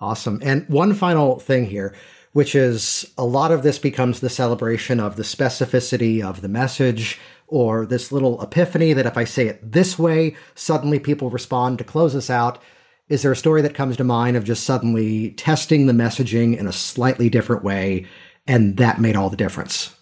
Awesome. 0.00 0.40
And 0.44 0.68
one 0.68 0.94
final 0.94 1.40
thing 1.40 1.66
here, 1.66 1.94
which 2.32 2.54
is 2.54 3.10
a 3.16 3.24
lot 3.24 3.50
of 3.50 3.62
this 3.62 3.78
becomes 3.78 4.20
the 4.20 4.30
celebration 4.30 5.00
of 5.00 5.16
the 5.16 5.24
specificity 5.24 6.22
of 6.22 6.40
the 6.40 6.48
message 6.48 7.18
or 7.48 7.86
this 7.86 8.12
little 8.12 8.40
epiphany 8.42 8.92
that 8.92 9.06
if 9.06 9.16
I 9.16 9.24
say 9.24 9.48
it 9.48 9.72
this 9.72 9.98
way, 9.98 10.36
suddenly 10.54 10.98
people 10.98 11.30
respond 11.30 11.78
to 11.78 11.84
close 11.84 12.14
us 12.14 12.30
out. 12.30 12.62
Is 13.08 13.22
there 13.22 13.32
a 13.32 13.36
story 13.36 13.62
that 13.62 13.74
comes 13.74 13.96
to 13.96 14.04
mind 14.04 14.36
of 14.36 14.44
just 14.44 14.64
suddenly 14.64 15.30
testing 15.32 15.86
the 15.86 15.92
messaging 15.92 16.56
in 16.56 16.66
a 16.66 16.72
slightly 16.72 17.30
different 17.30 17.64
way 17.64 18.06
and 18.46 18.76
that 18.76 19.00
made 19.00 19.16
all 19.16 19.30
the 19.30 19.36
difference? 19.36 19.94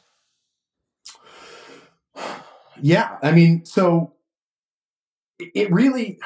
Yeah. 2.83 3.17
I 3.23 3.33
mean, 3.33 3.65
so 3.65 4.13
it 5.39 5.73
really, 5.73 6.19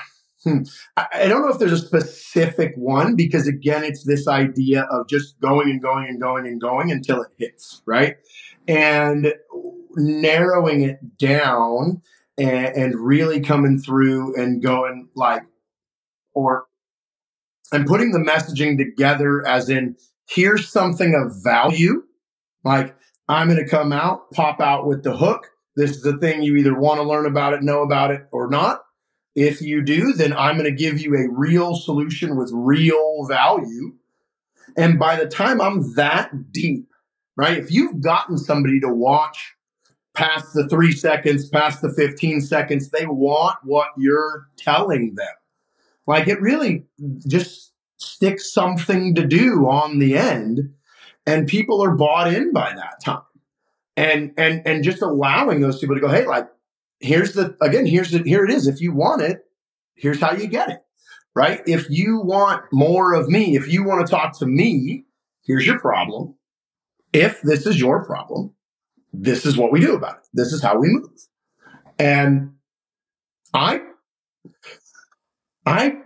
hmm, 0.42 0.62
I 0.96 1.28
don't 1.28 1.42
know 1.42 1.52
if 1.52 1.60
there's 1.60 1.70
a 1.70 1.78
specific 1.78 2.72
one 2.74 3.14
because, 3.14 3.46
again, 3.46 3.84
it's 3.84 4.02
this 4.02 4.26
idea 4.26 4.82
of 4.90 5.06
just 5.06 5.38
going 5.38 5.70
and 5.70 5.80
going 5.80 6.08
and 6.08 6.20
going 6.20 6.48
and 6.48 6.60
going 6.60 6.90
until 6.90 7.22
it 7.22 7.28
hits, 7.38 7.82
right? 7.86 8.16
And 8.66 9.32
narrowing 9.94 10.82
it 10.82 11.18
down 11.18 12.02
and, 12.36 12.74
and 12.74 12.94
really 12.96 13.38
coming 13.38 13.78
through 13.78 14.34
and 14.34 14.60
going 14.60 15.08
like, 15.14 15.44
or 16.34 16.66
and 17.72 17.86
putting 17.86 18.12
the 18.12 18.18
messaging 18.18 18.76
together 18.76 19.46
as 19.46 19.68
in 19.68 19.96
here's 20.28 20.68
something 20.68 21.14
of 21.14 21.42
value. 21.42 22.04
Like 22.64 22.94
i'm 23.28 23.48
going 23.48 23.62
to 23.62 23.68
come 23.68 23.92
out 23.92 24.30
pop 24.32 24.60
out 24.60 24.86
with 24.86 25.02
the 25.02 25.16
hook. 25.16 25.50
This 25.76 25.92
is 25.92 26.02
the 26.02 26.18
thing 26.18 26.42
you 26.42 26.56
either 26.56 26.78
want 26.78 27.00
to 27.00 27.06
learn 27.06 27.26
about 27.26 27.54
it 27.54 27.62
know 27.62 27.82
about 27.82 28.10
it 28.10 28.26
or 28.32 28.48
not. 28.48 28.82
If 29.34 29.60
you 29.60 29.82
do 29.82 30.12
then 30.12 30.32
i'm 30.32 30.56
going 30.58 30.70
to 30.70 30.82
give 30.82 31.00
you 31.00 31.14
a 31.14 31.30
real 31.30 31.74
solution 31.74 32.36
with 32.36 32.50
real 32.52 33.26
value. 33.26 33.94
And 34.76 34.98
by 34.98 35.16
the 35.16 35.26
time 35.26 35.60
i'm 35.60 35.94
that 35.94 36.52
deep 36.52 36.88
right 37.36 37.56
if 37.56 37.72
you've 37.72 38.00
gotten 38.00 38.36
somebody 38.36 38.80
to 38.80 38.88
watch 38.88 39.54
past 40.14 40.52
the 40.54 40.68
three 40.68 40.92
seconds 40.92 41.48
past 41.48 41.80
the 41.80 41.92
15 41.92 42.40
seconds 42.40 42.90
they 42.90 43.06
want 43.06 43.56
what 43.62 43.88
you're 43.96 44.48
telling 44.56 45.14
them 45.14 45.26
like 46.06 46.28
it 46.28 46.40
really 46.40 46.86
just 47.26 47.72
sticks 47.96 48.52
something 48.52 49.14
to 49.14 49.26
do 49.26 49.68
on 49.68 49.98
the 49.98 50.16
end, 50.16 50.72
and 51.26 51.46
people 51.46 51.82
are 51.82 51.94
bought 51.94 52.32
in 52.32 52.52
by 52.52 52.72
that 52.74 53.02
time. 53.04 53.22
And 53.96 54.32
and 54.36 54.62
and 54.66 54.82
just 54.84 55.02
allowing 55.02 55.60
those 55.60 55.78
people 55.78 55.94
to 55.94 56.00
go, 56.00 56.08
hey, 56.08 56.26
like 56.26 56.48
here's 57.00 57.32
the 57.32 57.56
again, 57.60 57.86
here's 57.86 58.10
the 58.10 58.22
here 58.22 58.44
it 58.44 58.50
is. 58.50 58.66
If 58.66 58.80
you 58.80 58.92
want 58.92 59.22
it, 59.22 59.44
here's 59.94 60.20
how 60.20 60.32
you 60.32 60.46
get 60.46 60.70
it. 60.70 60.82
Right? 61.34 61.60
If 61.66 61.88
you 61.90 62.20
want 62.20 62.64
more 62.72 63.14
of 63.14 63.28
me, 63.28 63.56
if 63.56 63.72
you 63.72 63.84
want 63.84 64.06
to 64.06 64.10
talk 64.10 64.38
to 64.38 64.46
me, 64.46 65.04
here's 65.44 65.66
your 65.66 65.78
problem. 65.78 66.34
If 67.12 67.40
this 67.42 67.66
is 67.66 67.78
your 67.78 68.04
problem, 68.04 68.54
this 69.12 69.46
is 69.46 69.56
what 69.56 69.72
we 69.72 69.80
do 69.80 69.94
about 69.94 70.16
it. 70.16 70.28
This 70.32 70.52
is 70.52 70.62
how 70.62 70.78
we 70.78 70.88
move. 70.88 71.10
And 71.98 72.54
I 73.52 73.82
I 75.66 75.96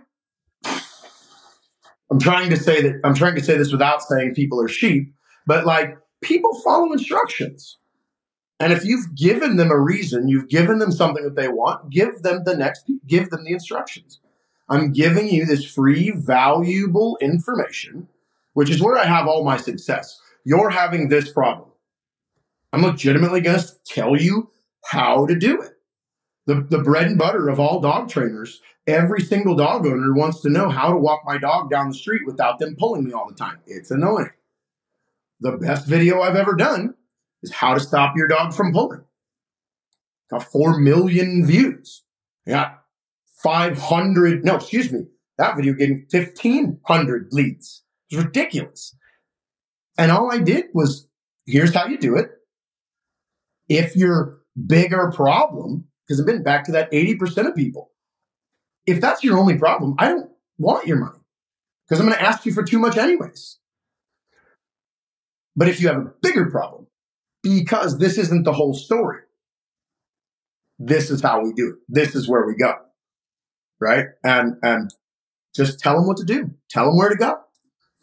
I'm 2.11 2.19
trying 2.19 2.49
to 2.49 2.57
say 2.57 2.81
that 2.81 3.01
I'm 3.03 3.15
trying 3.15 3.35
to 3.35 3.43
say 3.43 3.57
this 3.57 3.71
without 3.71 4.01
saying 4.01 4.35
people 4.35 4.61
are 4.61 4.67
sheep, 4.67 5.13
but 5.45 5.65
like 5.65 5.97
people 6.21 6.59
follow 6.63 6.91
instructions. 6.93 7.77
And 8.59 8.71
if 8.71 8.85
you've 8.85 9.15
given 9.15 9.57
them 9.57 9.69
a 9.69 9.79
reason, 9.79 10.29
you've 10.29 10.47
given 10.47 10.79
them 10.79 10.91
something 10.91 11.23
that 11.23 11.35
they 11.35 11.49
want, 11.49 11.89
give 11.89 12.21
them 12.21 12.43
the 12.45 12.55
next 12.55 12.89
give 13.07 13.29
them 13.29 13.43
the 13.43 13.51
instructions. 13.51 14.19
I'm 14.69 14.93
giving 14.93 15.27
you 15.27 15.45
this 15.45 15.65
free 15.65 16.11
valuable 16.11 17.17
information, 17.21 18.07
which 18.53 18.69
is 18.69 18.81
where 18.81 18.97
I 18.97 19.05
have 19.05 19.27
all 19.27 19.43
my 19.43 19.57
success. 19.57 20.19
You're 20.43 20.69
having 20.69 21.09
this 21.09 21.31
problem. 21.31 21.69
I'm 22.71 22.81
legitimately 22.81 23.41
going 23.41 23.59
to 23.59 23.71
tell 23.85 24.19
you 24.19 24.51
how 24.85 25.25
to 25.25 25.35
do 25.35 25.61
it. 25.61 25.71
The, 26.45 26.65
the 26.69 26.79
bread 26.79 27.07
and 27.07 27.17
butter 27.17 27.49
of 27.49 27.59
all 27.59 27.79
dog 27.79 28.09
trainers 28.09 28.61
Every 28.87 29.21
single 29.21 29.55
dog 29.55 29.85
owner 29.87 30.13
wants 30.13 30.41
to 30.41 30.49
know 30.49 30.69
how 30.69 30.91
to 30.91 30.97
walk 30.97 31.21
my 31.25 31.37
dog 31.39 31.71
down 31.71 31.89
the 31.89 31.95
street 31.95 32.21
without 32.25 32.59
them 32.59 32.75
pulling 32.77 33.03
me 33.03 33.13
all 33.13 33.27
the 33.27 33.35
time. 33.35 33.59
It's 33.65 33.89
annoying. 33.89 34.29
The 35.39 35.53
best 35.53 35.87
video 35.87 36.21
I've 36.21 36.35
ever 36.35 36.53
done 36.55 36.93
is 37.41 37.51
how 37.51 37.73
to 37.73 37.79
stop 37.79 38.15
your 38.15 38.27
dog 38.27 38.53
from 38.53 38.71
pulling. 38.71 39.01
Got 40.29 40.43
4 40.43 40.79
million 40.79 41.45
views. 41.45 42.03
I 42.47 42.51
got 42.51 42.83
500, 43.43 44.45
no, 44.45 44.55
excuse 44.55 44.91
me, 44.91 45.05
That 45.37 45.55
video 45.55 45.73
getting 45.73 46.05
1,500 46.09 47.27
leads. 47.31 47.83
It's 48.09 48.23
ridiculous. 48.23 48.95
And 49.97 50.11
all 50.11 50.31
I 50.31 50.37
did 50.37 50.65
was 50.73 51.07
here's 51.45 51.73
how 51.73 51.87
you 51.87 51.97
do 51.97 52.15
it. 52.15 52.29
If 53.67 53.95
your 53.95 54.41
bigger 54.65 55.11
problem, 55.11 55.85
because 56.07 56.19
I've 56.19 56.25
been 56.27 56.43
back 56.43 56.63
to 56.65 56.71
that 56.73 56.91
80% 56.91 57.47
of 57.47 57.55
people, 57.55 57.91
if 58.85 59.01
that's 59.01 59.23
your 59.23 59.37
only 59.37 59.57
problem, 59.57 59.95
I 59.97 60.09
don't 60.09 60.29
want 60.57 60.87
your 60.87 60.97
money 60.97 61.19
because 61.87 61.99
I'm 61.99 62.07
going 62.07 62.17
to 62.17 62.25
ask 62.25 62.45
you 62.45 62.53
for 62.53 62.63
too 62.63 62.79
much 62.79 62.97
anyways. 62.97 63.57
But 65.55 65.69
if 65.69 65.79
you 65.81 65.87
have 65.87 65.97
a 65.97 66.11
bigger 66.21 66.49
problem, 66.49 66.87
because 67.41 67.97
this 67.97 68.17
isn't 68.17 68.43
the 68.43 68.53
whole 68.53 68.73
story, 68.73 69.21
this 70.77 71.09
is 71.09 71.21
how 71.21 71.41
we 71.43 71.53
do 71.53 71.69
it. 71.69 71.75
This 71.87 72.15
is 72.15 72.27
where 72.27 72.45
we 72.45 72.55
go. 72.55 72.73
Right. 73.79 74.07
And, 74.23 74.55
and 74.63 74.89
just 75.55 75.79
tell 75.79 75.95
them 75.95 76.07
what 76.07 76.17
to 76.17 76.25
do. 76.25 76.51
Tell 76.69 76.85
them 76.85 76.97
where 76.97 77.09
to 77.09 77.15
go. 77.15 77.39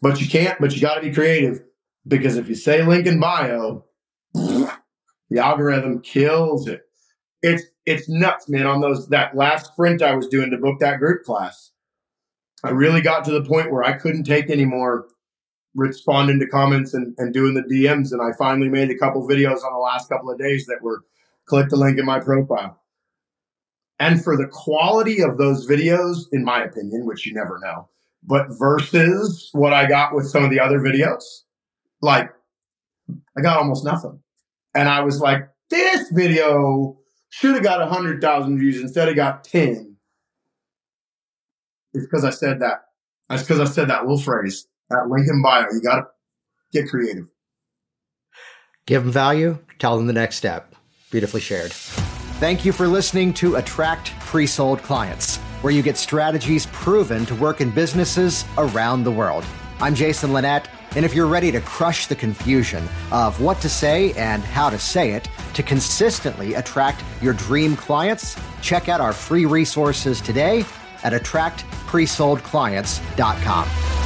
But 0.01 0.19
you 0.19 0.27
can't, 0.27 0.59
but 0.59 0.75
you 0.75 0.81
got 0.81 0.95
to 0.95 1.01
be 1.01 1.13
creative 1.13 1.61
because 2.07 2.35
if 2.35 2.49
you 2.49 2.55
say 2.55 2.83
link 2.83 3.05
in 3.05 3.19
bio, 3.19 3.85
the 4.33 5.39
algorithm 5.39 6.01
kills 6.01 6.67
it. 6.67 6.81
It's, 7.41 7.63
it's 7.85 8.07
nuts, 8.09 8.49
man. 8.49 8.65
On 8.65 8.81
those, 8.81 9.07
that 9.09 9.35
last 9.35 9.67
sprint 9.67 10.01
I 10.01 10.15
was 10.15 10.27
doing 10.27 10.51
to 10.51 10.57
book 10.57 10.79
that 10.79 10.99
group 10.99 11.23
class, 11.23 11.71
I 12.63 12.69
really 12.69 13.01
got 13.01 13.25
to 13.25 13.31
the 13.31 13.43
point 13.43 13.71
where 13.71 13.83
I 13.83 13.93
couldn't 13.93 14.23
take 14.23 14.49
any 14.49 14.65
more 14.65 15.07
responding 15.75 16.39
to 16.39 16.47
comments 16.47 16.93
and, 16.93 17.13
and 17.17 17.33
doing 17.33 17.55
the 17.55 17.61
DMs. 17.61 18.11
And 18.11 18.21
I 18.21 18.35
finally 18.37 18.69
made 18.69 18.89
a 18.89 18.97
couple 18.97 19.27
videos 19.27 19.63
on 19.63 19.73
the 19.73 19.79
last 19.79 20.09
couple 20.09 20.31
of 20.31 20.39
days 20.39 20.65
that 20.67 20.81
were 20.81 21.03
click 21.45 21.69
the 21.69 21.75
link 21.75 21.97
in 21.99 22.05
my 22.05 22.19
profile. 22.19 22.79
And 23.99 24.23
for 24.23 24.37
the 24.37 24.47
quality 24.47 25.21
of 25.21 25.37
those 25.37 25.67
videos, 25.67 26.25
in 26.31 26.43
my 26.43 26.63
opinion, 26.63 27.05
which 27.05 27.25
you 27.25 27.33
never 27.33 27.59
know, 27.59 27.89
but 28.23 28.47
versus 28.51 29.49
what 29.53 29.73
I 29.73 29.85
got 29.85 30.15
with 30.15 30.27
some 30.27 30.43
of 30.43 30.49
the 30.49 30.59
other 30.59 30.79
videos, 30.79 31.23
like 32.01 32.29
I 33.37 33.41
got 33.41 33.57
almost 33.57 33.85
nothing. 33.85 34.19
And 34.73 34.89
I 34.89 35.01
was 35.01 35.19
like, 35.19 35.47
this 35.69 36.09
video 36.11 36.97
should 37.33 37.55
have 37.55 37.63
got 37.63 37.79
100,000 37.79 38.59
views 38.59 38.79
instead 38.79 39.09
of 39.09 39.15
got 39.15 39.43
10. 39.43 39.95
It's 41.95 42.05
because 42.05 42.23
I 42.23 42.29
said 42.29 42.59
that. 42.59 42.85
That's 43.27 43.41
because 43.41 43.59
I 43.59 43.65
said 43.65 43.87
that 43.87 44.03
little 44.03 44.19
phrase, 44.19 44.67
that 44.91 45.07
link 45.09 45.27
in 45.27 45.41
bio. 45.41 45.65
You 45.71 45.81
got 45.81 45.95
to 45.95 46.03
get 46.73 46.87
creative. 46.87 47.25
Give 48.85 49.03
them 49.03 49.11
value, 49.11 49.57
tell 49.79 49.97
them 49.97 50.05
the 50.05 50.13
next 50.13 50.35
step. 50.35 50.75
Beautifully 51.09 51.41
shared. 51.41 51.71
Thank 51.73 52.65
you 52.65 52.71
for 52.71 52.87
listening 52.87 53.33
to 53.35 53.55
Attract 53.55 54.11
Pre 54.19 54.45
Sold 54.45 54.83
Clients, 54.83 55.37
where 55.63 55.73
you 55.73 55.81
get 55.81 55.97
strategies 55.97 56.67
proven 56.67 57.25
to 57.25 57.33
work 57.33 57.61
in 57.61 57.71
businesses 57.71 58.45
around 58.59 59.05
the 59.05 59.11
world. 59.11 59.43
I'm 59.79 59.95
Jason 59.95 60.33
Linett, 60.33 60.67
and 60.95 61.05
if 61.05 61.13
you're 61.13 61.27
ready 61.27 61.51
to 61.51 61.61
crush 61.61 62.07
the 62.07 62.15
confusion 62.15 62.87
of 63.11 63.39
what 63.41 63.59
to 63.61 63.69
say 63.69 64.13
and 64.13 64.43
how 64.43 64.69
to 64.69 64.77
say 64.77 65.11
it 65.11 65.27
to 65.53 65.63
consistently 65.63 66.53
attract 66.53 67.03
your 67.21 67.33
dream 67.33 67.75
clients, 67.75 68.39
check 68.61 68.87
out 68.89 69.01
our 69.01 69.13
free 69.13 69.45
resources 69.45 70.21
today 70.21 70.65
at 71.03 71.13
attractpresoldclients.com. 71.13 74.02